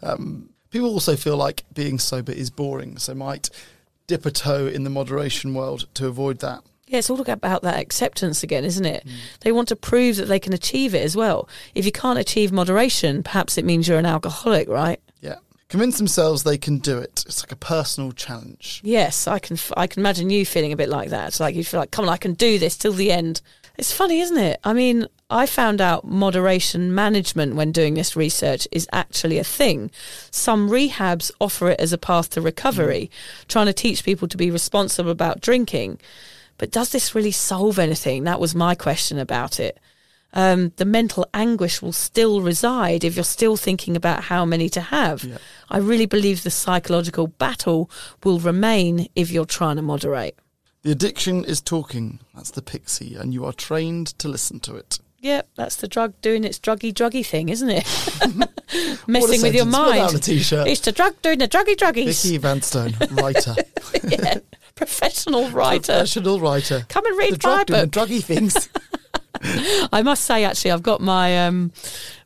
Um, 0.00 0.50
people 0.70 0.90
also 0.90 1.16
feel 1.16 1.36
like 1.36 1.64
being 1.74 1.98
sober 1.98 2.30
is 2.30 2.50
boring, 2.50 2.98
so 2.98 3.16
might 3.16 3.50
dip 4.10 4.26
a 4.26 4.30
toe 4.32 4.66
in 4.66 4.82
the 4.82 4.90
moderation 4.90 5.54
world 5.54 5.86
to 5.94 6.08
avoid 6.08 6.40
that. 6.40 6.64
Yeah, 6.88 6.98
it's 6.98 7.08
all 7.10 7.20
about 7.20 7.62
that 7.62 7.78
acceptance 7.78 8.42
again, 8.42 8.64
isn't 8.64 8.84
it? 8.84 9.06
Mm. 9.06 9.12
They 9.42 9.52
want 9.52 9.68
to 9.68 9.76
prove 9.76 10.16
that 10.16 10.24
they 10.24 10.40
can 10.40 10.52
achieve 10.52 10.96
it 10.96 11.04
as 11.04 11.16
well. 11.16 11.48
If 11.76 11.86
you 11.86 11.92
can't 11.92 12.18
achieve 12.18 12.50
moderation, 12.50 13.22
perhaps 13.22 13.56
it 13.56 13.64
means 13.64 13.86
you're 13.86 14.00
an 14.00 14.06
alcoholic, 14.06 14.68
right? 14.68 15.00
Yeah. 15.20 15.36
Convince 15.68 15.98
themselves 15.98 16.42
they 16.42 16.58
can 16.58 16.78
do 16.78 16.98
it. 16.98 17.22
It's 17.24 17.44
like 17.44 17.52
a 17.52 17.56
personal 17.56 18.10
challenge. 18.10 18.80
Yes, 18.82 19.28
I 19.28 19.38
can. 19.38 19.54
f- 19.54 19.72
I 19.76 19.86
can 19.86 20.00
imagine 20.00 20.28
you 20.30 20.44
feeling 20.44 20.72
a 20.72 20.76
bit 20.76 20.88
like 20.88 21.10
that. 21.10 21.38
Like 21.38 21.54
you 21.54 21.62
feel 21.62 21.78
like, 21.78 21.92
come 21.92 22.06
on, 22.06 22.12
I 22.12 22.16
can 22.16 22.34
do 22.34 22.58
this 22.58 22.76
till 22.76 22.92
the 22.92 23.12
end. 23.12 23.40
It's 23.78 23.92
funny, 23.92 24.18
isn't 24.18 24.38
it? 24.38 24.58
I 24.64 24.72
mean, 24.72 25.06
I 25.30 25.46
found 25.46 25.80
out 25.80 26.04
moderation 26.04 26.92
management 26.92 27.54
when 27.54 27.70
doing 27.70 27.94
this 27.94 28.16
research 28.16 28.66
is 28.72 28.88
actually 28.92 29.38
a 29.38 29.44
thing. 29.44 29.92
Some 30.32 30.68
rehabs 30.68 31.30
offer 31.40 31.70
it 31.70 31.80
as 31.80 31.92
a 31.92 31.98
path 31.98 32.30
to 32.30 32.40
recovery, 32.40 33.10
trying 33.46 33.66
to 33.66 33.72
teach 33.72 34.04
people 34.04 34.26
to 34.26 34.36
be 34.36 34.50
responsible 34.50 35.10
about 35.10 35.40
drinking. 35.40 36.00
But 36.58 36.72
does 36.72 36.90
this 36.90 37.14
really 37.14 37.30
solve 37.30 37.78
anything? 37.78 38.24
That 38.24 38.40
was 38.40 38.54
my 38.54 38.74
question 38.74 39.18
about 39.18 39.60
it. 39.60 39.78
Um, 40.32 40.72
the 40.76 40.84
mental 40.84 41.26
anguish 41.32 41.80
will 41.80 41.92
still 41.92 42.40
reside 42.40 43.04
if 43.04 43.14
you're 43.16 43.24
still 43.24 43.56
thinking 43.56 43.96
about 43.96 44.24
how 44.24 44.44
many 44.44 44.68
to 44.70 44.80
have. 44.80 45.26
I 45.68 45.78
really 45.78 46.06
believe 46.06 46.42
the 46.42 46.50
psychological 46.50 47.28
battle 47.28 47.90
will 48.24 48.38
remain 48.38 49.08
if 49.14 49.30
you're 49.30 49.44
trying 49.44 49.76
to 49.76 49.82
moderate. 49.82 50.38
The 50.82 50.92
addiction 50.92 51.44
is 51.44 51.60
talking. 51.60 52.20
That's 52.34 52.50
the 52.52 52.62
pixie, 52.62 53.14
and 53.14 53.34
you 53.34 53.44
are 53.44 53.52
trained 53.52 54.18
to 54.18 54.28
listen 54.28 54.60
to 54.60 54.76
it. 54.76 54.98
Yep, 55.22 55.50
that's 55.54 55.76
the 55.76 55.86
drug 55.86 56.14
doing 56.22 56.44
its 56.44 56.58
druggy 56.58 56.94
druggy 56.94 57.24
thing, 57.24 57.50
isn't 57.50 57.68
it? 57.68 57.84
Messing 59.06 59.42
with 59.42 59.54
your 59.54 59.64
sentence. 59.64 59.76
Put 59.76 59.90
that 59.90 59.98
on 59.98 59.98
mind. 59.98 60.14
a 60.14 60.18
t-shirt. 60.18 60.66
It's 60.66 60.80
the 60.80 60.92
drug 60.92 61.20
doing 61.20 61.38
the 61.40 61.48
druggy 61.48 61.76
druggies. 61.76 62.22
Vicky 62.22 62.38
Vanstone, 62.38 62.94
writer, 63.10 63.54
yeah, 64.08 64.38
professional 64.74 65.50
writer. 65.50 65.92
professional 65.92 66.40
writer. 66.40 66.86
Come 66.88 67.04
and 67.04 67.18
read 67.18 67.34
the 67.34 67.38
drug 67.38 67.58
my 67.58 67.64
doing 67.64 67.80
the 67.82 67.86
druggy 67.88 68.24
things. 68.24 68.70
I 69.92 70.02
must 70.02 70.24
say, 70.24 70.44
actually, 70.44 70.72
I've 70.72 70.82
got 70.82 71.00
my 71.00 71.46
um, 71.46 71.72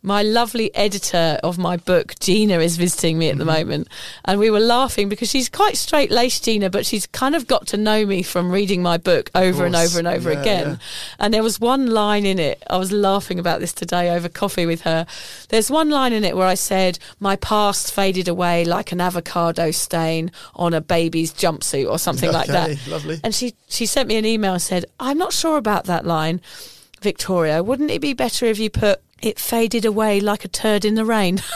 my 0.02 0.22
lovely 0.22 0.74
editor 0.74 1.38
of 1.42 1.56
my 1.58 1.76
book, 1.78 2.14
Gina, 2.20 2.58
is 2.58 2.76
visiting 2.76 3.18
me 3.18 3.28
at 3.28 3.34
Mm-hmm. 3.34 3.38
the 3.38 3.44
moment, 3.52 3.88
and 4.24 4.38
we 4.38 4.50
were 4.50 4.60
laughing 4.60 5.08
because 5.08 5.28
she's 5.30 5.48
quite 5.48 5.76
straight 5.76 6.10
laced, 6.10 6.44
Gina, 6.44 6.70
but 6.70 6.84
she's 6.86 7.06
kind 7.06 7.34
of 7.34 7.46
got 7.46 7.66
to 7.68 7.76
know 7.76 8.04
me 8.06 8.22
from 8.22 8.50
reading 8.50 8.82
my 8.82 8.96
book 8.98 9.30
over 9.34 9.64
and 9.66 9.74
over 9.76 9.98
and 9.98 10.06
over 10.08 10.32
Yeah, 10.32 10.40
again. 10.40 10.68
yeah. 10.70 10.76
And 11.18 11.32
there 11.34 11.42
was 11.42 11.58
one 11.60 11.86
line 11.86 12.26
in 12.26 12.38
it. 12.38 12.62
I 12.70 12.76
was 12.78 12.92
laughing 12.92 13.38
about 13.38 13.60
this 13.60 13.72
today 13.72 14.10
over 14.10 14.28
coffee 14.28 14.66
with 14.66 14.82
her. 14.82 15.06
There's 15.48 15.70
one 15.70 15.90
line 15.90 16.12
in 16.12 16.24
it 16.24 16.36
where 16.36 16.46
I 16.46 16.54
said, 16.54 16.98
"My 17.20 17.36
past 17.36 17.92
faded 17.92 18.28
away 18.28 18.64
like 18.64 18.92
an 18.92 19.00
avocado 19.00 19.70
stain 19.70 20.30
on 20.54 20.74
a 20.74 20.80
baby's 20.80 21.32
jumpsuit," 21.32 21.90
or 21.90 21.98
something 21.98 22.30
like 22.32 22.48
that. 22.48 22.78
Lovely. 22.86 23.20
And 23.24 23.34
she 23.34 23.54
she 23.68 23.86
sent 23.86 24.08
me 24.08 24.16
an 24.16 24.24
email 24.26 24.52
and 24.54 24.62
said, 24.62 24.84
"I'm 25.00 25.18
not 25.18 25.32
sure 25.32 25.56
about 25.56 25.84
that 25.86 26.04
line, 26.06 26.40
Victoria. 27.04 27.62
Wouldn't 27.62 27.90
it 27.92 28.00
be 28.00 28.14
better 28.14 28.46
if 28.46 28.58
you 28.58 28.70
put 28.70 29.00
it 29.22 29.38
faded 29.38 29.84
away 29.84 30.18
like 30.20 30.44
a 30.44 30.48
turd 30.48 30.84
in 30.84 30.96
the 30.96 31.04
rain?" 31.04 31.40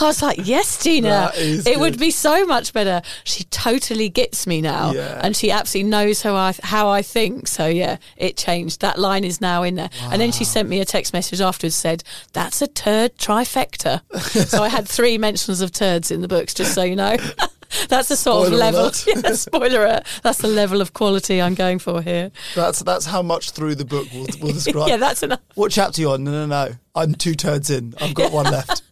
I 0.00 0.04
was 0.04 0.22
like, 0.22 0.38
"Yes, 0.46 0.86
is 0.86 1.66
it 1.66 1.80
would 1.80 1.98
be 1.98 2.10
so 2.12 2.46
much 2.46 2.72
better." 2.72 3.02
She 3.24 3.44
totally 3.44 4.08
gets 4.08 4.46
me 4.46 4.60
now, 4.60 4.92
Yeah. 4.92 5.20
and 5.22 5.36
she 5.36 5.50
absolutely 5.50 5.90
knows 5.90 6.22
how 6.22 6.36
I 6.36 6.54
how 6.62 6.88
I 6.88 7.02
think. 7.02 7.48
So 7.48 7.66
yeah, 7.66 7.96
it 8.16 8.36
changed. 8.36 8.80
That 8.80 8.98
line 8.98 9.24
is 9.24 9.40
now 9.40 9.64
in 9.64 9.74
there. 9.74 9.90
And 10.02 10.20
then 10.20 10.30
she 10.30 10.44
sent 10.44 10.68
me 10.68 10.80
a 10.80 10.84
text 10.84 11.12
message 11.12 11.40
afterwards 11.40 11.74
said, 11.74 12.04
"That's 12.32 12.62
a 12.62 12.68
turd 12.68 13.16
trifecta." 13.18 14.02
so 14.48 14.62
I 14.62 14.68
had 14.68 14.86
three 14.86 15.18
mentions 15.18 15.60
of 15.60 15.72
turds 15.72 16.10
in 16.12 16.20
the 16.20 16.28
books, 16.28 16.54
just 16.54 16.74
so 16.74 16.82
you 16.84 16.94
know. 16.96 17.16
That's 17.88 18.08
the 18.08 18.16
sort 18.16 18.46
Spoiler 18.48 18.54
of 18.66 18.74
level. 18.74 18.90
Yeah, 19.24 19.32
spoiler 19.34 19.84
alert. 19.86 20.06
That's 20.22 20.38
the 20.38 20.48
level 20.48 20.80
of 20.80 20.92
quality 20.92 21.40
I'm 21.40 21.54
going 21.54 21.78
for 21.78 22.02
here. 22.02 22.30
That's 22.54 22.80
that's 22.80 23.06
how 23.06 23.22
much 23.22 23.50
through 23.52 23.74
the 23.76 23.84
book 23.84 24.06
we'll, 24.12 24.26
we'll 24.40 24.52
describe. 24.54 24.88
Yeah, 24.88 24.96
that's 24.96 25.22
enough. 25.22 25.40
What 25.54 25.72
chapter 25.72 26.00
you 26.00 26.10
on? 26.10 26.24
No, 26.24 26.30
no, 26.30 26.46
no. 26.46 26.74
I'm 26.94 27.14
two 27.14 27.34
turds 27.34 27.70
in. 27.70 27.94
I've 28.00 28.14
got 28.14 28.32
one 28.32 28.44
left. 28.46 28.82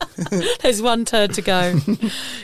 There's 0.62 0.80
one 0.82 1.04
turd 1.04 1.34
to 1.34 1.42
go. 1.42 1.78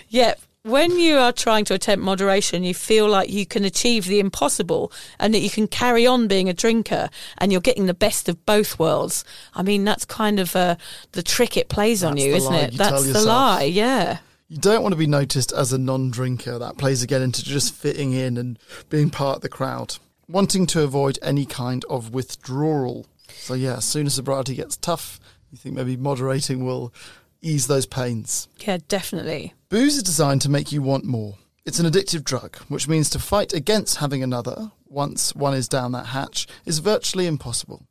yeah. 0.08 0.34
When 0.62 0.98
you 0.98 1.16
are 1.18 1.30
trying 1.30 1.64
to 1.66 1.74
attempt 1.74 2.04
moderation, 2.04 2.64
you 2.64 2.74
feel 2.74 3.08
like 3.08 3.30
you 3.30 3.46
can 3.46 3.64
achieve 3.64 4.06
the 4.06 4.18
impossible 4.18 4.90
and 5.20 5.32
that 5.32 5.38
you 5.38 5.48
can 5.48 5.68
carry 5.68 6.08
on 6.08 6.26
being 6.26 6.48
a 6.48 6.52
drinker 6.52 7.08
and 7.38 7.52
you're 7.52 7.60
getting 7.60 7.86
the 7.86 7.94
best 7.94 8.28
of 8.28 8.44
both 8.46 8.76
worlds. 8.76 9.24
I 9.54 9.62
mean, 9.62 9.84
that's 9.84 10.04
kind 10.04 10.40
of 10.40 10.56
uh, 10.56 10.74
the 11.12 11.22
trick 11.22 11.56
it 11.56 11.68
plays 11.68 12.02
on 12.02 12.14
That's 12.16 12.24
you, 12.24 12.30
the 12.32 12.36
isn't 12.38 12.52
lie 12.52 12.58
it? 12.62 12.72
you 12.72 12.78
that's 12.78 13.02
the 13.02 13.08
yourself. 13.10 13.26
lie, 13.26 13.62
yeah. 13.62 14.18
You 14.48 14.58
don't 14.58 14.82
want 14.82 14.92
to 14.92 14.98
be 14.98 15.08
noticed 15.08 15.50
as 15.50 15.72
a 15.72 15.78
non-drinker. 15.78 16.58
That 16.60 16.78
plays 16.78 17.02
again 17.02 17.20
into 17.20 17.42
just 17.42 17.74
fitting 17.74 18.12
in 18.12 18.36
and 18.36 18.58
being 18.88 19.10
part 19.10 19.36
of 19.36 19.42
the 19.42 19.48
crowd. 19.48 19.96
Wanting 20.28 20.66
to 20.66 20.82
avoid 20.82 21.18
any 21.20 21.46
kind 21.46 21.84
of 21.86 22.14
withdrawal. 22.14 23.06
So 23.28 23.54
yeah, 23.54 23.78
as 23.78 23.84
soon 23.84 24.06
as 24.06 24.14
sobriety 24.14 24.54
gets 24.54 24.76
tough, 24.76 25.18
you 25.50 25.58
think 25.58 25.74
maybe 25.74 25.96
moderating 25.96 26.64
will 26.64 26.94
ease 27.42 27.66
those 27.66 27.86
pains. 27.86 28.46
Yeah, 28.58 28.78
definitely. 28.86 29.54
Booze 29.68 29.96
is 29.96 30.04
designed 30.04 30.42
to 30.42 30.48
make 30.48 30.70
you 30.70 30.80
want 30.80 31.04
more. 31.04 31.38
It's 31.64 31.80
an 31.80 31.86
addictive 31.86 32.22
drug, 32.22 32.56
which 32.68 32.86
means 32.86 33.10
to 33.10 33.18
fight 33.18 33.52
against 33.52 33.96
having 33.96 34.22
another, 34.22 34.70
once 34.88 35.34
one 35.34 35.54
is 35.54 35.68
down 35.68 35.90
that 35.92 36.06
hatch, 36.06 36.46
is 36.64 36.78
virtually 36.78 37.26
impossible. 37.26 37.88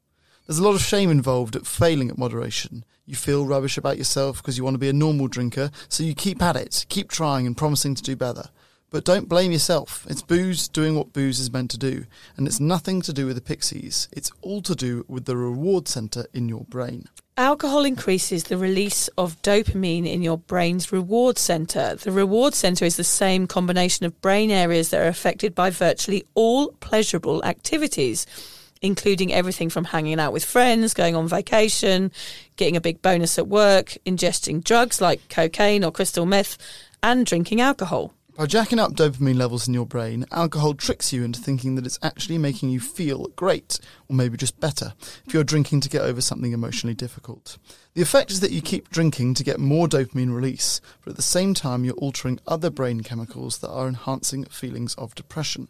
There's 0.47 0.59
a 0.59 0.63
lot 0.63 0.75
of 0.75 0.81
shame 0.81 1.11
involved 1.11 1.57
at 1.57 1.67
failing 1.67 2.09
at 2.09 2.17
moderation. 2.17 2.85
You 3.05 3.15
feel 3.15 3.45
rubbish 3.45 3.77
about 3.77 3.97
yourself 3.97 4.37
because 4.37 4.57
you 4.57 4.63
want 4.63 4.73
to 4.73 4.79
be 4.79 4.89
a 4.89 4.93
normal 4.93 5.27
drinker, 5.27 5.69
so 5.89 6.03
you 6.03 6.15
keep 6.15 6.41
at 6.41 6.55
it, 6.55 6.85
keep 6.89 7.09
trying 7.09 7.45
and 7.45 7.55
promising 7.55 7.93
to 7.93 8.01
do 8.01 8.15
better. 8.15 8.49
But 8.89 9.03
don't 9.03 9.29
blame 9.29 9.51
yourself. 9.51 10.07
It's 10.09 10.21
booze 10.21 10.67
doing 10.67 10.95
what 10.95 11.13
booze 11.13 11.39
is 11.39 11.51
meant 11.51 11.69
to 11.71 11.77
do, 11.77 12.05
and 12.37 12.47
it's 12.47 12.59
nothing 12.59 13.01
to 13.01 13.13
do 13.13 13.25
with 13.25 13.35
the 13.35 13.41
pixies. 13.41 14.07
It's 14.11 14.31
all 14.41 14.61
to 14.61 14.73
do 14.73 15.05
with 15.07 15.25
the 15.25 15.37
reward 15.37 15.87
centre 15.87 16.25
in 16.33 16.49
your 16.49 16.63
brain. 16.63 17.07
Alcohol 17.37 17.83
increases 17.83 18.45
the 18.45 18.57
release 18.57 19.09
of 19.17 19.41
dopamine 19.41 20.07
in 20.07 20.21
your 20.21 20.37
brain's 20.37 20.93
reward 20.93 21.37
center. 21.37 21.95
The 21.95 22.11
reward 22.11 22.53
center 22.53 22.85
is 22.85 22.95
the 22.95 23.03
same 23.03 23.45
combination 23.45 24.05
of 24.05 24.21
brain 24.21 24.49
areas 24.49 24.89
that 24.89 25.01
are 25.01 25.09
affected 25.09 25.53
by 25.53 25.69
virtually 25.69 26.25
all 26.33 26.69
pleasurable 26.79 27.43
activities, 27.43 28.25
including 28.85 29.33
everything 29.33 29.69
from 29.69 29.85
hanging 29.85 30.19
out 30.19 30.31
with 30.31 30.45
friends, 30.45 30.93
going 30.93 31.15
on 31.15 31.27
vacation, 31.27 32.11
getting 32.55 32.77
a 32.77 32.81
big 32.81 33.01
bonus 33.01 33.39
at 33.39 33.47
work, 33.47 33.97
ingesting 34.05 34.63
drugs 34.63 35.01
like 35.01 35.27
cocaine 35.29 35.83
or 35.83 35.91
crystal 35.91 36.25
meth, 36.25 36.57
and 37.01 37.25
drinking 37.25 37.61
alcohol. 37.61 38.13
By 38.37 38.47
jacking 38.47 38.79
up 38.79 38.91
dopamine 38.91 39.37
levels 39.37 39.65
in 39.65 39.73
your 39.73 39.85
brain, 39.85 40.25
alcohol 40.29 40.73
tricks 40.73 41.13
you 41.13 41.23
into 41.23 41.39
thinking 41.39 41.75
that 41.75 41.85
it's 41.85 41.99
actually 42.03 42.37
making 42.37 42.69
you 42.69 42.81
feel 42.81 43.27
great, 43.37 43.79
or 44.09 44.15
maybe 44.15 44.35
just 44.35 44.59
better, 44.59 44.93
if 45.25 45.33
you're 45.33 45.45
drinking 45.45 45.79
to 45.81 45.89
get 45.89 46.01
over 46.01 46.19
something 46.19 46.51
emotionally 46.51 46.93
difficult. 46.93 47.57
The 47.93 48.01
effect 48.01 48.31
is 48.31 48.41
that 48.41 48.51
you 48.51 48.61
keep 48.61 48.89
drinking 48.89 49.35
to 49.35 49.43
get 49.45 49.57
more 49.57 49.87
dopamine 49.87 50.35
release, 50.35 50.81
but 51.01 51.11
at 51.11 51.15
the 51.15 51.21
same 51.21 51.53
time, 51.53 51.85
you're 51.85 51.93
altering 51.93 52.41
other 52.45 52.69
brain 52.69 53.03
chemicals 53.03 53.59
that 53.59 53.71
are 53.71 53.87
enhancing 53.87 54.43
feelings 54.43 54.95
of 54.95 55.15
depression. 55.15 55.69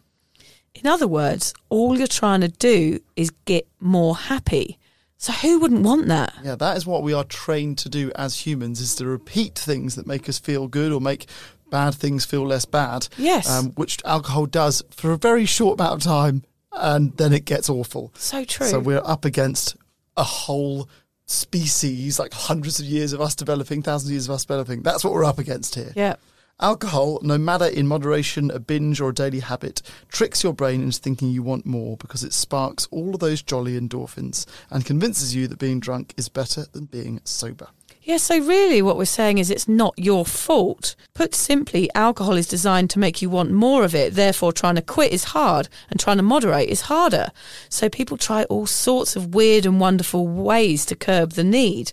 In 0.82 0.86
other 0.86 1.06
words, 1.08 1.54
all 1.68 1.96
you're 1.98 2.06
trying 2.06 2.40
to 2.42 2.48
do 2.48 3.00
is 3.16 3.30
get 3.44 3.66
more 3.80 4.16
happy. 4.16 4.78
So 5.18 5.32
who 5.32 5.58
wouldn't 5.58 5.82
want 5.82 6.08
that? 6.08 6.34
Yeah, 6.44 6.56
that 6.56 6.76
is 6.76 6.84
what 6.86 7.02
we 7.02 7.14
are 7.14 7.24
trained 7.24 7.78
to 7.78 7.88
do 7.88 8.12
as 8.16 8.40
humans: 8.46 8.80
is 8.80 8.94
to 8.96 9.06
repeat 9.06 9.58
things 9.58 9.94
that 9.94 10.06
make 10.06 10.28
us 10.28 10.38
feel 10.38 10.68
good 10.68 10.92
or 10.92 11.00
make 11.00 11.26
bad 11.70 11.94
things 11.94 12.24
feel 12.24 12.46
less 12.46 12.64
bad. 12.64 13.08
Yes. 13.16 13.48
um, 13.50 13.70
which 13.72 13.98
alcohol 14.04 14.46
does 14.46 14.82
for 14.90 15.12
a 15.12 15.16
very 15.16 15.46
short 15.46 15.80
amount 15.80 15.94
of 15.94 16.02
time, 16.02 16.44
and 16.72 17.16
then 17.16 17.32
it 17.32 17.44
gets 17.46 17.70
awful. 17.70 18.12
So 18.16 18.44
true. 18.44 18.66
So 18.66 18.78
we're 18.78 19.02
up 19.04 19.24
against 19.24 19.76
a 20.16 20.22
whole 20.22 20.88
species, 21.24 22.18
like 22.18 22.32
hundreds 22.32 22.78
of 22.78 22.86
years 22.86 23.12
of 23.12 23.20
us 23.20 23.34
developing, 23.34 23.82
thousands 23.82 24.10
of 24.10 24.12
years 24.12 24.28
of 24.28 24.34
us 24.34 24.44
developing. 24.44 24.82
That's 24.82 25.02
what 25.04 25.12
we're 25.12 25.24
up 25.24 25.38
against 25.38 25.74
here. 25.74 25.92
yeah. 25.96 26.16
Alcohol, 26.60 27.18
no 27.22 27.36
matter 27.36 27.66
in 27.66 27.86
moderation, 27.86 28.50
a 28.50 28.58
binge 28.58 28.98
or 28.98 29.10
a 29.10 29.14
daily 29.14 29.40
habit, 29.40 29.82
tricks 30.08 30.42
your 30.42 30.54
brain 30.54 30.82
into 30.82 30.98
thinking 30.98 31.28
you 31.28 31.42
want 31.42 31.66
more 31.66 31.98
because 31.98 32.24
it 32.24 32.32
sparks 32.32 32.88
all 32.90 33.12
of 33.12 33.20
those 33.20 33.42
jolly 33.42 33.78
endorphins 33.78 34.46
and 34.70 34.86
convinces 34.86 35.34
you 35.34 35.46
that 35.48 35.58
being 35.58 35.80
drunk 35.80 36.14
is 36.16 36.30
better 36.30 36.64
than 36.72 36.86
being 36.86 37.20
sober. 37.24 37.68
Yeah, 38.00 38.16
so 38.16 38.38
really 38.38 38.80
what 38.80 38.96
we're 38.96 39.04
saying 39.04 39.36
is 39.36 39.50
it's 39.50 39.68
not 39.68 39.92
your 39.98 40.24
fault. 40.24 40.96
Put 41.12 41.34
simply, 41.34 41.90
alcohol 41.94 42.38
is 42.38 42.48
designed 42.48 42.88
to 42.90 42.98
make 42.98 43.20
you 43.20 43.28
want 43.28 43.50
more 43.50 43.84
of 43.84 43.94
it. 43.94 44.14
Therefore, 44.14 44.50
trying 44.50 44.76
to 44.76 44.82
quit 44.82 45.12
is 45.12 45.24
hard 45.24 45.68
and 45.90 46.00
trying 46.00 46.16
to 46.16 46.22
moderate 46.22 46.70
is 46.70 46.82
harder. 46.82 47.32
So 47.68 47.90
people 47.90 48.16
try 48.16 48.44
all 48.44 48.64
sorts 48.64 49.14
of 49.14 49.34
weird 49.34 49.66
and 49.66 49.78
wonderful 49.78 50.26
ways 50.26 50.86
to 50.86 50.96
curb 50.96 51.32
the 51.32 51.44
need. 51.44 51.92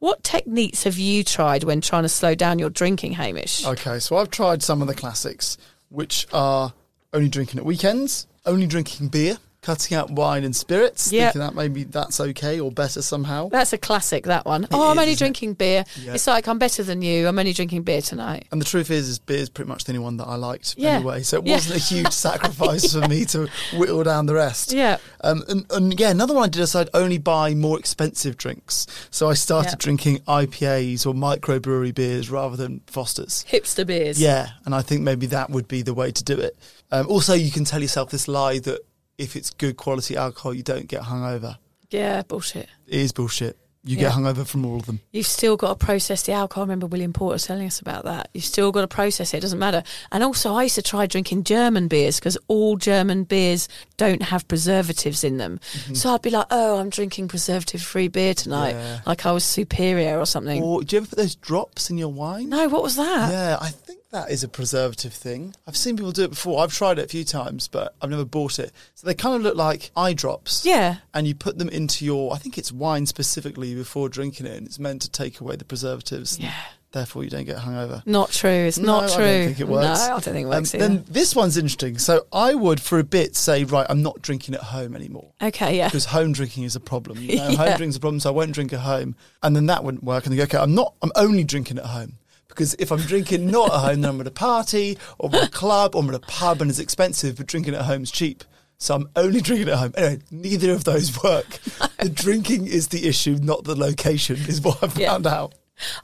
What 0.00 0.24
techniques 0.24 0.84
have 0.84 0.96
you 0.96 1.22
tried 1.22 1.62
when 1.62 1.82
trying 1.82 2.04
to 2.04 2.08
slow 2.08 2.34
down 2.34 2.58
your 2.58 2.70
drinking, 2.70 3.12
Hamish? 3.12 3.66
Okay, 3.66 3.98
so 3.98 4.16
I've 4.16 4.30
tried 4.30 4.62
some 4.62 4.80
of 4.80 4.88
the 4.88 4.94
classics, 4.94 5.58
which 5.90 6.26
are 6.32 6.72
only 7.12 7.28
drinking 7.28 7.58
at 7.60 7.66
weekends, 7.66 8.26
only 8.46 8.66
drinking 8.66 9.08
beer, 9.08 9.36
cutting 9.62 9.96
out 9.96 10.10
wine 10.10 10.42
and 10.42 10.56
spirits, 10.56 11.12
Yep. 11.12 11.34
thinking 11.34 11.40
that 11.46 11.54
maybe 11.54 11.84
that's 11.84 12.18
okay 12.18 12.58
or 12.60 12.70
better 12.72 13.02
somehow. 13.02 13.48
That's 13.50 13.72
a 13.74 13.78
classic, 13.78 14.24
that 14.24 14.46
one. 14.46 14.66
oh, 14.72 14.84
I'm 14.90 14.98
only 14.98 15.12
isn't 15.12 15.12
it? 15.12 15.18
drinking 15.18 15.54
beer. 15.54 15.84
Yeah. 16.02 16.14
It's 16.14 16.26
like, 16.26 16.48
I'm 16.48 16.58
better 16.58 16.82
than 16.82 17.02
you. 17.02 17.28
I'm 17.28 17.38
only 17.38 17.52
drinking 17.52 17.82
beer 17.82 18.00
tonight. 18.00 18.46
And 18.52 18.60
the 18.60 18.64
truth 18.64 18.90
is, 18.90 19.08
is 19.08 19.18
beer 19.18 19.36
is 19.38 19.50
pretty 19.50 19.68
much 19.68 19.84
the 19.84 19.92
only 19.92 20.02
one 20.02 20.16
that 20.16 20.24
I 20.26 20.36
liked 20.36 20.76
Yeah. 20.78 20.96
anyway. 20.96 21.22
So 21.22 21.38
it 21.40 21.46
Yeah. 21.46 21.54
wasn't 21.56 21.76
a 21.76 21.84
huge 21.84 22.12
sacrifice 22.26 22.92
for 22.92 23.06
me 23.06 23.26
to 23.26 23.48
whittle 23.76 24.02
down 24.02 24.26
the 24.26 24.34
rest. 24.34 24.72
Yeah. 24.72 24.96
Um, 25.22 25.44
and, 25.48 25.66
and 25.70 26.00
yeah, 26.00 26.10
another 26.10 26.32
one 26.34 26.44
I 26.44 26.48
did 26.48 26.62
is 26.62 26.74
I'd 26.74 26.88
only 26.94 27.18
buy 27.18 27.54
more 27.54 27.78
expensive 27.78 28.38
drinks. 28.38 28.86
So 29.10 29.28
I 29.28 29.34
started 29.34 29.78
drinking 29.78 30.20
IPAs 30.20 31.06
or 31.06 31.12
microbrewery 31.12 31.94
beers 31.94 32.30
rather 32.30 32.56
than 32.56 32.80
Foster's. 32.86 33.44
Hipster 33.50 33.86
beers. 33.86 34.20
Yeah, 34.20 34.48
and 34.64 34.74
I 34.74 34.80
think 34.80 35.02
maybe 35.02 35.26
that 35.26 35.50
would 35.50 35.68
be 35.68 35.82
the 35.82 35.92
way 35.94 36.10
to 36.12 36.24
do 36.24 36.38
it. 36.38 36.56
Um, 36.90 37.06
also, 37.08 37.34
you 37.34 37.50
can 37.50 37.64
tell 37.64 37.80
yourself 37.82 38.10
this 38.10 38.26
lie 38.26 38.58
that 38.60 38.80
if 39.20 39.36
it's 39.36 39.50
good 39.50 39.76
quality 39.76 40.16
alcohol, 40.16 40.54
you 40.54 40.62
don't 40.62 40.88
get 40.88 41.02
hungover. 41.02 41.56
Yeah, 41.90 42.22
bullshit. 42.22 42.68
It 42.86 43.00
is 43.00 43.12
bullshit. 43.12 43.56
You 43.82 43.96
Yeah. 43.96 44.02
get 44.02 44.12
hungover 44.12 44.46
from 44.46 44.66
all 44.66 44.76
of 44.76 44.84
them. 44.84 45.00
You've 45.10 45.26
still 45.26 45.56
got 45.56 45.78
to 45.80 45.86
process 45.86 46.22
the 46.24 46.32
alcohol. 46.32 46.62
I 46.62 46.64
remember 46.66 46.86
William 46.86 47.14
Porter 47.14 47.42
telling 47.42 47.66
us 47.66 47.80
about 47.80 48.04
that. 48.04 48.28
You've 48.34 48.44
still 48.44 48.72
got 48.72 48.82
to 48.82 48.86
process 48.88 49.32
it. 49.32 49.38
It 49.38 49.40
doesn't 49.40 49.58
matter. 49.58 49.82
And 50.12 50.22
also, 50.22 50.52
I 50.54 50.64
used 50.64 50.74
to 50.74 50.82
try 50.82 51.06
drinking 51.06 51.44
German 51.44 51.88
beers 51.88 52.20
because 52.20 52.36
all 52.46 52.76
German 52.76 53.24
beers 53.24 53.68
don't 53.96 54.20
have 54.20 54.46
preservatives 54.48 55.24
in 55.24 55.38
them. 55.38 55.60
So 55.94 56.12
I'd 56.12 56.20
be 56.20 56.28
like, 56.28 56.46
oh, 56.50 56.76
I'm 56.78 56.90
drinking 56.90 57.28
preservative 57.28 57.80
free 57.80 58.08
beer 58.08 58.34
tonight. 58.34 58.74
Mm-hmm. 58.74 58.84
Yeah. 58.86 59.00
Like 59.06 59.24
I 59.24 59.32
was 59.32 59.44
superior 59.44 60.18
or 60.18 60.26
something. 60.26 60.62
Or 60.62 60.82
do 60.82 60.96
you 60.96 61.00
ever 61.00 61.08
put 61.08 61.16
those 61.18 61.34
drops 61.36 61.88
in 61.88 61.96
your 61.96 62.12
wine? 62.12 62.50
no, 62.50 62.68
what 62.68 62.82
was 62.82 62.96
that? 62.96 63.30
Yeah, 63.32 63.56
I 63.62 63.70
that 64.12 64.30
is 64.30 64.42
a 64.42 64.48
preservative 64.48 65.12
thing. 65.12 65.54
I've 65.66 65.76
seen 65.76 65.96
people 65.96 66.12
do 66.12 66.24
it 66.24 66.30
before. 66.30 66.62
I've 66.62 66.72
tried 66.72 66.98
it 66.98 67.04
a 67.04 67.08
few 67.08 67.24
times, 67.24 67.68
but 67.68 67.94
I've 68.02 68.10
never 68.10 68.24
bought 68.24 68.58
it. 68.58 68.72
So 68.94 69.06
they 69.06 69.14
kind 69.14 69.36
of 69.36 69.42
look 69.42 69.56
like 69.56 69.90
eye 69.96 70.12
drops. 70.14 70.64
Yeah. 70.66 70.96
And 71.14 71.26
you 71.26 71.34
put 71.34 71.58
them 71.58 71.68
into 71.68 72.04
your, 72.04 72.32
I 72.34 72.38
think 72.38 72.58
it's 72.58 72.72
wine 72.72 73.06
specifically 73.06 73.74
before 73.74 74.08
drinking 74.08 74.46
it, 74.46 74.56
and 74.56 74.66
it's 74.66 74.78
meant 74.78 75.02
to 75.02 75.10
take 75.10 75.40
away 75.40 75.56
the 75.56 75.64
preservatives. 75.64 76.38
Yeah. 76.38 76.52
Therefore, 76.92 77.22
you 77.22 77.30
don't 77.30 77.44
get 77.44 77.58
hungover. 77.58 78.04
Not 78.04 78.32
true. 78.32 78.50
It's 78.50 78.76
No, 78.76 79.00
not 79.02 79.04
I 79.12 79.14
true. 79.14 79.24
don't 79.24 79.46
think 79.46 79.60
it 79.60 79.68
works. 79.68 79.84
No, 80.00 80.04
I 80.06 80.08
don't 80.08 80.22
think 80.22 80.36
it 80.38 80.42
Um, 80.42 80.48
works 80.48 80.74
either. 80.74 80.88
then 80.88 81.04
this 81.08 81.36
one's 81.36 81.56
interesting. 81.56 81.98
So 81.98 82.26
I 82.32 82.52
would, 82.54 82.80
for 82.80 82.98
a 82.98 83.04
bit, 83.04 83.36
say, 83.36 83.62
right, 83.62 83.86
I'm 83.88 84.02
not 84.02 84.20
drinking 84.22 84.56
at 84.56 84.60
home 84.62 84.96
anymore. 84.96 85.28
okay, 85.40 85.76
yeah. 85.76 85.86
Because 85.86 86.06
home 86.06 86.32
drinking 86.32 86.64
is 86.64 86.74
a 86.74 86.80
problem. 86.80 87.18
You 87.22 87.36
know, 87.36 87.48
Yeah. 87.50 87.56
Home 87.58 87.66
drinking's 87.76 87.94
a 87.94 88.00
problem, 88.00 88.18
so 88.18 88.30
I 88.30 88.32
won't 88.32 88.50
drink 88.50 88.72
at 88.72 88.80
home. 88.80 89.14
And 89.40 89.54
then 89.54 89.66
that 89.66 89.84
wouldn't 89.84 90.02
work. 90.02 90.26
And 90.26 90.32
they 90.32 90.36
go, 90.36 90.42
okay, 90.42 90.58
I'm 90.58 90.74
not, 90.74 90.94
I'm 91.00 91.12
only 91.14 91.44
drinking 91.44 91.78
at 91.78 91.84
home. 91.86 92.14
Because 92.50 92.74
if 92.78 92.92
I'm 92.92 92.98
drinking 93.00 93.50
not 93.50 93.72
at 93.72 93.80
home, 93.80 94.02
then 94.02 94.10
I'm 94.10 94.20
at 94.20 94.26
a 94.26 94.30
party 94.30 94.98
or 95.18 95.34
at 95.34 95.48
a 95.48 95.50
club 95.50 95.94
or 95.96 96.02
I'm 96.02 96.08
at 96.10 96.14
a 96.14 96.18
pub 96.20 96.60
and 96.60 96.70
it's 96.70 96.78
expensive, 96.78 97.36
but 97.38 97.46
drinking 97.46 97.74
at 97.74 97.82
home 97.86 98.02
is 98.02 98.10
cheap. 98.10 98.44
So 98.78 98.94
I'm 98.94 99.08
only 99.16 99.40
drinking 99.40 99.68
at 99.68 99.78
home. 99.78 99.92
Anyway, 99.96 100.22
neither 100.30 100.72
of 100.72 100.84
those 100.84 101.22
work. 101.22 101.46
the 102.00 102.08
drinking 102.08 102.66
is 102.66 102.88
the 102.88 103.06
issue, 103.08 103.38
not 103.40 103.64
the 103.64 103.74
location, 103.74 104.36
is 104.48 104.60
what 104.60 104.82
I've 104.82 104.96
Yeah. 104.98 105.10
found 105.12 105.26
out. 105.26 105.54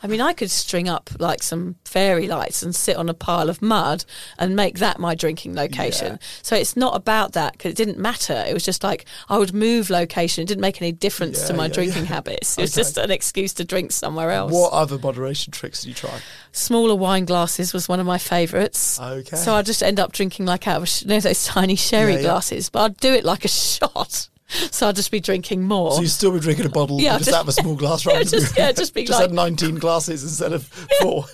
I 0.03 0.07
mean, 0.07 0.21
I 0.21 0.33
could 0.33 0.51
string 0.51 0.89
up 0.89 1.11
like 1.19 1.43
some 1.43 1.77
fairy 1.85 2.27
lights 2.29 2.63
and 2.63 2.75
sit 2.75 2.97
on 2.97 3.09
a 3.09 3.15
pile 3.15 3.49
of 3.49 3.61
mud 3.63 4.05
and 4.39 4.55
make 4.57 4.79
that 4.79 4.99
my 4.99 5.15
drinking 5.15 5.55
location. 5.55 6.13
Yeah. 6.13 6.27
So 6.43 6.57
it's 6.57 6.77
not 6.77 6.95
about 6.97 7.33
that 7.33 7.53
because 7.53 7.73
it 7.73 7.77
didn't 7.77 7.99
matter. 7.99 8.45
It 8.47 8.55
was 8.55 8.65
just 8.65 8.83
like 8.85 9.05
I 9.29 9.39
would 9.39 9.53
move 9.55 9.91
location. 9.91 10.43
It 10.43 10.47
didn't 10.49 10.61
make 10.63 10.81
any 10.81 10.93
difference 10.93 11.47
to 11.47 11.55
my 11.55 11.67
yeah, 11.67 11.73
drinking 11.73 12.03
yeah. 12.05 12.09
habits. 12.09 12.57
It 12.59 12.63
was 12.63 12.73
Okay. 12.73 12.81
just 12.81 12.99
an 12.99 13.11
excuse 13.11 13.53
to 13.55 13.65
drink 13.65 13.93
somewhere 13.93 14.31
else. 14.31 14.53
What 14.53 14.73
other 14.73 14.99
moderation 14.99 15.53
tricks 15.53 15.83
do 15.83 15.89
you 15.89 15.95
try? 15.95 16.21
Smaller 16.53 16.95
wine 16.95 17.25
glasses 17.25 17.73
was 17.73 17.89
one 17.89 18.01
of 18.01 18.07
my 18.07 18.19
favourites. 18.19 18.99
Okay. 19.01 19.37
So 19.37 19.55
I'd 19.55 19.67
just 19.67 19.83
end 19.83 20.01
up 20.01 20.13
drinking 20.13 20.47
like 20.47 20.67
out 20.67 20.79
of 20.79 20.83
a 20.85 20.87
sh- 20.87 21.03
you 21.03 21.09
know, 21.09 21.21
those 21.21 21.45
tiny 21.45 21.77
sherry 21.77 22.13
Yeah, 22.13 22.19
yeah. 22.19 22.23
glasses, 22.25 22.71
but 22.71 22.81
I'd 22.83 22.97
do 22.99 23.13
it 23.13 23.25
like 23.25 23.45
a 23.45 23.49
shot. 23.77 24.29
So 24.71 24.89
I'd 24.89 24.97
just 24.97 25.11
be 25.11 25.21
drinking 25.21 25.63
more. 25.65 25.93
So 25.93 26.01
you 26.03 26.07
still 26.07 26.33
be 26.33 26.41
drinking 26.41 26.67
a 26.67 26.69
bottle, 26.69 27.01
Yeah, 27.01 27.15
just, 27.19 27.27
just- 27.31 27.37
have 27.37 27.49
a 27.49 27.53
small 27.53 27.75
glass 27.77 28.05
Yeah, 28.07 28.13
rather 28.13 28.25
than- 28.25 28.41
just- 28.41 28.57
yeah, 28.59 28.73
just 28.73 28.95
be 28.95 29.05
just 29.05 29.19
like- 29.19 29.31
had 29.31 29.35
19 29.35 29.77
glasses 29.77 30.23
instead 30.23 30.53
of 30.53 30.65
four. 31.01 31.25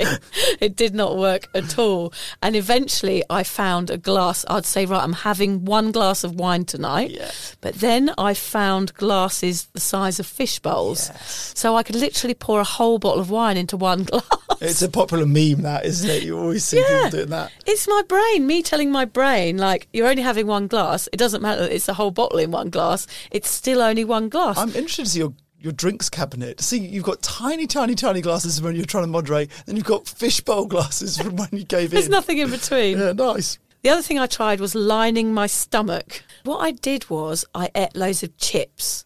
it 0.60 0.76
did 0.76 0.94
not 0.94 1.16
work 1.16 1.48
at 1.54 1.78
all. 1.78 2.12
And 2.42 2.56
eventually 2.56 3.22
I 3.30 3.42
found 3.42 3.90
a 3.90 3.96
glass. 3.98 4.44
I'd 4.48 4.64
say, 4.64 4.86
right, 4.86 5.02
I'm 5.02 5.12
having 5.12 5.64
one 5.64 5.92
glass 5.92 6.24
of 6.24 6.34
wine 6.34 6.64
tonight. 6.64 7.10
Yeah. 7.10 7.30
But 7.60 7.74
then 7.76 8.12
I 8.18 8.34
found 8.34 8.94
glasses 8.94 9.64
the 9.72 9.80
size 9.80 10.18
of 10.20 10.26
fish 10.26 10.58
bowls. 10.60 11.10
So 11.54 11.76
I 11.76 11.82
could 11.82 11.96
literally 11.96 12.34
pour 12.34 12.60
a 12.60 12.64
whole 12.64 12.98
bottle 12.98 13.20
of 13.20 13.30
wine 13.30 13.56
into 13.56 13.76
one 13.76 14.04
glass. 14.04 14.24
It's 14.60 14.82
a 14.82 14.88
popular 14.90 15.26
meme, 15.26 15.62
that, 15.62 15.84
isn't 15.86 16.08
it? 16.10 16.22
You 16.22 16.38
always 16.38 16.64
see 16.64 16.78
Yeah. 16.78 16.86
people 17.04 17.10
doing 17.10 17.30
that. 17.30 17.52
It's 17.66 17.86
my 17.88 18.02
brain, 18.08 18.46
me 18.46 18.62
telling 18.62 18.90
my 18.90 19.04
brain, 19.04 19.56
like, 19.58 19.88
you're 19.92 20.08
only 20.08 20.22
having 20.22 20.46
one 20.46 20.66
glass. 20.66 21.08
It 21.12 21.16
doesn't 21.16 21.40
matter 21.42 21.62
that 21.62 21.72
it's 21.74 21.88
a 21.88 21.94
whole 21.94 22.10
bottle 22.10 22.38
in 22.38 22.50
one 22.50 22.68
glass. 22.70 23.06
It's 23.30 23.48
still 23.50 23.80
only 23.80 24.04
one 24.04 24.28
glass. 24.28 24.58
I'm 24.58 24.68
interested 24.74 25.04
to 25.04 25.10
see 25.10 25.18
your, 25.20 25.32
your 25.60 25.72
drinks 25.72 26.08
cabinet. 26.08 26.60
See, 26.60 26.78
you've 26.78 27.04
got 27.04 27.22
tiny, 27.22 27.66
tiny, 27.66 27.94
tiny 27.94 28.20
glasses 28.20 28.60
when 28.62 28.74
you're 28.74 28.84
trying 28.84 29.04
to 29.04 29.10
moderate, 29.10 29.50
then 29.66 29.76
you've 29.76 29.84
got 29.84 30.08
fishbowl 30.08 30.66
glasses 30.66 31.18
from 31.18 31.36
when 31.36 31.48
you 31.52 31.64
gave 31.64 31.90
There's 31.90 32.06
in. 32.06 32.10
There's 32.10 32.20
nothing 32.20 32.38
in 32.38 32.50
between. 32.50 32.98
Yeah, 32.98 33.12
nice. 33.12 33.58
The 33.82 33.90
other 33.90 34.02
thing 34.02 34.18
I 34.18 34.26
tried 34.26 34.60
was 34.60 34.74
lining 34.74 35.32
my 35.32 35.46
stomach. 35.46 36.22
What 36.44 36.58
I 36.58 36.72
did 36.72 37.08
was 37.08 37.44
I 37.54 37.70
ate 37.74 37.94
loads 37.94 38.22
of 38.22 38.36
chips, 38.36 39.04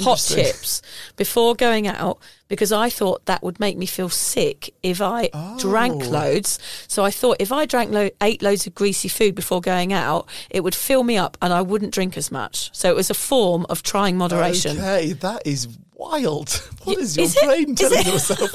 hot 0.00 0.18
chips, 0.18 0.82
before 1.16 1.54
going 1.54 1.86
out 1.86 2.18
because 2.48 2.72
I 2.72 2.90
thought 2.90 3.24
that 3.26 3.42
would 3.42 3.58
make 3.60 3.76
me 3.76 3.86
feel 3.86 4.08
sick 4.08 4.72
if 4.82 5.00
I 5.02 5.30
drank 5.58 6.04
Oh. 6.04 6.08
loads. 6.10 6.58
So 6.88 7.04
I 7.04 7.10
thought 7.10 7.36
if 7.40 7.50
I 7.52 7.66
drank 7.66 7.90
lo- 7.92 8.10
ate 8.20 8.42
loads 8.42 8.66
of 8.66 8.74
greasy 8.74 9.08
food 9.08 9.34
before 9.34 9.60
going 9.60 9.92
out, 9.92 10.28
it 10.50 10.62
would 10.62 10.74
fill 10.74 11.02
me 11.02 11.16
up 11.16 11.36
and 11.42 11.52
I 11.52 11.62
wouldn't 11.62 11.92
drink 11.92 12.16
as 12.16 12.30
much. 12.30 12.70
So 12.72 12.88
it 12.90 12.96
was 12.96 13.10
a 13.10 13.14
form 13.14 13.66
of 13.68 13.82
trying 13.82 14.16
moderation. 14.16 14.78
Okay, 14.78 15.12
that 15.14 15.42
is 15.46 15.68
wild. 15.94 16.62
What 16.86 16.98
is, 16.98 17.18
is 17.18 17.34
your 17.34 17.42
it? 17.42 17.46
brain 17.48 17.74
telling 17.74 18.06
yourself 18.06 18.48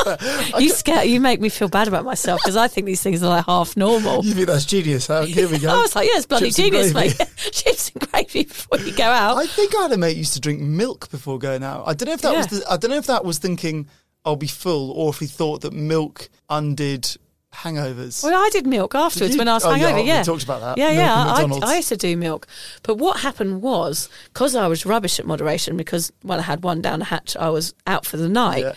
You 0.58 0.70
scare, 0.70 1.04
you 1.04 1.20
make 1.20 1.42
me 1.42 1.50
feel 1.50 1.68
bad 1.68 1.89
about 1.89 2.06
myself 2.06 2.39
because 2.42 2.56
I 2.56 2.70
think 2.70 2.86
these 2.86 3.02
things 3.02 3.22
are 3.22 3.28
like 3.28 3.46
half 3.46 3.76
normal. 3.76 4.24
you 4.24 4.34
think 4.34 4.48
that's 4.48 4.64
genius, 4.64 5.08
huh? 5.08 5.24
Here 5.26 5.50
we 5.50 5.60
go. 5.66 5.68
I 5.70 5.82
was 5.82 5.94
like, 5.94 6.08
yeah, 6.08 6.16
it's 6.16 6.26
bloody 6.26 6.46
Chips 6.46 6.56
genius, 6.56 6.94
mate. 6.94 7.20
Chips 7.52 7.92
and 7.94 8.10
gravy 8.10 8.46
before 8.46 8.80
you 8.80 8.94
go 8.96 9.04
out. 9.04 9.36
I 9.36 9.48
think 9.48 9.76
I 9.76 9.82
had 9.82 9.92
a 9.92 9.98
mate 9.98 10.16
used 10.16 10.34
to 10.36 10.39
drink 10.39 10.62
milk 10.62 11.10
before 11.12 11.38
going 11.39 11.62
out. 11.62 11.84
I 11.86 11.94
don't 11.94 12.08
know 12.08 12.14
if 12.14 12.22
that 12.22 12.34
was 12.38 12.48
the, 12.48 12.64
I 12.72 12.78
don't 12.78 12.89
know 12.92 12.98
if 12.98 13.08
that 13.08 13.26
was 13.26 13.38
thinking 13.38 13.81
I'll 14.26 14.36
be 14.36 14.47
full, 14.47 14.91
or 14.91 15.09
if 15.09 15.19
he 15.19 15.26
thought 15.26 15.61
that 15.61 15.74
milk 15.74 16.30
undid 16.49 17.17
hangovers. 17.53 18.24
Well, 18.24 18.34
I 18.36 18.49
did 18.49 18.65
milk 18.65 18.95
afterwards 18.95 19.34
you? 19.34 19.39
when 19.39 19.47
I 19.47 19.55
was 19.55 19.65
Oh, 19.65 19.74
yeah, 19.74 19.91
hungover. 19.91 19.95
we 20.03 20.07
Yeah, 20.07 20.24
talked 20.24 20.43
about 20.43 20.61
that. 20.61 20.78
Yeah, 20.78 20.89
Milk 20.91 21.61
yeah. 21.61 21.67
I, 21.67 21.72
I 21.74 21.76
used 21.78 21.89
to 21.89 21.97
do 21.97 22.15
milk, 22.15 22.47
but 22.84 22.95
what 22.97 23.19
happened 23.22 23.61
was 23.61 24.09
because 24.34 24.55
I 24.55 24.67
was 24.67 24.86
rubbish 24.86 25.19
at 25.19 25.26
moderation 25.26 25.76
because 25.76 26.11
when 26.22 26.39
I 26.39 26.43
had 26.43 26.63
one 26.63 26.82
down 26.82 26.99
the 26.99 27.05
hatch, 27.05 27.36
I 27.36 27.49
was 27.49 27.74
out 27.88 28.05
for 28.05 28.17
the 28.17 28.30
night. 28.30 28.63
Yeah. 28.63 28.74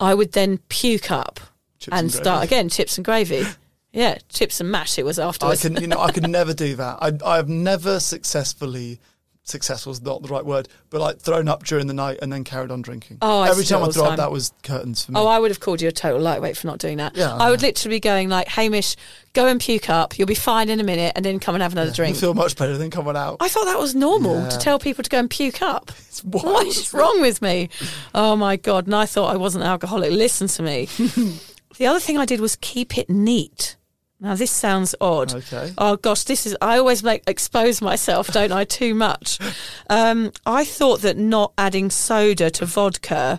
I 0.00 0.14
would 0.14 0.32
then 0.32 0.58
puke 0.68 1.10
up 1.10 1.40
Chips 1.78 1.88
and 1.96 2.04
and 2.04 2.12
start 2.12 2.44
again 2.44 2.68
chips 2.68 2.98
and 2.98 3.04
gravy. 3.04 3.44
Yeah, 3.92 4.18
chips 4.28 4.60
and 4.60 4.70
mash 4.70 4.98
it 4.98 5.04
was 5.04 5.18
I 5.20 5.26
afterwards. 5.28 5.62
can, 5.62 5.76
you 5.76 5.86
know, 5.86 6.00
I 6.00 6.10
could 6.10 6.28
never 6.28 6.52
do 6.52 6.74
that. 6.76 6.98
I, 7.00 7.12
I 7.24 7.36
have 7.36 7.48
never 7.48 8.00
successfully. 8.00 8.98
Successful 9.46 9.92
is 9.92 10.00
not 10.00 10.22
the 10.22 10.28
right 10.28 10.44
word, 10.44 10.68
but 10.88 11.02
like 11.02 11.18
thrown 11.20 11.48
up 11.48 11.64
during 11.64 11.86
the 11.86 11.92
night 11.92 12.18
and 12.22 12.32
then 12.32 12.44
carried 12.44 12.70
on 12.70 12.80
drinking. 12.80 13.18
Oh, 13.20 13.40
I 13.40 13.50
every 13.50 13.64
time 13.64 13.82
I 13.82 13.88
the 13.88 13.92
throw 13.92 14.04
up, 14.06 14.16
that 14.16 14.30
was 14.32 14.54
curtains 14.62 15.04
for 15.04 15.12
me. 15.12 15.20
Oh, 15.20 15.26
I 15.26 15.38
would 15.38 15.50
have 15.50 15.60
called 15.60 15.82
you 15.82 15.88
a 15.88 15.92
total 15.92 16.18
lightweight 16.22 16.56
for 16.56 16.66
not 16.66 16.78
doing 16.78 16.96
that. 16.96 17.14
Yeah, 17.14 17.34
I 17.34 17.50
would 17.50 17.58
I 17.58 17.62
know. 17.62 17.68
literally 17.68 17.96
be 17.96 18.00
going 18.00 18.30
like, 18.30 18.48
Hamish, 18.48 18.96
go 19.34 19.46
and 19.46 19.60
puke 19.60 19.90
up. 19.90 20.18
You'll 20.18 20.26
be 20.28 20.34
fine 20.34 20.70
in 20.70 20.80
a 20.80 20.82
minute, 20.82 21.12
and 21.14 21.22
then 21.22 21.40
come 21.40 21.54
and 21.54 21.60
have 21.62 21.72
another 21.72 21.92
drink. 21.92 22.14
you 22.16 22.20
feel 22.22 22.32
much 22.32 22.56
better 22.56 22.78
than 22.78 22.90
coming 22.90 23.16
out. 23.16 23.36
I 23.40 23.48
thought 23.48 23.66
that 23.66 23.78
was 23.78 23.94
normal 23.94 24.40
Yeah. 24.44 24.48
to 24.48 24.58
tell 24.58 24.78
people 24.78 25.04
to 25.04 25.10
go 25.10 25.18
and 25.18 25.28
puke 25.28 25.60
up. 25.60 25.92
wild, 26.24 26.44
What 26.44 26.66
is 26.66 26.94
wrong 26.94 27.20
with 27.20 27.42
me? 27.42 27.68
Oh 28.14 28.36
my 28.36 28.56
god! 28.56 28.86
And 28.86 28.94
I 28.94 29.04
thought 29.04 29.30
I 29.30 29.36
wasn't 29.36 29.64
alcoholic. 29.64 30.10
Listen 30.10 30.48
to 30.48 30.62
me. 30.62 30.86
the 31.76 31.86
other 31.86 32.00
thing 32.00 32.16
I 32.16 32.24
did 32.24 32.40
was 32.40 32.56
keep 32.56 32.96
it 32.96 33.10
neat. 33.10 33.76
Now 34.24 34.34
this 34.34 34.50
sounds 34.50 34.94
odd. 35.02 35.34
Okay. 35.34 35.74
Oh 35.76 35.96
gosh, 35.96 36.24
this 36.24 36.46
is. 36.46 36.56
I 36.62 36.78
always 36.78 37.02
make 37.02 37.22
expose 37.26 37.82
myself, 37.82 38.28
don't 38.28 38.52
I? 38.52 38.64
Too 38.64 38.94
much. 38.94 39.38
Um, 39.90 40.32
I 40.46 40.64
thought 40.64 41.02
that 41.02 41.18
not 41.18 41.52
adding 41.58 41.90
soda 41.90 42.50
to 42.52 42.64
vodka 42.64 43.38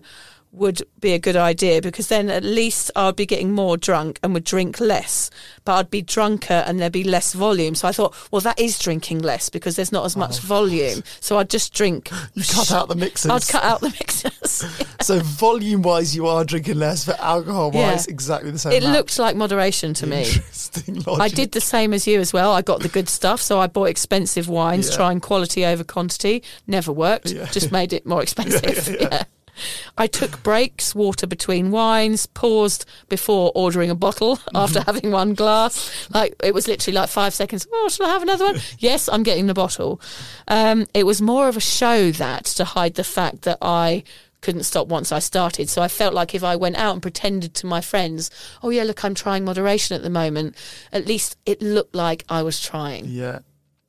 would 0.55 0.81
be 0.99 1.13
a 1.13 1.19
good 1.19 1.35
idea 1.35 1.81
because 1.81 2.07
then 2.07 2.29
at 2.29 2.43
least 2.43 2.91
I'd 2.95 3.15
be 3.15 3.25
getting 3.25 3.51
more 3.51 3.77
drunk 3.77 4.19
and 4.23 4.33
would 4.33 4.43
drink 4.43 4.79
less, 4.79 5.29
but 5.63 5.75
I'd 5.75 5.89
be 5.89 6.01
drunker 6.01 6.63
and 6.65 6.79
there'd 6.79 6.91
be 6.91 7.03
less 7.03 7.33
volume. 7.33 7.75
So 7.75 7.87
I 7.87 7.91
thought, 7.91 8.15
well, 8.31 8.41
that 8.41 8.59
is 8.59 8.79
drinking 8.79 9.19
less 9.19 9.49
because 9.49 9.75
there's 9.75 9.91
not 9.91 10.05
as 10.05 10.15
much 10.15 10.37
oh, 10.37 10.47
volume. 10.47 11.03
So 11.19 11.37
I'd 11.37 11.49
just 11.49 11.73
drink. 11.73 12.09
You 12.35 12.43
cut 12.43 12.71
out 12.71 12.89
the 12.89 12.95
mixers. 12.95 13.31
I'd 13.31 13.47
cut 13.47 13.63
out 13.63 13.81
the 13.81 13.89
mixers. 13.89 14.63
So 15.01 15.19
volume 15.19 15.83
wise, 15.83 16.15
you 16.15 16.25
are 16.25 16.43
drinking 16.43 16.79
less, 16.79 17.05
but 17.05 17.19
alcohol 17.19 17.69
wise, 17.69 18.07
Yeah. 18.07 18.13
exactly 18.13 18.49
the 18.49 18.57
same. 18.57 18.71
it 18.71 18.81
amount. 18.83 18.97
looked 18.97 19.19
like 19.19 19.35
moderation 19.35 19.93
to 19.95 20.07
me. 20.07 20.23
Interesting 20.25 20.95
logic. 21.03 21.21
I 21.21 21.27
did 21.27 21.51
the 21.51 21.61
same 21.61 21.93
as 21.93 22.07
you 22.07 22.19
as 22.19 22.33
well. 22.33 22.51
I 22.53 22.63
got 22.63 22.79
the 22.79 22.87
good 22.89 23.07
stuff, 23.07 23.39
so 23.39 23.59
I 23.59 23.67
bought 23.67 23.85
expensive 23.89 24.49
wines, 24.49 24.89
Yeah. 24.89 24.95
trying 24.95 25.19
quality 25.19 25.63
over 25.63 25.83
quantity. 25.83 26.41
Never 26.65 26.91
worked. 26.91 27.31
Yeah. 27.31 27.45
Just 27.51 27.71
made 27.71 27.93
it 27.93 28.05
more 28.07 28.21
expensive. 28.23 29.25
I 29.97 30.07
took 30.07 30.41
breaks, 30.43 30.93
water 30.95 31.27
between 31.27 31.71
wines, 31.71 32.25
paused 32.25 32.85
before 33.09 33.51
ordering 33.55 33.89
a 33.89 33.95
bottle 33.95 34.39
after 34.55 34.79
Mm-hmm. 34.79 34.85
having 34.95 35.11
one 35.11 35.33
glass. 35.33 36.07
Like 36.13 36.35
it 36.43 36.53
was 36.53 36.67
literally 36.67 36.95
like 36.95 37.09
five 37.09 37.33
seconds. 37.33 37.67
Oh, 37.71 37.89
shall 37.89 38.05
I 38.07 38.09
have 38.09 38.23
another 38.23 38.45
one? 38.45 38.59
yes, 38.79 39.07
I'm 39.07 39.23
getting 39.23 39.47
the 39.47 39.53
bottle. 39.53 40.01
Um, 40.47 40.85
it 40.93 41.05
was 41.05 41.21
more 41.21 41.47
of 41.47 41.57
a 41.57 41.61
show 41.61 42.11
that 42.11 42.45
to 42.45 42.65
hide 42.65 42.95
the 42.95 43.03
fact 43.03 43.43
that 43.43 43.57
I 43.61 44.03
couldn't 44.41 44.63
stop 44.63 44.87
once 44.87 45.11
I 45.11 45.19
started. 45.19 45.69
So 45.69 45.81
I 45.81 45.87
felt 45.87 46.13
like 46.13 46.35
if 46.35 46.43
I 46.43 46.55
went 46.55 46.75
out 46.75 46.93
and 46.93 47.01
pretended 47.01 47.55
to 47.55 47.65
my 47.65 47.81
friends, 47.81 48.29
oh 48.61 48.69
yeah, 48.69 48.83
look, 48.83 49.03
I'm 49.03 49.15
trying 49.15 49.43
moderation 49.43 49.95
at 49.95 50.03
the 50.03 50.09
moment, 50.09 50.55
at 50.91 51.07
least 51.07 51.37
it 51.47 51.61
looked 51.63 51.95
like 51.95 52.23
I 52.29 52.43
was 52.43 52.61
trying. 52.61 53.05
Yeah. 53.05 53.39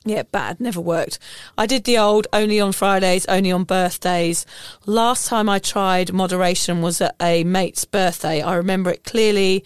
Yeah, 0.06 0.22
bad, 0.22 0.60
never 0.60 0.80
worked. 0.80 1.18
I 1.58 1.66
did 1.66 1.82
the 1.82 1.98
old 1.98 2.28
only 2.32 2.60
on 2.60 2.70
Fridays, 2.70 3.26
only 3.26 3.50
on 3.50 3.64
birthdays. 3.64 4.46
Last 4.86 5.26
time 5.26 5.48
I 5.48 5.58
tried 5.58 6.12
moderation 6.12 6.80
was 6.80 7.00
at 7.00 7.16
a 7.20 7.42
mate's 7.42 7.84
birthday. 7.84 8.40
I 8.40 8.54
remember 8.54 8.90
it 8.90 9.02
clearly. 9.02 9.64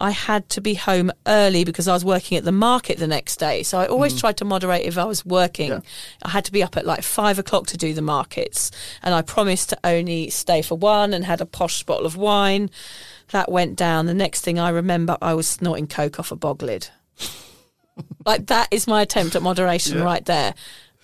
I 0.00 0.10
had 0.10 0.48
to 0.50 0.60
be 0.60 0.74
home 0.74 1.12
early 1.26 1.62
because 1.62 1.86
I 1.86 1.94
was 1.94 2.04
working 2.04 2.36
at 2.36 2.44
the 2.44 2.50
market 2.50 2.98
the 2.98 3.06
next 3.06 3.36
day. 3.36 3.62
So 3.62 3.78
I 3.78 3.86
always 3.86 4.12
mm. 4.14 4.20
tried 4.20 4.36
to 4.38 4.44
moderate 4.44 4.84
if 4.84 4.98
I 4.98 5.04
was 5.04 5.24
working. 5.24 5.70
Yeah. 5.70 5.80
I 6.24 6.30
had 6.30 6.44
to 6.46 6.52
be 6.52 6.64
up 6.64 6.76
at 6.76 6.84
like 6.84 7.02
five 7.02 7.38
o'clock 7.38 7.68
to 7.68 7.76
do 7.76 7.94
the 7.94 8.02
markets. 8.02 8.72
And 9.04 9.14
I 9.14 9.22
promised 9.22 9.70
to 9.70 9.78
only 9.84 10.30
stay 10.30 10.62
for 10.62 10.76
one 10.76 11.14
and 11.14 11.24
had 11.24 11.40
a 11.40 11.46
posh 11.46 11.84
bottle 11.84 12.06
of 12.06 12.16
wine. 12.16 12.70
That 13.30 13.52
went 13.52 13.76
down. 13.76 14.06
The 14.06 14.14
next 14.14 14.40
thing 14.40 14.58
I 14.58 14.70
remember, 14.70 15.16
I 15.22 15.34
was 15.34 15.46
snorting 15.46 15.86
coke 15.86 16.18
off 16.18 16.32
a 16.32 16.36
bog 16.36 16.60
lid. 16.60 16.88
Like 18.24 18.46
that 18.46 18.68
is 18.70 18.86
my 18.86 19.02
attempt 19.02 19.36
at 19.36 19.42
moderation 19.42 19.98
Yeah. 19.98 20.04
right 20.04 20.24
there. 20.24 20.54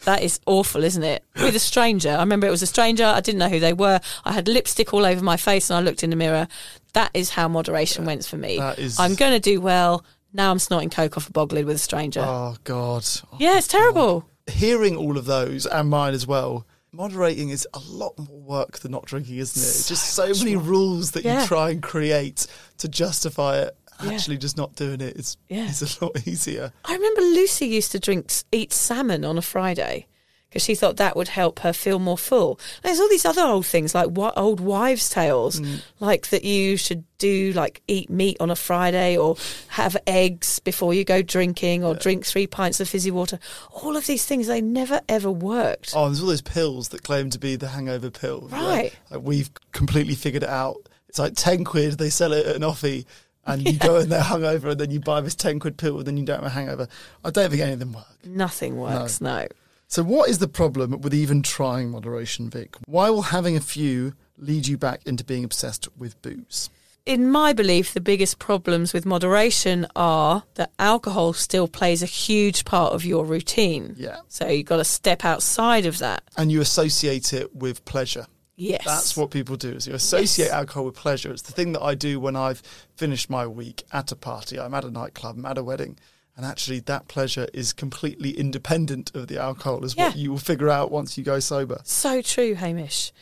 That 0.05 0.23
is 0.23 0.41
awful, 0.47 0.83
isn't 0.83 1.05
it? 1.05 1.25
With 1.37 1.55
a 1.55 1.61
stranger. 1.61 2.11
I 2.11 2.19
remember 2.21 2.47
it 2.49 2.51
was 2.51 2.63
a 2.63 2.67
stranger. 2.67 3.05
I 3.05 3.21
didn't 3.21 3.39
know 3.39 3.49
who 3.49 3.61
they 3.61 3.73
were. 3.73 4.01
I 4.25 4.33
had 4.33 4.49
lipstick 4.49 4.93
all 4.93 5.07
over 5.07 5.23
my 5.23 5.37
face 5.37 5.71
and 5.71 5.77
I 5.77 5.81
looked 5.81 6.03
in 6.03 6.11
the 6.11 6.17
mirror. 6.17 6.49
That 6.95 7.13
is 7.15 7.31
how 7.31 7.47
moderation 7.47 8.05
went 8.05 8.25
for 8.27 8.37
me. 8.37 8.59
that 8.59 8.79
is- 8.81 8.99
I'm 8.99 9.15
going 9.15 9.33
to 9.33 9.39
do 9.41 9.61
well. 9.61 10.05
Now 10.33 10.51
I'm 10.51 10.59
snorting 10.59 10.91
coke 10.91 11.17
off 11.17 11.29
a 11.29 11.33
bog 11.33 11.53
lid 11.53 11.67
with 11.67 11.77
a 11.77 11.79
stranger. 11.79 12.21
Oh 12.27 12.57
God. 12.65 13.07
yeah, 13.39 13.59
it's 13.59 13.69
terrible. 13.69 14.25
Oh, 14.27 14.53
Hearing 14.53 14.97
all 14.97 15.17
of 15.17 15.25
those 15.27 15.67
and 15.67 15.89
mine 15.89 16.15
as 16.15 16.27
well. 16.27 16.67
Moderating 16.91 17.51
is 17.51 17.67
a 17.73 17.79
lot 17.89 18.19
more 18.19 18.41
work 18.41 18.81
than 18.81 18.91
not 18.93 19.05
drinking, 19.07 19.37
isn't 19.37 19.63
it? 19.63 19.65
It's 19.67 19.89
just 19.89 20.11
so 20.15 20.27
many 20.29 20.57
rules 20.57 21.13
that 21.13 21.25
Yeah. 21.25 21.43
you 21.43 21.47
try 21.47 21.71
and 21.71 21.81
create 21.83 22.47
to 22.79 22.89
justify 22.89 23.61
it. 23.61 23.77
Yeah. 24.05 24.13
Actually, 24.13 24.39
just 24.39 24.57
not 24.57 24.75
doing 24.75 25.01
it, 25.01 25.17
is 25.17 25.37
Yeah. 25.49 25.69
is 25.69 25.83
a 26.01 26.05
lot 26.05 26.27
easier. 26.27 26.73
I 26.85 26.95
remember 26.95 27.21
Lucy 27.21 27.67
used 27.67 27.93
to 27.93 27.99
drink 27.99 28.33
eat 28.51 28.73
salmon 28.73 29.25
on 29.25 29.39
a 29.39 29.43
Friday 29.43 30.07
because 30.53 30.63
she 30.63 30.75
thought 30.75 30.99
that 30.99 31.17
would 31.17 31.29
help 31.29 31.61
her 31.61 31.73
feel 31.73 31.99
more 31.99 32.19
full. 32.19 32.61
There's 32.83 33.01
all 33.01 33.09
these 33.09 33.25
other 33.25 33.41
old 33.41 33.65
things 33.65 33.95
like 33.95 34.09
what 34.09 34.37
old 34.37 34.61
wives' 34.61 35.09
tales, 35.09 35.59
mm. 35.59 35.81
like 35.99 36.29
that 36.29 36.45
you 36.45 36.77
should 36.77 37.05
do 37.17 37.53
like 37.55 37.81
eat 37.89 38.11
meat 38.11 38.37
on 38.39 38.51
a 38.51 38.57
Friday 38.57 39.17
or 39.17 39.37
have 39.69 39.97
eggs 40.07 40.59
before 40.59 40.93
you 40.93 41.05
go 41.05 41.23
drinking 41.23 41.85
or 41.85 41.95
drink 41.95 42.27
three 42.27 42.47
pints 42.47 42.81
of 42.81 42.89
fizzy 42.89 43.11
water. 43.11 43.39
All 43.71 43.97
of 43.97 44.07
these 44.07 44.27
things 44.27 44.47
they 44.47 44.61
never 44.61 45.01
ever 45.09 45.31
worked. 45.31 45.95
Oh, 45.97 46.07
there's 46.07 46.21
all 46.21 46.29
those 46.29 46.43
pills 46.43 46.91
that 46.91 47.03
claim 47.03 47.31
to 47.31 47.39
be 47.39 47.57
the 47.57 47.69
hangover 47.69 48.11
pill. 48.11 48.49
Right. 48.53 48.93
like, 49.11 49.23
we've 49.23 49.51
completely 49.73 50.15
figured 50.15 50.43
it 50.43 50.51
out. 50.51 50.77
It's 51.09 51.19
like 51.19 51.33
10 51.35 51.65
quid, 51.65 51.95
they 51.95 52.11
sell 52.11 52.33
it 52.33 52.47
at 52.47 52.57
an 52.57 52.63
offie, 52.63 53.07
and 53.47 53.67
you 53.67 53.79
go 53.79 53.99
in 53.99 54.09
there 54.09 54.21
hungover, 54.23 54.71
and 54.71 54.81
then 54.81 54.91
you 54.91 55.01
buy 55.01 55.21
this 55.21 55.35
10 55.35 55.59
quid 55.59 55.77
pill, 55.77 55.99
and 55.99 56.07
then 56.07 56.17
you 56.17 56.25
don't 56.25 56.43
have 56.43 56.47
a 56.47 56.51
hangover. 56.51 56.89
I 57.25 57.31
don't 57.31 57.51
think 57.51 57.63
any 57.63 57.73
of 57.73 57.79
them 57.79 57.93
work. 57.93 58.07
Nothing 58.25 58.77
works. 58.77 59.21
No. 59.21 59.47
So, 59.89 60.03
what 60.03 60.31
is 60.31 60.39
the 60.39 60.49
problem 60.49 61.01
with 61.01 61.13
even 61.13 61.43
trying 61.43 61.91
moderation, 61.91 62.49
Vic? 62.49 62.77
Why 62.87 63.11
will 63.11 63.23
having 63.23 63.57
a 63.57 63.61
few 63.61 64.15
lead 64.39 64.67
you 64.67 64.79
back 64.79 65.03
into 65.07 65.25
being 65.25 65.45
obsessed 65.45 65.89
with 65.99 66.21
booze? 66.23 66.71
in 67.05 67.31
my 67.31 67.53
belief, 67.53 67.95
the 67.95 68.01
biggest 68.01 68.39
problems 68.39 68.93
with 68.93 69.05
moderation 69.05 69.87
are 69.97 70.45
that 70.55 70.71
alcohol 70.79 71.33
still 71.33 71.67
plays 71.67 72.03
a 72.03 72.07
huge 72.07 72.65
part 72.65 72.93
of 72.93 73.05
your 73.05 73.25
routine. 73.25 73.95
Yeah. 73.97 74.19
So 74.29 74.47
you've 74.47 74.67
got 74.67 74.77
to 74.77 74.85
step 74.85 75.25
outside 75.25 75.87
of 75.87 75.99
that. 75.99 76.23
And 76.37 76.53
you 76.53 76.61
associate 76.61 77.33
it 77.33 77.55
with 77.55 77.85
pleasure. 77.85 78.27
Yes. 78.63 78.85
That's 78.85 79.17
what 79.17 79.31
people 79.31 79.57
do. 79.57 79.71
Is 79.71 79.89
you 79.89 79.95
associate 79.95 80.51
alcohol 80.51 80.85
with 80.85 80.95
pleasure. 80.95 81.33
It's 81.33 81.43
the 81.43 81.53
thing 81.53 81.73
that 81.73 81.83
I 81.83 81.97
do 81.97 82.21
when 82.21 82.37
I've 82.37 82.63
finished 82.95 83.29
my 83.29 83.45
week 83.45 83.83
at 83.93 84.13
a 84.13 84.17
party. 84.17 84.61
I'm 84.61 84.73
at 84.73 84.85
a 84.85 84.91
nightclub. 84.91 85.37
I'm 85.37 85.47
at 85.47 85.59
a 85.59 85.65
wedding, 85.65 85.99
and 86.37 86.47
actually, 86.47 86.79
that 86.81 87.09
pleasure 87.09 87.49
is 87.53 87.73
completely 87.73 88.31
independent 88.31 89.15
of 89.17 89.27
the 89.27 89.39
alcohol. 89.41 89.85
Is 89.85 89.97
what 89.97 90.17
you 90.17 90.31
will 90.31 90.39
figure 90.39 90.69
out 90.69 90.93
once 90.93 91.19
you 91.19 91.25
go 91.25 91.41
sober. 91.41 91.81
So 91.83 92.23
true, 92.23 92.55
Hamish. 92.55 93.13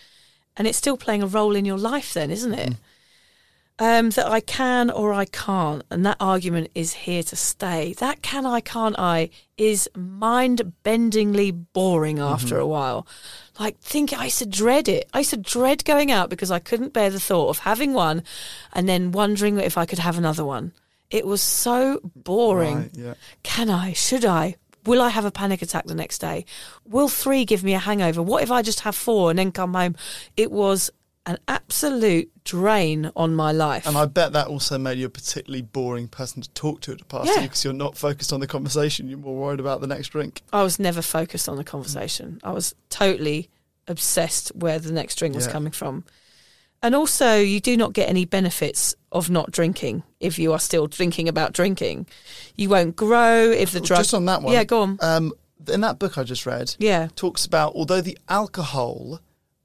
And 0.58 0.66
it's 0.66 0.76
still 0.76 0.98
playing 0.98 1.22
a 1.22 1.26
role 1.26 1.56
in 1.56 1.64
your 1.64 1.78
life, 1.78 2.12
then, 2.12 2.30
isn't 2.30 2.52
it? 2.52 2.72
Mm. 2.72 2.76
Um, 3.82 4.10
that 4.10 4.26
I 4.26 4.40
can 4.40 4.90
or 4.90 5.14
I 5.14 5.24
can't. 5.24 5.82
And 5.90 6.04
that 6.04 6.18
argument 6.20 6.70
is 6.74 6.92
here 6.92 7.22
to 7.22 7.34
stay. 7.34 7.94
That 7.94 8.20
can 8.20 8.44
I, 8.44 8.60
can't 8.60 8.94
I 8.98 9.30
is 9.56 9.88
mind 9.96 10.74
bendingly 10.84 11.66
boring 11.72 12.18
after 12.18 12.58
a 12.58 12.66
while. 12.66 13.06
Like, 13.58 13.78
think 13.80 14.12
I 14.12 14.24
used 14.24 14.38
to 14.40 14.46
dread 14.46 14.86
it. 14.86 15.08
I 15.14 15.20
used 15.20 15.30
to 15.30 15.38
dread 15.38 15.84
going 15.86 16.10
out 16.10 16.28
because 16.28 16.50
I 16.50 16.58
couldn't 16.58 16.92
bear 16.92 17.08
the 17.08 17.18
thought 17.18 17.48
of 17.48 17.60
having 17.60 17.94
one 17.94 18.22
and 18.74 18.86
then 18.86 19.12
wondering 19.12 19.58
if 19.58 19.78
I 19.78 19.86
could 19.86 19.98
have 19.98 20.18
another 20.18 20.44
one. 20.44 20.72
It 21.10 21.26
was 21.26 21.42
so 21.42 22.00
boring. 22.14 22.76
Right, 22.76 22.90
yeah. 22.92 23.14
Can 23.42 23.70
I? 23.70 23.94
Should 23.94 24.24
I? 24.24 24.56
Will 24.86 25.02
I 25.02 25.10
have 25.10 25.24
a 25.24 25.30
panic 25.30 25.60
attack 25.60 25.86
the 25.86 25.94
next 25.94 26.18
day? 26.18 26.46
Will 26.86 27.08
three 27.08 27.44
give 27.44 27.62
me 27.62 27.74
a 27.74 27.78
hangover? 27.78 28.22
What 28.22 28.42
if 28.42 28.50
I 28.50 28.62
just 28.62 28.80
have 28.80 28.94
four 28.94 29.30
and 29.30 29.38
then 29.38 29.52
come 29.52 29.74
home? 29.74 29.96
It 30.36 30.50
was 30.50 30.90
an 31.26 31.38
absolute 31.48 32.30
drain 32.44 33.10
on 33.14 33.34
my 33.34 33.52
life. 33.52 33.86
And 33.86 33.96
I 33.96 34.06
bet 34.06 34.32
that 34.32 34.46
also 34.46 34.78
made 34.78 34.98
you 34.98 35.06
a 35.06 35.10
particularly 35.10 35.62
boring 35.62 36.08
person 36.08 36.40
to 36.42 36.48
talk 36.50 36.80
to 36.82 36.92
at 36.92 37.00
a 37.02 37.04
party 37.04 37.30
Yeah. 37.34 37.42
because 37.42 37.62
you're 37.62 37.72
not 37.72 37.96
focused 37.96 38.32
on 38.32 38.40
the 38.40 38.46
conversation. 38.46 39.08
You're 39.08 39.18
more 39.18 39.36
worried 39.36 39.60
about 39.60 39.80
the 39.80 39.86
next 39.86 40.08
drink. 40.08 40.42
I 40.52 40.62
was 40.62 40.78
never 40.78 41.02
focused 41.02 41.48
on 41.48 41.56
the 41.56 41.64
conversation. 41.64 42.40
I 42.42 42.52
was 42.52 42.74
totally 42.88 43.50
obsessed 43.86 44.50
where 44.54 44.78
the 44.78 44.92
next 44.92 45.16
drink 45.16 45.34
was 45.34 45.46
Yeah. 45.46 45.52
coming 45.52 45.72
from. 45.72 46.04
And 46.82 46.94
also, 46.94 47.36
you 47.38 47.60
do 47.60 47.76
not 47.76 47.92
get 47.92 48.08
any 48.08 48.24
benefits 48.24 48.94
of 49.12 49.28
not 49.28 49.50
drinking 49.50 50.02
if 50.18 50.38
you 50.38 50.52
are 50.54 50.58
still 50.58 50.86
thinking 50.86 51.28
about 51.28 51.52
drinking. 51.52 52.06
You 52.56 52.70
won't 52.70 52.96
grow 52.96 53.50
if 53.50 53.72
the 53.72 53.80
drug. 53.80 54.00
Just 54.00 54.14
on 54.14 54.24
that 54.24 54.40
one. 54.42 54.54
Yeah, 54.54 54.64
go 54.64 54.80
on. 54.82 54.98
Um, 55.02 55.34
in 55.68 55.82
that 55.82 55.98
book 55.98 56.16
I 56.16 56.22
just 56.24 56.46
read, 56.46 56.74
yeah. 56.78 57.08
talks 57.16 57.44
about 57.44 57.74
although 57.74 58.00
the 58.00 58.16
alcohol 58.30 59.20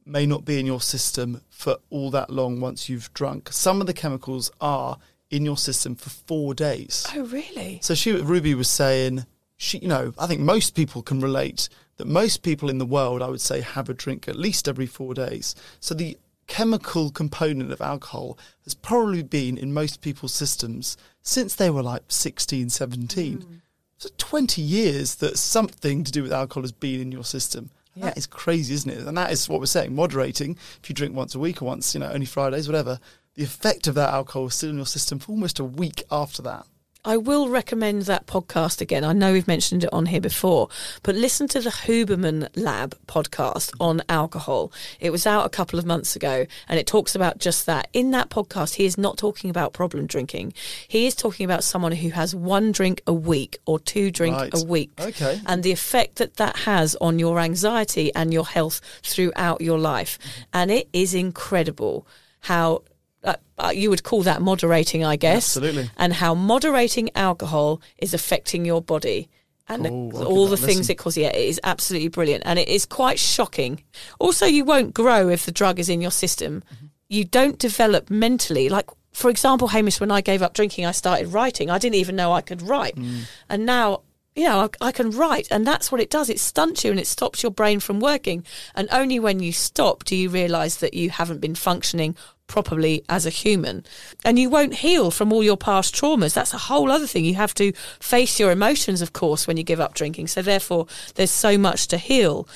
may 0.05 0.25
not 0.25 0.45
be 0.45 0.59
in 0.59 0.65
your 0.65 0.81
system 0.81 1.41
for 1.49 1.77
all 1.89 2.11
that 2.11 2.29
long 2.29 2.59
once 2.59 2.89
you've 2.89 3.13
drunk, 3.13 3.49
some 3.51 3.81
of 3.81 3.87
the 3.87 3.93
chemicals 3.93 4.51
are 4.61 4.97
in 5.29 5.45
your 5.45 5.57
system 5.57 5.95
for 5.95 6.09
four 6.09 6.53
days. 6.53 7.07
Oh, 7.15 7.23
really? 7.25 7.79
So 7.81 7.95
she 7.95 8.11
Ruby 8.11 8.53
was 8.53 8.69
saying 8.69 9.25
she 9.57 9.79
you 9.79 9.87
know, 9.87 10.13
I 10.17 10.27
think 10.27 10.41
most 10.41 10.75
people 10.75 11.01
can 11.01 11.19
relate 11.19 11.69
that 11.97 12.07
most 12.07 12.43
people 12.43 12.69
in 12.69 12.77
the 12.77 12.85
world 12.85 13.21
I 13.21 13.27
would 13.27 13.41
say 13.41 13.61
have 13.61 13.89
a 13.89 13.93
drink 13.93 14.27
at 14.27 14.35
least 14.35 14.67
every 14.67 14.85
4 14.85 15.13
days. 15.13 15.55
So 15.79 15.95
the 15.95 16.17
chemical 16.47 17.09
component 17.09 17.71
of 17.71 17.81
alcohol 17.81 18.37
has 18.63 18.75
probably 18.75 19.23
been 19.23 19.57
in 19.57 19.73
most 19.73 20.01
people's 20.01 20.33
systems 20.33 20.97
since 21.21 21.55
they 21.55 21.69
were 21.69 21.81
like 21.81 22.03
16, 22.07 22.69
17. 22.69 23.37
Hmm. 23.37 23.55
So 23.97 24.09
20 24.17 24.61
years 24.61 25.15
that 25.15 25.37
something 25.37 26.03
to 26.03 26.11
do 26.11 26.21
with 26.21 26.33
alcohol 26.33 26.63
has 26.63 26.71
been 26.71 27.01
in 27.01 27.11
your 27.11 27.23
system. 27.23 27.71
Yeah. 27.95 28.05
That 28.05 28.17
is 28.17 28.27
crazy, 28.27 28.73
isn't 28.73 28.91
it? 28.91 29.07
And 29.07 29.17
that 29.17 29.31
is 29.31 29.47
what 29.47 29.59
we're 29.59 29.67
saying. 29.67 29.95
Moderating, 29.95 30.57
if 30.81 30.89
you 30.89 30.95
drink 30.95 31.15
once 31.15 31.33
a 31.33 31.39
week 31.39 31.61
or 31.61 31.65
once, 31.65 31.93
you 31.93 32.01
know, 32.01 32.11
only 32.11 32.25
Fridays, 32.25 32.67
whatever, 32.67 32.99
the 33.35 33.43
effect 33.43 33.87
of 33.87 33.95
that 33.95 34.13
alcohol 34.13 34.47
is 34.47 34.55
still 34.55 34.69
in 34.69 34.75
your 34.77 34.85
system 34.85 35.19
for 35.19 35.31
almost 35.31 35.59
a 35.59 35.63
week 35.63 36.03
after 36.11 36.41
that. 36.41 36.65
I 37.07 37.17
will 37.17 37.49
recommend 37.49 38.03
that 38.03 38.25
podcast 38.25 38.81
again. 38.81 39.03
I 39.03 39.13
know 39.13 39.31
we've 39.31 39.47
mentioned 39.47 39.83
it 39.83 39.93
on 39.93 40.07
here 40.07 40.19
before, 40.19 40.69
but 41.03 41.13
listen 41.13 41.47
to 41.49 41.61
the 41.61 41.69
Huberman 41.69 42.49
Lab 42.55 42.97
podcast 43.05 43.71
on 43.79 44.01
alcohol. 44.09 44.71
It 44.99 45.11
was 45.11 45.27
out 45.27 45.45
a 45.45 45.49
couple 45.49 45.77
of 45.77 45.85
months 45.85 46.15
ago 46.15 46.47
and 46.67 46.79
it 46.79 46.87
talks 46.87 47.13
about 47.13 47.37
just 47.37 47.67
that. 47.67 47.89
In 47.93 48.09
that 48.11 48.29
podcast, 48.29 48.73
he 48.75 48.85
is 48.85 48.97
not 48.97 49.17
talking 49.19 49.51
about 49.51 49.71
problem 49.71 50.07
drinking. 50.07 50.53
He 50.87 51.05
is 51.05 51.13
talking 51.13 51.45
about 51.45 51.63
someone 51.63 51.91
who 51.91 52.09
has 52.09 52.33
one 52.33 52.71
drink 52.71 53.03
a 53.05 53.13
week 53.13 53.59
or 53.67 53.79
two 53.79 54.09
drink 54.09 54.35
Right. 54.35 54.51
a 54.53 54.65
week. 54.65 54.89
Okay. 54.99 55.39
And 55.45 55.61
the 55.61 55.71
effect 55.71 56.15
that 56.15 56.37
that 56.37 56.57
has 56.57 56.95
on 56.99 57.19
your 57.19 57.39
anxiety 57.39 58.11
and 58.15 58.33
your 58.33 58.47
health 58.47 58.81
throughout 59.03 59.61
your 59.61 59.77
life. 59.77 60.17
And 60.51 60.71
it 60.71 60.89
is 60.91 61.13
incredible 61.13 62.07
how 62.41 62.81
uh, 63.25 63.35
uh, 63.57 63.71
you 63.73 63.89
would 63.89 64.03
call 64.03 64.23
that 64.23 64.41
moderating, 64.41 65.03
I 65.03 65.15
guess. 65.15 65.57
Absolutely. 65.57 65.89
And 65.97 66.13
how 66.13 66.33
moderating 66.35 67.09
alcohol 67.15 67.81
is 67.97 68.13
affecting 68.13 68.65
your 68.65 68.81
body. 68.81 69.29
And 69.67 69.83
the- 69.83 69.89
all 69.89 70.47
the 70.47 70.57
things 70.57 70.77
listen. 70.77 70.93
it 70.93 70.97
causes. 70.97 71.17
Yeah, 71.17 71.29
it 71.29 71.49
is 71.49 71.59
absolutely 71.63 72.09
brilliant. 72.09 72.43
And 72.45 72.59
it 72.59 72.67
is 72.67 72.85
quite 72.85 73.17
shocking. 73.17 73.83
Also, 74.19 74.45
you 74.45 74.63
won't 74.63 74.93
grow 74.93 75.29
if 75.29 75.45
the 75.45 75.51
drug 75.51 75.79
is 75.79 75.89
in 75.89 76.01
your 76.01 76.11
system. 76.11 76.63
Mm-hmm. 76.73 76.85
You 77.09 77.23
don't 77.25 77.57
develop 77.57 78.09
mentally. 78.11 78.69
Like, 78.69 78.89
for 79.11 79.29
example, 79.29 79.69
Hamish, 79.69 79.99
when 79.99 80.11
I 80.11 80.21
gave 80.21 80.43
up 80.43 80.53
drinking, 80.53 80.85
I 80.85 80.91
started 80.91 81.27
writing. 81.29 81.69
I 81.71 81.79
didn't 81.79 81.95
even 81.95 82.15
know 82.15 82.31
I 82.31 82.41
could 82.41 82.61
write. 82.61 82.95
Mm. 82.95 83.21
And 83.49 83.65
now, 83.65 84.01
you 84.35 84.43
know, 84.43 84.69
I, 84.81 84.87
I 84.87 84.91
can 84.91 85.11
write. 85.11 85.47
And 85.49 85.65
that's 85.65 85.91
what 85.91 86.01
it 86.01 86.09
does. 86.09 86.29
It 86.29 86.39
stunts 86.39 86.83
you 86.83 86.91
and 86.91 86.99
it 86.99 87.07
stops 87.07 87.41
your 87.41 87.51
brain 87.51 87.79
from 87.79 87.99
working. 87.99 88.45
And 88.75 88.89
only 88.91 89.19
when 89.19 89.39
you 89.39 89.51
stop 89.51 90.03
do 90.03 90.15
you 90.15 90.29
realise 90.29 90.75
that 90.77 90.93
you 90.93 91.09
haven't 91.09 91.39
been 91.39 91.55
functioning 91.55 92.15
properly 92.47 93.03
as 93.09 93.25
a 93.25 93.31
human. 93.31 93.85
And 94.23 94.37
you 94.37 94.49
won't 94.49 94.75
heal 94.75 95.09
from 95.09 95.31
all 95.33 95.43
your 95.43 95.57
past 95.57 95.95
traumas. 95.95 96.33
That's 96.33 96.53
a 96.53 96.59
whole 96.59 96.91
other 96.91 97.07
thing. 97.07 97.25
You 97.25 97.35
have 97.35 97.55
to 97.55 97.71
face 97.99 98.39
your 98.39 98.51
emotions, 98.51 99.01
of 99.01 99.13
course, 99.13 99.47
when 99.47 99.57
you 99.57 99.63
give 99.63 99.79
up 99.79 99.95
drinking. 99.95 100.27
So 100.27 100.41
therefore, 100.41 100.87
there's 101.15 101.31
so 101.31 101.57
much 101.57 101.87
to 101.87 101.97
heal. 101.97 102.47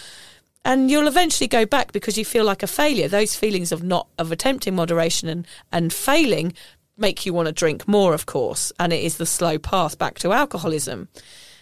And 0.66 0.92
you'll 0.92 1.08
eventually 1.08 1.48
go 1.48 1.66
back 1.66 1.94
because 1.94 2.18
you 2.18 2.26
feel 2.26 2.44
like 2.44 2.62
a 2.62 2.68
failure. 2.68 3.08
Those 3.08 3.36
feelings 3.36 3.72
of 3.72 3.82
not 3.82 4.08
of 4.18 4.32
attempting 4.32 4.76
moderation 4.76 5.30
and, 5.30 5.48
and 5.72 5.94
failing 5.94 6.54
make 6.98 7.26
you 7.26 7.34
want 7.34 7.48
to 7.48 7.54
drink 7.54 7.88
more, 7.88 8.14
of 8.14 8.26
course. 8.26 8.74
And 8.78 8.92
it 8.92 9.04
is 9.04 9.18
the 9.18 9.26
slow 9.26 9.58
path 9.58 9.98
back 9.98 10.20
to 10.20 10.34
alcoholism. 10.34 11.08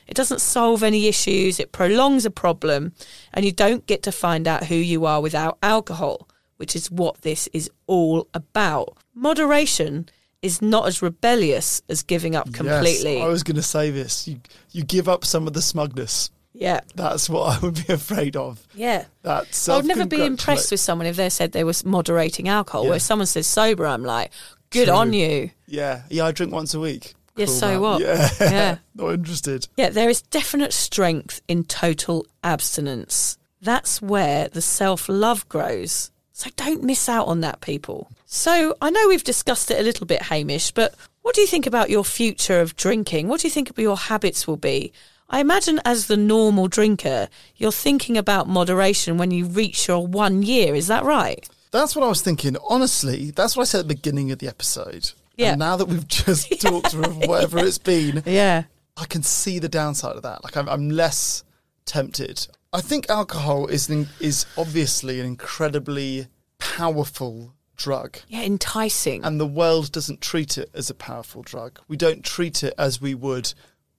It 0.07 0.15
doesn't 0.15 0.41
solve 0.41 0.83
any 0.83 1.07
issues, 1.07 1.59
it 1.59 1.71
prolongs 1.71 2.25
a 2.25 2.31
problem, 2.31 2.93
and 3.33 3.45
you 3.45 3.51
don't 3.51 3.85
get 3.85 4.03
to 4.03 4.11
find 4.11 4.47
out 4.47 4.65
who 4.65 4.75
you 4.75 5.05
are 5.05 5.21
without 5.21 5.57
alcohol, 5.61 6.27
which 6.57 6.75
is 6.75 6.89
what 6.89 7.21
this 7.21 7.47
is 7.53 7.69
all 7.87 8.27
about. 8.33 8.97
Moderation 9.13 10.07
is 10.41 10.61
not 10.61 10.87
as 10.87 11.01
rebellious 11.01 11.81
as 11.89 12.03
giving 12.03 12.35
up 12.35 12.53
completely. 12.53 13.15
Yes, 13.15 13.25
I 13.25 13.27
was 13.27 13.43
going 13.43 13.55
to 13.55 13.63
say 13.63 13.89
this. 13.89 14.27
You 14.27 14.39
you 14.71 14.83
give 14.83 15.09
up 15.09 15.25
some 15.25 15.47
of 15.47 15.53
the 15.53 15.61
smugness. 15.61 16.29
yeah. 16.53 16.81
That's 16.95 17.29
what 17.29 17.57
I 17.57 17.59
would 17.65 17.85
be 17.87 17.93
afraid 18.01 18.35
of. 18.35 18.65
Yeah. 18.73 19.05
That's 19.23 19.67
I 19.67 19.73
uh, 19.73 19.77
would 19.77 19.85
never 19.85 20.05
be 20.05 20.23
impressed 20.23 20.71
with 20.71 20.79
someone 20.79 21.07
if 21.07 21.15
they 21.15 21.29
said 21.29 21.51
they 21.51 21.63
was 21.63 21.83
moderating 21.83 22.47
alcohol. 22.47 22.83
Yeah. 22.83 22.91
Where 22.91 22.99
someone 22.99 23.25
says 23.27 23.47
sober, 23.47 23.85
I'm 23.85 24.03
like, 24.03 24.31
good 24.69 24.85
True. 24.87 24.95
on 24.95 25.13
you. 25.13 25.51
Yeah, 25.65 26.03
yeah. 26.09 26.25
I 26.25 26.31
drink 26.31 26.53
once 26.53 26.73
a 26.73 26.79
week. 26.79 27.13
Yeah, 27.37 27.45
Cool, 27.45 27.55
so 27.55 27.67
man. 27.67 27.81
what? 27.81 28.01
Yeah, 28.01 28.29
Yeah. 28.41 28.77
Not 28.95 29.13
interested. 29.13 29.67
Yeah, 29.77 29.89
there 29.89 30.09
is 30.09 30.21
definite 30.21 30.73
strength 30.73 31.41
in 31.47 31.63
total 31.63 32.25
abstinence. 32.43 33.37
That's 33.61 34.01
where 34.01 34.47
the 34.49 34.61
self 34.61 35.07
love 35.07 35.47
grows. 35.49 36.11
So 36.33 36.49
don't 36.55 36.83
miss 36.83 37.09
out 37.09 37.27
on 37.27 37.41
that, 37.41 37.61
people. 37.61 38.11
So 38.25 38.75
I 38.81 38.89
know 38.89 39.07
we've 39.07 39.23
discussed 39.23 39.71
it 39.71 39.79
a 39.79 39.83
little 39.83 40.05
bit, 40.05 40.23
Hamish, 40.23 40.71
but 40.71 40.93
what 41.21 41.33
do 41.33 41.41
you 41.41 41.47
think 41.47 41.65
about 41.65 41.89
your 41.89 42.05
future 42.05 42.61
of 42.61 42.75
drinking? 42.75 43.27
What 43.27 43.41
do 43.41 43.47
you 43.47 43.51
think 43.51 43.71
your 43.77 43.97
habits 43.97 44.47
will 44.47 44.57
be? 44.57 44.93
I 45.29 45.39
imagine 45.39 45.81
as 45.83 46.07
the 46.07 46.15
normal 46.15 46.67
drinker, 46.67 47.27
you're 47.57 47.71
thinking 47.71 48.17
about 48.17 48.47
moderation 48.47 49.17
when 49.17 49.31
you 49.31 49.45
reach 49.45 49.87
your 49.87 50.05
one 50.05 50.41
year. 50.43 50.73
Is 50.73 50.87
that 50.87 51.03
right? 51.03 51.47
That's 51.71 51.95
what 51.95 52.05
I 52.05 52.07
was 52.07 52.21
thinking. 52.21 52.55
Honestly, 52.69 53.31
that's 53.31 53.57
what 53.57 53.63
I 53.63 53.65
said 53.65 53.79
at 53.79 53.87
the 53.87 53.95
beginning 53.95 54.31
of 54.31 54.39
the 54.39 54.47
episode. 54.47 55.11
Yeah. 55.37 55.51
And 55.51 55.59
now 55.59 55.77
that 55.77 55.85
we've 55.85 56.07
just 56.07 56.51
talked 56.61 56.91
through 56.91 57.03
whatever 57.27 57.59
it's 57.59 57.77
been, 57.77 58.23
Yeah. 58.25 58.63
I 58.97 59.05
can 59.05 59.21
see 59.23 59.59
the 59.59 59.69
downside 59.69 60.15
of 60.15 60.23
that. 60.23 60.43
Like 60.43 60.57
I'm, 60.57 60.67
I'm 60.67 60.89
less 60.89 61.43
tempted. 61.85 62.47
I 62.73 62.81
think 62.81 63.09
alcohol 63.09 63.67
is 63.67 63.89
an, 63.89 64.07
is 64.19 64.45
obviously 64.57 65.19
an 65.19 65.25
incredibly 65.27 66.27
powerful 66.57 67.53
drug. 67.75 68.17
Yeah, 68.27 68.41
enticing. 68.41 69.23
and 69.23 69.39
the 69.39 69.45
world 69.45 69.91
doesn't 69.91 70.21
treat 70.21 70.57
it 70.57 70.69
as 70.73 70.89
a 70.89 70.95
powerful 70.95 71.43
drug. 71.43 71.79
We 71.87 71.95
don't 71.97 72.23
treat 72.25 72.63
it 72.63 72.73
as 72.77 72.99
we 72.99 73.13
would 73.13 73.53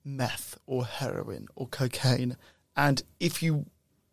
meth 0.04 0.58
or 0.66 0.84
heroin 0.84 1.46
or 1.54 1.66
cocaine. 1.68 2.36
And 2.76 3.02
if 3.20 3.42
you, 3.42 3.66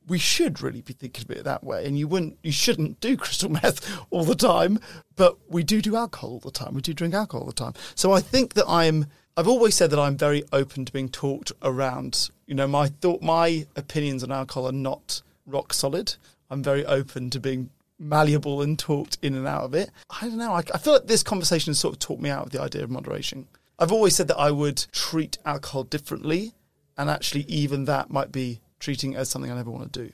we 0.08 0.18
should 0.18 0.62
really 0.62 0.82
be 0.82 0.94
thinking 0.94 1.26
of 1.30 1.38
it 1.38 1.44
that 1.44 1.64
way. 1.64 1.86
And 1.86 1.98
you 1.98 2.08
wouldn't, 2.08 2.38
you 2.44 2.52
shouldn't 2.52 3.00
do 3.00 3.18
crystal 3.18 3.50
meth 3.62 4.00
all 4.10 4.24
the 4.24 4.36
time, 4.36 4.80
but 5.16 5.38
we 5.50 5.64
do 5.64 5.82
do 5.82 5.96
alcohol 5.96 6.32
all 6.32 6.40
the 6.40 6.52
time. 6.52 6.74
We 6.74 6.82
do 6.82 6.94
drink 6.94 7.14
alcohol 7.14 7.42
all 7.42 7.48
the 7.48 7.54
time. 7.54 7.74
So 7.96 8.12
I 8.12 8.22
think 8.22 8.54
that 8.54 8.66
I'm. 8.68 9.08
I've 9.38 9.50
always 9.50 9.76
said 9.76 9.90
that 9.90 10.00
I'm 10.00 10.16
very 10.16 10.46
open 10.54 10.86
to 10.86 10.94
being 10.94 11.10
talked 11.10 11.52
around. 11.62 12.30
You 12.48 12.56
know, 12.56 12.68
my 12.68 12.88
thought, 12.88 13.22
my 13.22 13.68
opinions 13.76 14.24
on 14.24 14.32
alcohol 14.32 14.66
are 14.66 14.72
not 14.72 15.22
rock 15.46 15.74
solid. 15.74 16.16
I'm 16.50 16.64
very 16.64 16.86
open 16.86 17.30
to 17.32 17.40
being 17.42 17.70
malleable 18.00 18.62
and 18.62 18.80
talked 18.80 19.18
in 19.22 19.36
and 19.36 19.46
out 19.46 19.64
of 19.64 19.74
it. 19.74 19.90
I 20.10 20.22
don't 20.22 20.38
know. 20.38 20.54
I, 20.54 20.64
I 20.74 20.78
feel 20.78 20.94
like 20.94 21.08
this 21.08 21.24
conversation 21.24 21.72
has 21.72 21.80
sort 21.80 21.96
of 21.96 22.00
talked 22.00 22.22
me 22.22 22.30
out 22.30 22.46
of 22.46 22.52
the 22.52 22.62
idea 22.62 22.84
of 22.84 22.90
moderation. 22.90 23.48
I've 23.78 23.92
always 23.92 24.16
said 24.16 24.30
that 24.30 24.38
I 24.38 24.52
would 24.52 24.86
treat 24.94 25.38
alcohol 25.46 25.84
differently, 25.84 26.54
and 26.98 27.10
actually, 27.10 27.42
even 27.42 27.86
that 27.86 28.10
might 28.10 28.32
be 28.32 28.62
treating 28.80 29.14
it 29.14 29.18
as 29.18 29.30
something 29.30 29.52
I 29.52 29.56
never 29.56 29.72
want 29.72 29.92
to 29.94 30.04
do. 30.08 30.12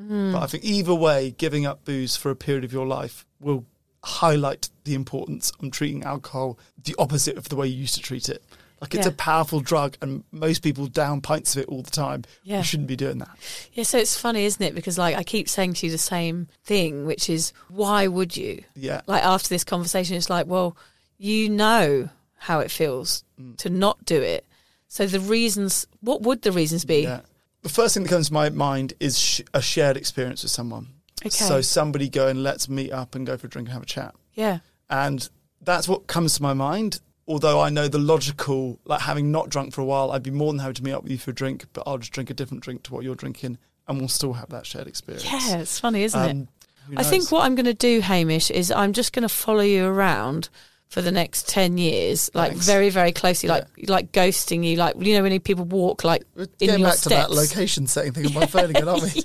But 0.00 0.42
I 0.42 0.46
think 0.46 0.62
either 0.64 0.94
way, 0.94 1.32
giving 1.32 1.66
up 1.66 1.84
booze 1.84 2.16
for 2.16 2.30
a 2.30 2.36
period 2.36 2.62
of 2.64 2.72
your 2.72 2.86
life 2.86 3.26
will 3.40 3.64
highlight 4.04 4.70
the 4.84 4.94
importance 4.94 5.50
of 5.60 5.72
treating 5.72 6.04
alcohol 6.04 6.56
the 6.84 6.94
opposite 7.00 7.36
of 7.36 7.48
the 7.48 7.56
way 7.56 7.66
you 7.66 7.76
used 7.80 7.96
to 7.96 8.00
treat 8.00 8.28
it. 8.28 8.42
Like 8.80 8.94
it's 8.94 9.06
Yeah. 9.06 9.12
a 9.12 9.16
powerful 9.16 9.58
drug, 9.58 9.96
and 10.00 10.22
most 10.30 10.62
people 10.62 10.86
down 10.86 11.20
pints 11.20 11.56
of 11.56 11.62
it 11.62 11.68
all 11.68 11.82
the 11.82 11.90
time. 11.90 12.22
Yeah. 12.44 12.58
You 12.58 12.62
shouldn't 12.62 12.86
be 12.86 12.94
doing 12.94 13.18
that. 13.18 13.28
Yeah, 13.72 13.82
so 13.82 13.98
it's 13.98 14.16
funny, 14.16 14.44
isn't 14.44 14.62
it? 14.62 14.72
Because 14.76 14.98
like 14.98 15.16
I 15.16 15.24
keep 15.24 15.48
saying 15.48 15.74
to 15.74 15.86
you 15.86 15.90
the 15.90 15.98
same 15.98 16.46
thing, 16.62 17.04
which 17.04 17.28
is 17.28 17.52
why 17.68 18.06
would 18.06 18.36
you? 18.36 18.62
Yeah. 18.76 19.00
Like 19.08 19.24
after 19.24 19.48
this 19.48 19.64
conversation, 19.64 20.14
it's 20.16 20.30
like, 20.30 20.46
well, 20.46 20.76
you 21.18 21.48
know 21.50 22.08
how 22.36 22.60
it 22.60 22.70
feels 22.70 23.24
Mm. 23.40 23.56
to 23.56 23.68
not 23.68 24.04
do 24.04 24.22
it. 24.22 24.44
So 24.86 25.06
the 25.08 25.18
reasons, 25.18 25.88
what 26.00 26.22
would 26.22 26.42
the 26.42 26.52
reasons 26.52 26.84
be? 26.84 27.00
Yeah. 27.02 27.22
The 27.62 27.68
first 27.68 27.94
thing 27.94 28.04
that 28.04 28.08
comes 28.08 28.28
to 28.28 28.32
my 28.32 28.50
mind 28.50 28.94
is 29.00 29.18
sh- 29.18 29.40
a 29.52 29.60
shared 29.60 29.96
experience 29.96 30.42
with 30.42 30.52
someone. 30.52 30.88
Okay. 31.20 31.30
So 31.30 31.60
somebody 31.60 32.08
going, 32.08 32.42
let's 32.42 32.68
meet 32.68 32.92
up 32.92 33.14
and 33.14 33.26
go 33.26 33.36
for 33.36 33.48
a 33.48 33.50
drink 33.50 33.68
and 33.68 33.72
have 33.72 33.82
a 33.82 33.86
chat. 33.86 34.14
Yeah. 34.34 34.60
And 34.88 35.28
that's 35.60 35.88
what 35.88 36.06
comes 36.06 36.36
to 36.36 36.42
my 36.42 36.54
mind. 36.54 37.00
Although 37.26 37.60
I 37.60 37.68
know 37.68 37.88
the 37.88 37.98
logical, 37.98 38.78
like 38.84 39.00
having 39.00 39.30
not 39.30 39.50
drunk 39.50 39.74
for 39.74 39.80
a 39.80 39.84
while, 39.84 40.12
I'd 40.12 40.22
be 40.22 40.30
more 40.30 40.52
than 40.52 40.60
happy 40.60 40.74
to 40.74 40.84
meet 40.84 40.92
up 40.92 41.02
with 41.02 41.12
you 41.12 41.18
for 41.18 41.32
a 41.32 41.34
drink, 41.34 41.66
but 41.72 41.82
I'll 41.86 41.98
just 41.98 42.12
drink 42.12 42.30
a 42.30 42.34
different 42.34 42.62
drink 42.62 42.84
to 42.84 42.94
what 42.94 43.04
you're 43.04 43.14
drinking 43.14 43.58
and 43.86 43.98
we'll 43.98 44.08
still 44.08 44.34
have 44.34 44.50
that 44.50 44.66
shared 44.66 44.86
experience. 44.86 45.24
Yeah, 45.24 45.58
it's 45.58 45.80
funny, 45.80 46.04
isn't 46.04 46.20
it? 46.20 46.30
Um, 46.30 46.48
who 46.86 46.94
I 46.96 47.02
think 47.02 47.30
what 47.32 47.44
I'm 47.44 47.54
going 47.54 47.66
to 47.66 47.74
do, 47.74 48.00
Hamish, 48.00 48.50
is 48.50 48.70
I'm 48.70 48.92
just 48.92 49.12
going 49.12 49.22
to 49.22 49.28
follow 49.28 49.60
you 49.60 49.86
around 49.86 50.48
for 50.88 51.02
the 51.02 51.12
next 51.12 51.48
10 51.48 51.76
years, 51.78 52.30
like 52.34 52.52
Thanks. 52.52 52.66
very, 52.66 52.88
very 52.90 53.12
closely, 53.12 53.48
like 53.48 53.66
like 53.88 54.10
ghosting 54.12 54.64
you, 54.64 54.76
like, 54.76 54.94
you 54.98 55.14
know, 55.16 55.22
when 55.22 55.38
people 55.40 55.64
walk 55.66 56.02
like 56.04 56.24
We're 56.34 56.44
in 56.44 56.48
getting 56.58 56.80
your 56.80 56.88
back 56.88 56.98
to 57.00 57.08
that 57.10 57.30
location 57.30 57.86
setting 57.86 58.12
thing 58.12 58.26
on 58.26 58.32
my 58.34 58.46
phone 58.54 58.70
again, 58.70 58.88
aren't 58.88 59.02
we? 59.02 59.22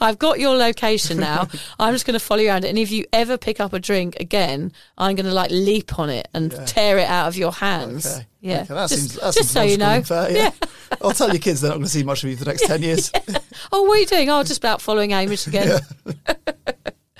I've 0.00 0.18
got 0.18 0.40
your 0.40 0.56
location 0.56 1.18
now. 1.18 1.46
I'm 1.78 1.94
just 1.94 2.04
going 2.04 2.18
to 2.18 2.24
follow 2.24 2.40
you 2.40 2.48
around. 2.48 2.64
And 2.64 2.76
if 2.78 2.90
you 2.90 3.04
ever 3.12 3.38
pick 3.38 3.60
up 3.60 3.72
a 3.72 3.78
drink 3.78 4.16
again, 4.18 4.72
I'm 4.98 5.14
going 5.14 5.26
to 5.26 5.32
like 5.32 5.50
leap 5.52 5.98
on 5.98 6.10
it 6.10 6.26
and 6.34 6.52
Yeah. 6.52 6.64
tear 6.64 6.98
it 6.98 7.06
out 7.06 7.28
of 7.28 7.36
your 7.36 7.52
hands. 7.52 8.06
Okay. 8.06 8.26
Yeah. 8.40 8.62
Okay, 8.62 8.74
that 8.74 8.88
just 8.88 9.00
seems, 9.00 9.14
that 9.20 9.34
just 9.34 9.50
so 9.52 9.62
you 9.62 9.76
know. 9.76 10.02
fair, 10.02 10.30
yeah. 10.32 10.50
I'll 11.02 11.12
tell 11.12 11.28
your 11.28 11.38
kids 11.38 11.60
they're 11.60 11.70
not 11.70 11.76
going 11.76 11.84
to 11.84 11.90
see 11.90 12.02
much 12.02 12.24
of 12.24 12.30
you 12.30 12.36
for 12.36 12.44
the 12.44 12.50
next 12.50 12.66
10 12.66 12.82
years. 12.82 13.12
Oh, 13.70 13.82
what 13.82 13.96
are 13.98 14.00
you 14.00 14.06
doing? 14.06 14.28
Oh, 14.30 14.42
just 14.42 14.58
about 14.58 14.80
following 14.82 15.10
Hamish 15.10 15.46
again. 15.46 15.78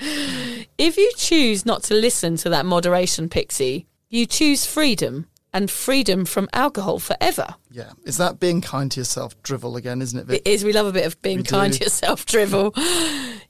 If 0.00 0.96
you 0.96 1.12
choose 1.16 1.64
not 1.66 1.82
to 1.84 1.94
listen 1.94 2.36
to 2.38 2.50
that 2.50 2.66
moderation 2.66 3.28
pixie, 3.28 3.86
you 4.08 4.26
choose 4.26 4.66
freedom. 4.66 5.26
And 5.52 5.70
freedom 5.70 6.24
from 6.24 6.48
alcohol 6.52 6.98
forever. 6.98 7.54
Yeah. 7.70 7.92
Is 8.04 8.16
that 8.18 8.38
being 8.40 8.60
kind 8.60 8.90
to 8.92 9.00
yourself 9.00 9.40
drivel 9.42 9.76
again, 9.76 10.00
isn't 10.02 10.18
it, 10.18 10.26
Vic? 10.26 10.42
It 10.44 10.48
is. 10.50 10.64
We 10.64 10.72
love 10.72 10.86
a 10.86 10.92
bit 10.92 11.06
of 11.06 11.20
being 11.22 11.38
We 11.38 11.42
kind 11.44 11.72
do. 11.72 11.78
to 11.78 11.84
yourself, 11.84 12.24
drivel. 12.26 12.72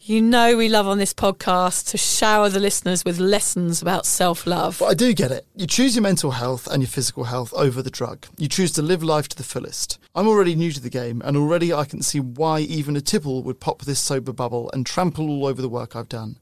you 0.00 0.20
know, 0.22 0.56
we 0.56 0.68
love 0.68 0.86
on 0.86 0.98
this 0.98 1.12
podcast 1.14 1.90
to 1.90 1.98
shower 1.98 2.48
the 2.48 2.60
listeners 2.60 3.04
with 3.04 3.18
lessons 3.18 3.82
about 3.82 4.06
self 4.06 4.46
love. 4.46 4.78
But 4.78 4.86
I 4.86 4.94
do 4.94 5.12
get 5.14 5.30
it. 5.30 5.46
You 5.54 5.66
choose 5.66 5.94
your 5.94 6.02
mental 6.02 6.30
health 6.32 6.66
and 6.66 6.82
your 6.82 6.88
physical 6.88 7.24
health 7.24 7.52
over 7.54 7.82
the 7.82 7.90
drug. 7.90 8.26
You 8.38 8.48
choose 8.48 8.72
to 8.72 8.82
live 8.82 9.02
life 9.02 9.28
to 9.28 9.36
the 9.36 9.42
fullest. 9.42 9.98
I'm 10.14 10.26
already 10.28 10.54
new 10.54 10.72
to 10.72 10.80
the 10.80 10.90
game, 10.90 11.22
and 11.24 11.36
already 11.36 11.72
I 11.72 11.84
can 11.84 12.02
see 12.02 12.20
why 12.20 12.60
even 12.60 12.96
a 12.96 13.00
tipple 13.00 13.42
would 13.42 13.60
pop 13.60 13.82
this 13.82 14.00
sober 14.00 14.32
bubble 14.32 14.70
and 14.72 14.84
trample 14.86 15.28
all 15.28 15.46
over 15.46 15.62
the 15.62 15.68
work 15.68 15.94
I've 15.96 16.08
done. 16.08 16.38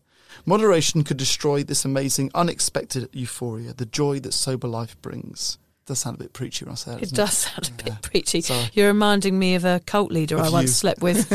Moderation 0.47 1.05
could 1.05 1.17
destroy 1.17 1.63
this 1.63 1.85
amazing, 1.85 2.31
unexpected 2.35 3.09
euphoria, 3.13 3.73
the 3.73 3.87
joy 3.87 4.21
that 4.21 4.33
sober 4.33 4.69
life 4.69 5.01
brings. 5.03 5.59
does 5.87 5.99
sound 6.01 6.17
a 6.17 6.19
bit 6.19 6.33
preachy 6.33 6.65
when 6.65 6.73
I 6.73 6.77
say 6.77 6.95
it. 6.95 7.03
It 7.05 7.15
does 7.15 7.33
sound 7.33 7.71
a 7.81 7.83
bit 7.85 8.03
preachy. 8.03 8.41
Sorry. 8.41 8.69
You're 8.73 8.89
reminding 8.89 9.39
me 9.39 9.55
of 9.55 9.65
a 9.65 9.81
cult 9.87 10.11
leader 10.11 10.37
Of 10.37 10.47
I 10.47 10.51
once 10.51 10.75
slept 10.75 11.01
with. 11.01 11.31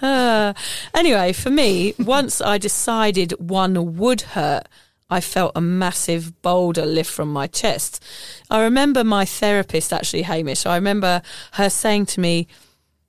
Uh, 0.00 0.52
anyway, 0.94 1.32
for 1.32 1.50
me, 1.50 1.94
once 1.98 2.40
I 2.40 2.58
decided 2.58 3.32
one 3.38 3.96
would 3.96 4.22
hurt, 4.22 4.68
I 5.12 5.20
felt 5.20 5.52
a 5.54 5.60
massive 5.60 6.40
boulder 6.40 6.86
lift 6.86 7.10
from 7.10 7.30
my 7.30 7.46
chest. 7.46 8.02
I 8.50 8.62
remember 8.62 9.04
my 9.04 9.26
therapist, 9.26 9.92
actually, 9.92 10.22
Hamish, 10.22 10.64
I 10.64 10.76
remember 10.76 11.20
her 11.52 11.68
saying 11.68 12.06
to 12.06 12.20
me, 12.20 12.48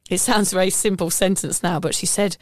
it 0.09 0.17
sounds 0.17 0.51
a 0.51 0.55
very 0.55 0.69
simple 0.69 1.09
sentence 1.09 1.63
now, 1.63 1.79
but 1.79 1.95
she 1.95 2.05
said, 2.05 2.35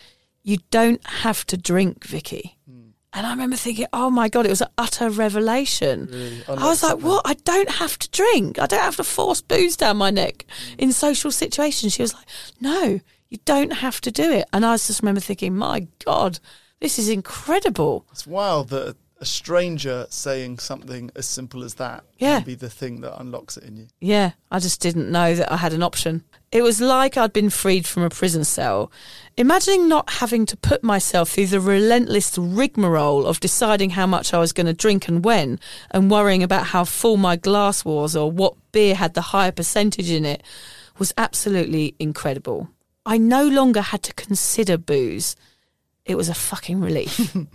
You 0.43 0.57
don't 0.69 1.05
have 1.05 1.45
to 1.47 1.57
drink, 1.57 2.05
Vicky. 2.05 2.57
Hmm. 2.69 2.89
And 3.13 3.27
I 3.27 3.31
remember 3.31 3.57
thinking, 3.57 3.87
oh 3.91 4.09
my 4.09 4.29
God, 4.29 4.45
it 4.45 4.49
was 4.49 4.61
an 4.61 4.69
utter 4.77 5.09
revelation. 5.09 6.43
I 6.47 6.67
was 6.67 6.81
like, 6.81 6.99
what? 6.99 7.23
I 7.25 7.33
don't 7.33 7.69
have 7.69 7.99
to 7.99 8.09
drink. 8.09 8.57
I 8.57 8.67
don't 8.67 8.81
have 8.81 8.95
to 8.95 9.03
force 9.03 9.41
booze 9.41 9.75
down 9.75 9.97
my 9.97 10.11
neck 10.11 10.45
hmm. 10.49 10.75
in 10.79 10.91
social 10.93 11.31
situations. 11.31 11.93
She 11.93 12.01
was 12.01 12.13
like, 12.13 12.25
no, 12.59 12.99
you 13.29 13.37
don't 13.45 13.73
have 13.73 14.01
to 14.01 14.11
do 14.11 14.31
it. 14.31 14.47
And 14.53 14.65
I 14.65 14.75
just 14.75 15.01
remember 15.01 15.21
thinking, 15.21 15.55
my 15.55 15.87
God, 16.05 16.39
this 16.79 16.97
is 16.97 17.09
incredible. 17.09 18.05
It's 18.11 18.25
wild 18.25 18.69
that 18.69 18.95
a 19.21 19.25
stranger 19.25 20.07
saying 20.09 20.57
something 20.57 21.11
as 21.15 21.27
simple 21.27 21.63
as 21.63 21.75
that 21.75 22.03
Yeah. 22.17 22.37
can 22.39 22.45
be 22.45 22.55
the 22.55 22.71
thing 22.71 23.01
that 23.01 23.19
unlocks 23.19 23.55
it 23.55 23.63
in 23.63 23.77
you. 23.77 23.87
Yeah, 23.99 24.31
I 24.49 24.59
just 24.59 24.81
didn't 24.81 25.11
know 25.11 25.35
that 25.35 25.51
I 25.51 25.57
had 25.57 25.73
an 25.73 25.83
option. 25.83 26.23
It 26.51 26.63
was 26.63 26.81
like 26.81 27.15
I'd 27.15 27.31
been 27.31 27.49
freed 27.49 27.87
from 27.87 28.03
a 28.03 28.09
prison 28.09 28.43
cell. 28.43 28.91
Imagining 29.37 29.87
not 29.87 30.09
having 30.09 30.45
to 30.47 30.57
put 30.57 30.83
myself 30.83 31.29
through 31.29 31.47
the 31.47 31.61
relentless 31.61 32.37
rigmarole 32.37 33.25
of 33.25 33.39
deciding 33.39 33.91
how 33.91 34.05
much 34.05 34.33
I 34.33 34.39
was 34.39 34.51
going 34.51 34.67
to 34.67 34.73
drink 34.73 35.07
and 35.07 35.23
when, 35.23 35.61
and 35.91 36.11
worrying 36.11 36.43
about 36.43 36.67
how 36.67 36.83
full 36.83 37.15
my 37.15 37.37
glass 37.37 37.85
was 37.85 38.17
or 38.17 38.29
what 38.29 38.55
beer 38.73 38.95
had 38.95 39.13
the 39.13 39.21
higher 39.21 39.53
percentage 39.53 40.11
in 40.11 40.25
it, 40.25 40.43
was 40.99 41.13
absolutely 41.17 41.95
incredible. 41.99 42.69
I 43.05 43.17
no 43.17 43.47
longer 43.47 43.81
had 43.81 44.03
to 44.03 44.13
consider 44.13 44.77
booze. 44.77 45.37
It 46.05 46.15
was 46.15 46.27
a 46.27 46.33
fucking 46.33 46.81
relief. 46.81 47.35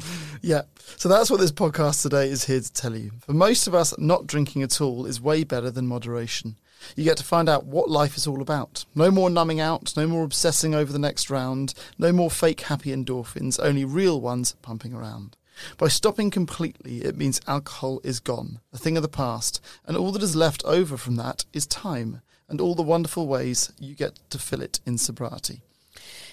Yeah. 0.42 0.62
So 0.96 1.08
that's 1.08 1.28
what 1.28 1.40
this 1.40 1.50
podcast 1.50 2.02
today 2.02 2.28
is 2.30 2.44
here 2.44 2.60
to 2.60 2.72
tell 2.72 2.94
you. 2.94 3.10
For 3.18 3.32
most 3.32 3.66
of 3.66 3.74
us, 3.74 3.98
not 3.98 4.28
drinking 4.28 4.62
at 4.62 4.80
all 4.80 5.04
is 5.04 5.20
way 5.20 5.42
better 5.42 5.72
than 5.72 5.88
moderation. 5.88 6.56
You 6.94 7.04
get 7.04 7.16
to 7.18 7.24
find 7.24 7.48
out 7.48 7.64
what 7.64 7.90
life 7.90 8.16
is 8.16 8.26
all 8.26 8.40
about. 8.40 8.84
No 8.94 9.10
more 9.10 9.30
numbing 9.30 9.60
out, 9.60 9.96
no 9.96 10.06
more 10.06 10.24
obsessing 10.24 10.74
over 10.74 10.92
the 10.92 10.98
next 10.98 11.30
round, 11.30 11.74
no 11.98 12.12
more 12.12 12.30
fake 12.30 12.60
happy 12.62 12.94
endorphins, 12.94 13.58
only 13.62 13.84
real 13.84 14.20
ones 14.20 14.54
pumping 14.62 14.94
around. 14.94 15.36
By 15.78 15.88
stopping 15.88 16.30
completely, 16.30 17.02
it 17.02 17.16
means 17.16 17.40
alcohol 17.46 18.00
is 18.04 18.20
gone, 18.20 18.60
a 18.72 18.78
thing 18.78 18.96
of 18.96 19.02
the 19.02 19.08
past, 19.08 19.60
and 19.86 19.96
all 19.96 20.12
that 20.12 20.22
is 20.22 20.36
left 20.36 20.62
over 20.64 20.96
from 20.96 21.16
that 21.16 21.46
is 21.52 21.66
time 21.66 22.20
and 22.48 22.60
all 22.60 22.74
the 22.74 22.82
wonderful 22.82 23.26
ways 23.26 23.72
you 23.78 23.94
get 23.94 24.18
to 24.30 24.38
fill 24.38 24.62
it 24.62 24.80
in 24.86 24.98
sobriety. 24.98 25.62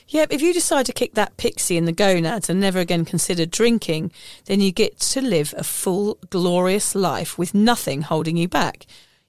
Yep, 0.08 0.34
if 0.34 0.41
you 0.41 0.54
decide 0.54 0.86
to 0.88 0.93
kick 0.93 1.14
that 1.14 1.38
pixie 1.38 1.78
in 1.78 1.86
the 1.86 1.91
gonads 1.91 2.49
and 2.49 2.60
never 2.60 2.80
again 2.80 3.06
consider 3.06 3.45
drinking, 3.45 4.12
then 4.45 4.60
you 4.60 4.72
get 4.72 4.99
to 4.99 5.22
live 5.22 5.54
a 5.58 5.64
full, 5.64 6.18
glorious 6.30 6.93
life 6.93 7.38
with 7.38 7.54
nothing 7.54 8.01
holding 8.01 8.36
you 8.36 8.47
back. 8.47 8.86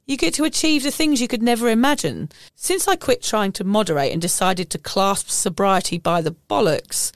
You 0.06 0.18
get 0.18 0.34
to 0.34 0.44
achieve 0.44 0.82
the 0.82 0.90
things 0.90 1.22
you 1.22 1.28
could 1.28 1.42
never 1.42 1.68
imagine. 1.68 2.28
Since 2.54 2.86
I 2.86 2.96
quit 2.96 3.22
trying 3.22 3.52
to 3.52 3.64
moderate 3.64 4.12
and 4.12 4.20
decided 4.20 4.68
to 4.70 4.78
clasp 4.78 5.28
sobriety 5.30 5.96
by 5.96 6.20
the 6.20 6.36
bollocks, 6.50 7.10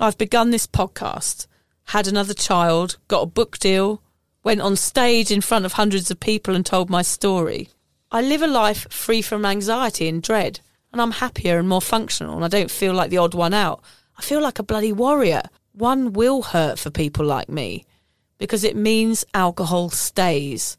I've 0.00 0.18
begun 0.18 0.50
this 0.50 0.66
podcast, 0.66 1.46
had 1.84 2.08
another 2.08 2.34
child, 2.34 2.96
got 3.06 3.22
a 3.22 3.26
book 3.26 3.58
deal, 3.58 4.02
went 4.42 4.60
on 4.60 4.74
stage 4.74 5.30
in 5.30 5.40
front 5.40 5.64
of 5.64 5.74
hundreds 5.74 6.10
of 6.10 6.18
people 6.18 6.54
and 6.56 6.66
told 6.66 6.90
my 6.90 7.02
story. 7.02 7.68
I 8.10 8.22
live 8.22 8.42
a 8.42 8.48
life 8.48 8.90
free 8.90 9.22
from 9.22 9.44
anxiety 9.44 10.08
and 10.08 10.20
dread, 10.20 10.58
and 10.92 11.00
I'm 11.00 11.12
happier 11.12 11.58
and 11.58 11.68
more 11.68 11.80
functional, 11.80 12.34
and 12.34 12.44
I 12.44 12.48
don't 12.48 12.70
feel 12.70 12.92
like 12.92 13.10
the 13.10 13.18
odd 13.18 13.34
one 13.34 13.54
out. 13.54 13.82
I 14.18 14.22
feel 14.22 14.40
like 14.40 14.58
a 14.58 14.64
bloody 14.64 14.92
warrior. 14.92 15.42
One 15.72 16.12
will 16.12 16.42
hurt 16.42 16.78
for 16.78 16.90
people 16.90 17.24
like 17.24 17.48
me 17.48 17.84
because 18.38 18.64
it 18.64 18.76
means 18.76 19.24
alcohol 19.32 19.90
stays. 19.90 20.76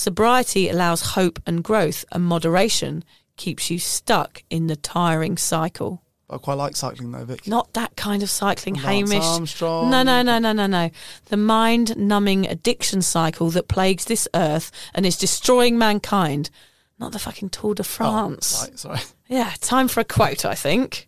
Sobriety 0.00 0.70
allows 0.70 1.02
hope 1.12 1.38
and 1.46 1.62
growth, 1.62 2.06
and 2.10 2.24
moderation 2.24 3.04
keeps 3.36 3.70
you 3.70 3.78
stuck 3.78 4.42
in 4.48 4.66
the 4.66 4.74
tiring 4.74 5.36
cycle. 5.36 6.02
I 6.30 6.38
quite 6.38 6.54
like 6.54 6.74
cycling 6.74 7.12
though, 7.12 7.26
Vic. 7.26 7.46
Not 7.46 7.74
that 7.74 7.96
kind 7.96 8.22
of 8.22 8.30
cycling, 8.30 8.76
Lance 8.76 9.10
Hamish. 9.10 9.22
Armstrong. 9.22 9.90
No, 9.90 10.02
no, 10.02 10.22
no, 10.22 10.38
no, 10.38 10.52
no, 10.52 10.66
no. 10.66 10.88
The 11.26 11.36
mind 11.36 11.98
numbing 11.98 12.46
addiction 12.46 13.02
cycle 13.02 13.50
that 13.50 13.68
plagues 13.68 14.06
this 14.06 14.26
earth 14.32 14.72
and 14.94 15.04
is 15.04 15.18
destroying 15.18 15.76
mankind. 15.76 16.48
Not 16.98 17.12
the 17.12 17.18
fucking 17.18 17.50
Tour 17.50 17.74
de 17.74 17.82
Oh, 17.82 17.84
France. 17.84 18.64
right, 18.68 18.78
sorry. 18.78 19.00
Yeah, 19.28 19.52
time 19.60 19.86
for 19.88 20.00
a 20.00 20.04
quote, 20.04 20.46
I 20.46 20.54
think. 20.54 21.06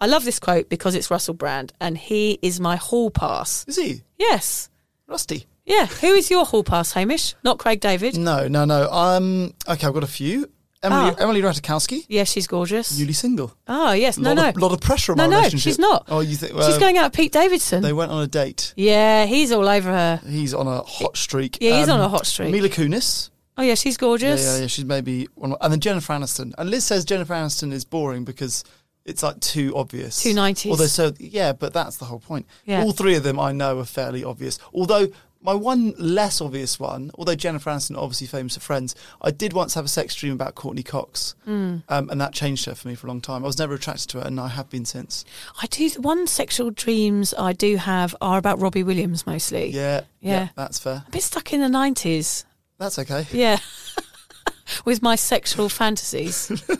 I 0.00 0.06
love 0.06 0.24
this 0.24 0.38
quote 0.38 0.68
because 0.68 0.94
it's 0.94 1.10
Russell 1.10 1.34
Brand 1.34 1.72
and 1.80 1.98
he 1.98 2.38
is 2.40 2.60
my 2.60 2.76
hall 2.76 3.10
pass. 3.10 3.64
Is 3.66 3.76
he? 3.78 4.02
Yes. 4.16 4.68
Rusty. 5.08 5.46
Yeah. 5.64 5.86
Who 5.86 6.08
is 6.14 6.30
your 6.30 6.44
hall 6.44 6.64
pass, 6.64 6.92
Hamish? 6.92 7.34
Not 7.44 7.58
Craig 7.58 7.80
David. 7.80 8.16
No, 8.18 8.48
no, 8.48 8.64
no. 8.64 8.90
Um, 8.90 9.54
okay, 9.68 9.86
I've 9.86 9.94
got 9.94 10.04
a 10.04 10.08
few. 10.08 10.50
Emily, 10.84 11.12
Ah. 11.16 11.22
Emily 11.22 11.42
Ratajkowski, 11.42 12.06
Yeah, 12.08 12.24
she's 12.24 12.48
gorgeous. 12.48 12.98
newly 12.98 13.12
single. 13.12 13.52
Oh, 13.68 13.92
yes. 13.92 14.18
No, 14.18 14.30
lot 14.30 14.42
no. 14.42 14.48
Of, 14.48 14.56
lot 14.56 14.72
of 14.72 14.80
pressure 14.80 15.12
on 15.12 15.18
No, 15.18 15.24
my 15.24 15.30
no, 15.30 15.36
relationship. 15.36 15.62
she's 15.70 15.78
not. 15.78 16.06
Oh, 16.08 16.18
you 16.18 16.34
think? 16.34 16.54
Well, 16.54 16.68
she's 16.68 16.78
going 16.78 16.98
out 16.98 17.04
with 17.12 17.12
Pete 17.12 17.30
Davidson. 17.30 17.82
They 17.84 17.92
went 17.92 18.10
on 18.10 18.20
a 18.20 18.26
date. 18.26 18.74
yeah, 18.76 19.24
he's 19.26 19.52
all 19.52 19.68
over 19.68 19.88
her. 19.90 20.20
He's 20.28 20.52
on 20.52 20.66
a 20.66 20.82
hot 20.82 21.16
streak. 21.16 21.58
Um, 21.62 21.68
Yeah, 21.68 21.78
he's 21.78 21.88
on 21.88 22.00
a 22.00 22.08
hot 22.08 22.26
streak. 22.26 22.50
Mila 22.50 22.68
Kunis. 22.68 23.30
Oh, 23.56 23.62
yeah, 23.62 23.76
she's 23.76 23.96
gorgeous. 23.96 24.42
yeah, 24.44 24.58
yeah. 24.62 24.66
She's 24.66 24.84
maybe 24.84 25.28
one. 25.36 25.54
And 25.60 25.72
then 25.72 25.78
Jennifer 25.78 26.14
Aniston. 26.14 26.52
And 26.58 26.68
Liz 26.68 26.84
says 26.84 27.04
Jennifer 27.04 27.34
Aniston 27.34 27.70
is 27.72 27.84
boring 27.84 28.24
because 28.24 28.64
it's 29.04 29.22
like 29.22 29.38
too 29.38 29.72
obvious. 29.76 30.20
Too 30.20 30.34
90s. 30.34 30.68
Although, 30.70 30.86
so 30.86 31.12
yeah, 31.20 31.52
but 31.52 31.72
that's 31.72 31.98
the 31.98 32.06
whole 32.06 32.18
point. 32.18 32.46
Yeah. 32.64 32.82
All 32.82 32.90
three 32.90 33.14
of 33.14 33.22
them 33.22 33.38
I 33.38 33.52
know 33.52 33.78
are 33.78 33.84
fairly 33.84 34.24
obvious. 34.24 34.58
Although 34.74 35.08
my 35.42 35.54
one 35.54 35.94
less 35.98 36.40
obvious 36.40 36.78
one, 36.80 37.10
although 37.16 37.34
Jennifer 37.34 37.70
Aniston 37.70 37.96
obviously 37.98 38.26
famous 38.26 38.54
for 38.54 38.60
Friends, 38.60 38.94
I 39.20 39.30
did 39.30 39.52
once 39.52 39.74
have 39.74 39.84
a 39.84 39.88
sex 39.88 40.14
dream 40.14 40.32
about 40.34 40.54
Courteney 40.54 40.82
Cox, 40.82 41.34
Hmm. 41.44 41.78
um, 41.88 42.08
and 42.10 42.20
that 42.20 42.32
changed 42.32 42.64
her 42.66 42.74
for 42.74 42.88
me 42.88 42.94
for 42.94 43.06
a 43.06 43.10
long 43.10 43.20
time. 43.20 43.42
I 43.42 43.46
was 43.46 43.58
never 43.58 43.74
attracted 43.74 44.08
to 44.10 44.20
her, 44.20 44.26
and 44.26 44.38
I 44.38 44.48
have 44.48 44.70
been 44.70 44.84
since. 44.84 45.24
I 45.60 45.66
do. 45.66 45.88
One 45.98 46.26
sexual 46.26 46.70
dreams 46.70 47.34
I 47.38 47.52
do 47.52 47.76
have 47.76 48.14
are 48.20 48.38
about 48.38 48.60
Robbie 48.60 48.82
Williams 48.84 49.26
mostly. 49.26 49.70
Yeah, 49.70 50.02
Yeah. 50.20 50.48
that's 50.56 50.78
fair. 50.78 51.04
A 51.06 51.10
bit 51.10 51.22
stuck 51.22 51.52
in 51.52 51.60
the 51.60 51.68
90s. 51.68 52.44
That's 52.78 52.98
okay. 52.98 53.26
Yeah. 53.32 53.58
With 54.84 55.02
my 55.02 55.16
sexual 55.16 55.68
fantasies. 55.68 56.50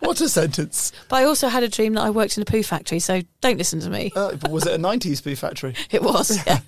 What 0.00 0.20
a 0.20 0.28
sentence! 0.28 0.92
But 1.08 1.16
I 1.16 1.24
also 1.24 1.48
had 1.48 1.64
a 1.64 1.68
dream 1.68 1.94
that 1.94 2.02
I 2.02 2.10
worked 2.10 2.36
in 2.36 2.42
a 2.42 2.46
poo 2.46 2.62
factory, 2.62 3.00
so 3.00 3.22
don't 3.40 3.58
listen 3.58 3.80
to 3.80 3.90
me. 3.90 4.12
Uh, 4.14 4.36
but 4.36 4.52
was 4.52 4.64
it 4.64 4.74
a 4.74 4.78
'90s 4.78 5.20
poo 5.24 5.34
factory? 5.34 5.74
It 5.90 6.00
was. 6.02 6.38
Yeah. 6.46 6.60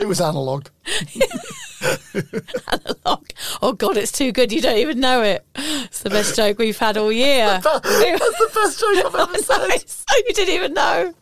It 0.00 0.08
was 0.08 0.20
analog. 0.20 0.66
Analog. 2.72 3.28
Oh, 3.62 3.72
God, 3.76 3.96
it's 3.96 4.12
too 4.12 4.32
good. 4.32 4.52
You 4.52 4.60
don't 4.60 4.78
even 4.78 5.00
know 5.00 5.22
it. 5.22 5.44
It's 5.54 6.00
the 6.02 6.10
best 6.10 6.36
joke 6.36 6.58
we've 6.58 6.78
had 6.78 6.96
all 6.96 7.12
year. 7.12 7.60
That's 7.62 7.82
the 7.82 8.50
best 8.54 8.80
joke 8.80 9.06
I've 9.06 9.14
ever 9.14 9.38
said. 9.42 9.88
so 9.88 10.16
you 10.26 10.32
didn't 10.34 10.54
even 10.54 10.74
know. 10.74 11.14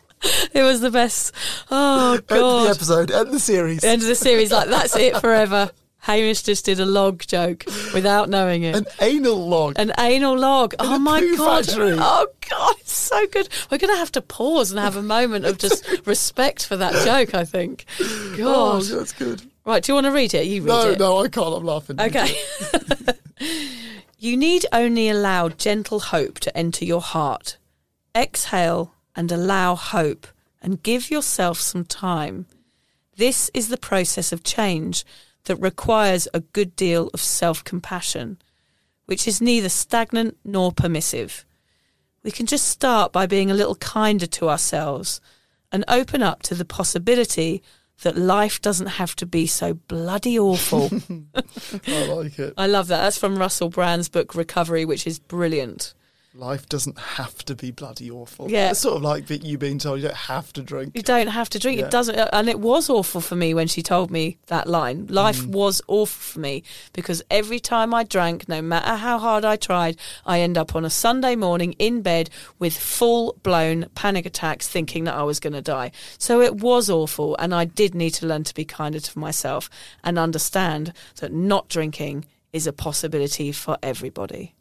It 0.53 0.62
was 0.62 0.81
the 0.81 0.91
best. 0.91 1.33
Oh, 1.70 2.20
God. 2.26 2.37
End 2.61 2.66
the 2.66 2.70
episode. 2.70 3.11
End 3.11 3.31
the 3.33 3.41
series. 3.41 3.85
End 3.85 4.03
of 4.03 4.09
the 4.09 4.14
series, 4.14 4.51
like, 4.53 4.68
that's 4.68 4.97
it 4.97 5.16
forever. 5.18 5.70
Hamish 6.01 6.43
just 6.43 6.64
did 6.64 6.81
a 6.81 6.87
log 6.87 7.20
joke 7.26 7.64
without 7.93 8.29
knowing 8.31 8.62
it. 8.62 8.74
An 8.76 8.87
anal 9.01 9.47
log. 9.49 9.74
An 9.79 9.93
anal 9.99 10.39
log. 10.39 10.72
In 10.74 10.79
oh 10.81 10.99
my 10.99 11.20
god. 11.37 11.66
factory. 11.66 11.97
Oh 11.99 12.29
god, 12.51 12.75
it's 12.81 12.93
so 12.93 13.27
good. 13.29 13.49
We're 13.71 13.79
going 13.79 13.93
to 13.95 13.99
have 13.99 14.13
to 14.13 14.23
pause 14.23 14.71
and 14.71 14.81
have 14.81 14.97
a 14.97 15.03
moment 15.03 15.45
of 15.45 15.59
just 15.59 15.87
respect 16.07 16.65
for 16.67 16.77
that 16.77 16.93
joke, 17.05 17.35
I 17.35 17.45
think. 17.45 17.85
oh, 18.01 18.35
God. 18.37 18.83
that's 18.85 19.13
good. 19.13 19.43
Right, 19.65 19.83
do 19.83 19.91
you 19.93 19.95
want 19.95 20.07
to 20.07 20.13
read 20.13 20.35
it? 20.35 20.47
You 20.47 20.63
read 20.63 20.69
No, 20.69 20.91
it. 20.91 20.99
no, 20.99 21.25
I 21.25 21.29
can't. 21.29 21.55
I'm 21.57 21.65
laughing. 21.65 22.01
Okay. 22.01 22.35
you 24.19 24.37
need 24.37 24.67
only 24.73 25.09
allow 25.09 25.49
gentle 25.49 26.01
hope 26.01 26.39
to 26.41 26.57
enter 26.57 26.85
your 26.85 27.01
heart. 27.03 27.59
Exhale 28.17 28.95
and 29.15 29.31
allow 29.31 29.75
hope 29.75 30.27
and 30.63 30.83
give 30.83 31.11
yourself 31.11 31.61
some 31.61 31.85
time. 31.85 32.47
This 33.17 33.51
is 33.53 33.69
the 33.69 33.77
process 33.77 34.33
of 34.33 34.43
change, 34.45 35.05
that 35.45 35.57
requires 35.57 36.29
a 36.33 36.41
good 36.41 36.77
deal 36.77 37.11
of 37.13 37.21
self 37.21 37.65
compassion, 37.65 38.39
which 39.07 39.27
is 39.27 39.41
neither 39.41 39.69
stagnant 39.69 40.37
nor 40.45 40.71
permissive. 40.73 41.45
We 42.29 42.33
can 42.33 42.45
just 42.45 42.68
start 42.68 43.11
by 43.11 43.24
being 43.24 43.51
a 43.51 43.55
little 43.55 43.76
kinder 43.76 44.26
to 44.26 44.51
ourselves 44.51 45.18
and 45.72 45.83
open 45.89 46.22
up 46.22 46.43
to 46.43 46.55
the 46.55 46.66
possibility 46.66 47.62
that 48.03 48.18
life 48.18 48.61
doesn't 48.61 48.99
have 49.01 49.16
to 49.16 49.24
be 49.24 49.47
so 49.47 49.72
bloody 49.72 50.39
awful. 50.39 50.91
I 51.87 52.05
like 52.05 52.39
it. 52.39 52.53
I 52.59 52.66
love 52.66 52.89
that. 52.89 53.01
That's 53.01 53.16
from 53.16 53.39
Russell 53.39 53.70
Brand's 53.70 54.11
book 54.11 54.35
Recovery, 54.35 54.85
which 54.85 55.07
is 55.07 55.18
brilliant. 55.18 55.95
Life 56.35 56.68
doesn't 56.68 56.99
have 56.99 57.45
to 57.47 57.57
be 57.57 57.70
bloody 57.70 58.11
awful. 58.11 58.51
Yeah. 58.51 58.70
It's 58.70 58.81
sort 58.81 58.97
of 58.97 59.03
like 59.03 59.26
that 59.26 59.43
you 59.45 59.57
being 59.59 59.79
told 59.79 60.01
you 60.01 60.09
don't 60.09 60.16
have 60.16 60.53
to 60.53 60.62
drink. 60.62 60.93
You 60.95 61.03
don't 61.03 61.29
have 61.29 61.49
to 61.51 61.59
drink. 61.59 61.81
Yeah. 61.81 61.87
It 61.87 61.91
doesn't. 61.91 62.16
And 62.16 62.49
it 62.49 62.61
was 62.61 62.89
awful 62.91 63.20
for 63.20 63.35
me 63.35 63.55
when 63.55 63.66
she 63.66 63.83
told 63.83 64.11
me 64.11 64.37
that 64.47 64.68
line. 64.68 65.07
Life 65.09 65.41
Mm. 65.41 65.51
was 65.53 65.81
awful 65.89 66.07
for 66.35 66.39
me 66.41 66.62
because 66.93 67.22
every 67.31 67.59
time 67.59 67.95
I 67.95 68.05
drank, 68.05 68.49
no 68.49 68.61
matter 68.62 68.97
how 68.97 69.18
hard 69.18 69.45
I 69.45 69.57
tried, 69.57 69.97
I 70.26 70.41
end 70.41 70.59
up 70.59 70.76
on 70.76 70.85
a 70.85 70.91
Sunday 70.91 71.35
morning 71.35 71.72
in 71.79 72.03
bed 72.03 72.31
with 72.59 72.76
full 72.76 73.37
blown 73.43 73.87
panic 73.95 74.26
attacks, 74.26 74.68
thinking 74.68 75.05
that 75.05 75.14
I 75.14 75.22
was 75.24 75.41
going 75.41 75.55
to 75.55 75.62
die. 75.62 75.91
So 76.18 76.41
it 76.41 76.57
was 76.57 76.89
awful, 76.91 77.37
and 77.39 77.55
I 77.55 77.64
did 77.64 77.95
need 77.95 78.11
to 78.14 78.26
learn 78.26 78.45
to 78.45 78.55
be 78.55 78.64
kinder 78.66 79.01
to 79.01 79.18
myself 79.18 79.68
and 80.05 80.18
understand 80.18 80.93
that 81.20 81.33
not 81.33 81.68
drinking 81.68 82.26
is 82.53 82.66
a 82.66 82.72
possibility 82.72 83.51
for 83.53 83.76
everybody. 83.83 84.55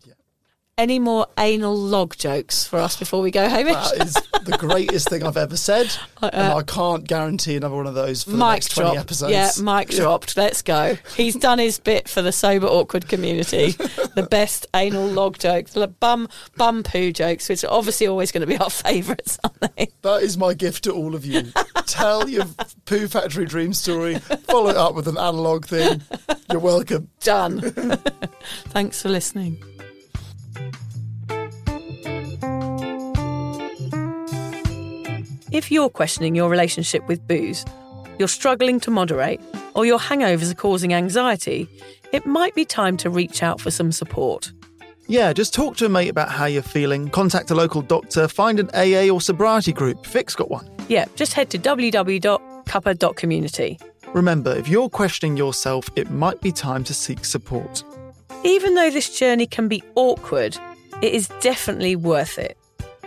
Any 0.78 1.00
more 1.00 1.26
anal 1.40 1.76
log 1.76 2.16
jokes 2.16 2.68
for 2.68 2.78
us 2.78 2.98
before 2.98 3.20
we 3.20 3.32
go, 3.32 3.50
Hamish? 3.50 3.74
That 3.74 4.06
is 4.06 4.14
the 4.44 4.58
greatest 4.60 5.10
thing 5.10 5.24
I've 5.24 5.36
ever 5.36 5.58
said, 5.58 5.92
Uh, 6.22 6.30
and 6.34 6.54
I 6.54 6.64
can't 6.64 7.08
guarantee 7.08 7.56
another 7.56 7.76
one 7.76 7.86
of 7.86 7.94
those 7.94 8.24
for 8.24 8.32
the 8.32 8.38
next 8.38 8.76
twenty 8.76 8.98
episodes. 8.98 9.32
Yeah, 9.32 9.52
mic 9.64 9.90
dropped. 9.90 10.36
Let's 10.36 10.64
go. 10.64 10.98
He's 11.16 11.36
done 11.36 11.60
his 11.60 11.80
bit 11.80 12.08
for 12.10 12.24
the 12.24 12.32
sober 12.32 12.66
awkward 12.66 13.08
community. 13.08 13.72
the 14.16 14.28
best 14.30 14.66
anal 14.76 15.06
log 15.08 15.38
jokes, 15.38 15.74
the 15.74 15.88
bum 15.88 16.28
bum 16.58 16.82
poo 16.82 17.12
jokes, 17.12 17.50
which 17.50 17.64
are 17.64 17.72
obviously 17.72 18.08
always 18.08 18.32
going 18.32 18.42
to 18.42 18.48
be 18.48 18.58
our 18.58 18.70
favourites, 18.72 19.40
aren't 19.44 19.76
they? 19.76 19.90
That 20.02 20.24
is 20.24 20.38
my 20.40 20.56
gift 20.56 20.84
to 20.86 20.92
all 20.92 21.14
of 21.14 21.24
you. 21.24 21.52
Tell 21.86 22.28
your 22.28 22.46
poo 22.86 23.08
factory 23.08 23.46
dream 23.46 23.74
story. 23.74 24.18
Follow 24.18 24.70
it 24.70 24.78
up 24.78 24.96
with 24.96 25.08
an 25.08 25.18
analog 25.18 25.66
thing. 25.66 26.02
You're 26.52 26.60
welcome. 26.60 27.10
Done. 27.22 27.62
Thanks 28.70 29.02
for 29.04 29.10
listening. 29.10 29.64
If 35.58 35.72
you're 35.72 35.90
questioning 35.90 36.36
your 36.36 36.52
relationship 36.52 37.08
with 37.08 37.28
booze, 37.28 37.66
you're 38.20 38.28
struggling 38.28 38.80
to 38.82 38.92
moderate, 38.92 39.42
or 39.74 39.88
your 39.88 39.98
hangovers 39.98 40.52
are 40.52 40.56
causing 40.56 40.94
anxiety, 40.94 41.68
it 42.12 42.28
might 42.28 42.54
be 42.54 42.64
time 42.64 42.96
to 42.98 43.10
reach 43.10 43.42
out 43.42 43.60
for 43.60 43.72
some 43.72 43.92
support. 43.92 44.52
Yeah, 45.08 45.34
just 45.34 45.56
talk 45.56 45.76
to 45.78 45.88
a 45.88 45.90
mate 45.90 46.10
about 46.10 46.30
how 46.30 46.46
you're 46.46 46.62
feeling. 46.62 47.10
Contact 47.10 47.50
a 47.50 47.56
local 47.56 47.82
doctor. 47.82 48.28
Find 48.28 48.60
an 48.60 48.70
AA 48.76 49.12
or 49.12 49.20
sobriety 49.20 49.74
group. 49.74 50.06
Fix 50.06 50.36
got 50.36 50.52
one. 50.52 50.70
Yeah, 50.90 51.06
just 51.16 51.34
head 51.34 51.50
to 51.50 51.58
www.cuppa.community. 51.58 53.80
Remember, 54.14 54.56
if 54.56 54.68
you're 54.68 54.90
questioning 54.90 55.38
yourself, 55.38 55.90
it 55.96 56.12
might 56.12 56.40
be 56.40 56.52
time 56.52 56.84
to 56.84 56.94
seek 56.94 57.26
support. 57.26 57.84
Even 58.44 58.76
though 58.76 58.92
this 58.92 59.18
journey 59.18 59.48
can 59.48 59.68
be 59.68 59.82
awkward, 59.96 60.56
it 61.02 61.16
is 61.16 61.30
definitely 61.42 61.96
worth 61.96 62.38
it. 62.38 62.60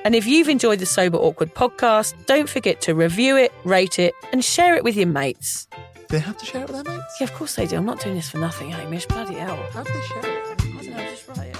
And 0.05 0.15
if 0.15 0.27
you've 0.27 0.49
enjoyed 0.49 0.79
the 0.79 0.87
Sober 0.87 1.19
Awkward 1.19 1.55
podcast, 1.55 2.15
don't 2.27 2.49
forget 2.49 2.81
to 2.83 2.95
review 2.95 3.37
it, 3.37 3.53
rate 3.65 3.99
it, 3.99 4.15
and 4.33 4.45
share 4.45 4.75
it 4.75 4.83
with 4.83 4.97
your 4.97 5.07
mates. 5.07 5.69
Do 6.09 6.17
they 6.17 6.19
have 6.21 6.39
to 6.39 6.47
share 6.47 6.63
it 6.63 6.71
with 6.71 6.85
their 6.85 6.95
mates? 6.97 7.17
Yeah, 7.21 7.27
of 7.27 7.35
course 7.35 7.55
they 7.55 7.67
do. 7.67 7.77
I'm 7.77 7.85
not 7.85 8.01
doing 8.01 8.15
this 8.15 8.31
for 8.31 8.39
nothing, 8.39 8.71
Hamish. 8.71 9.07
Bloody 9.07 9.35
hell. 9.35 9.57
How 9.73 9.83
do 9.83 9.93
they 9.93 10.01
share 10.01 10.19
it? 10.21 10.27
I 10.27 10.83
don't 10.83 10.91
know, 10.91 11.11
just 11.11 11.29
write 11.29 11.49
it 11.49 11.60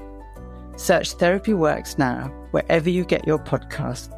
Search 0.75 1.11
Therapy 1.13 1.53
Works 1.53 1.97
now 1.97 2.27
wherever 2.51 2.89
you 2.89 3.05
get 3.05 3.27
your 3.27 3.39
podcasts 3.39 4.11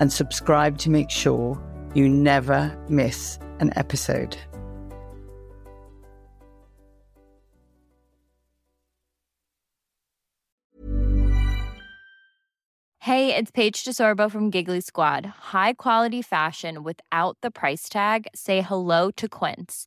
and 0.00 0.12
subscribe 0.12 0.78
to 0.78 0.90
make 0.90 1.10
sure 1.10 1.60
you 1.94 2.08
never 2.08 2.76
miss 2.88 3.38
an 3.60 3.72
episode. 3.76 4.36
Hey, 13.00 13.34
it's 13.34 13.50
Paige 13.50 13.84
DeSorbo 13.84 14.30
from 14.30 14.50
Giggly 14.50 14.82
Squad. 14.82 15.24
High 15.24 15.72
quality 15.72 16.20
fashion 16.20 16.82
without 16.82 17.38
the 17.40 17.50
price 17.50 17.88
tag. 17.88 18.26
Say 18.34 18.60
hello 18.60 19.10
to 19.12 19.28
Quince. 19.28 19.86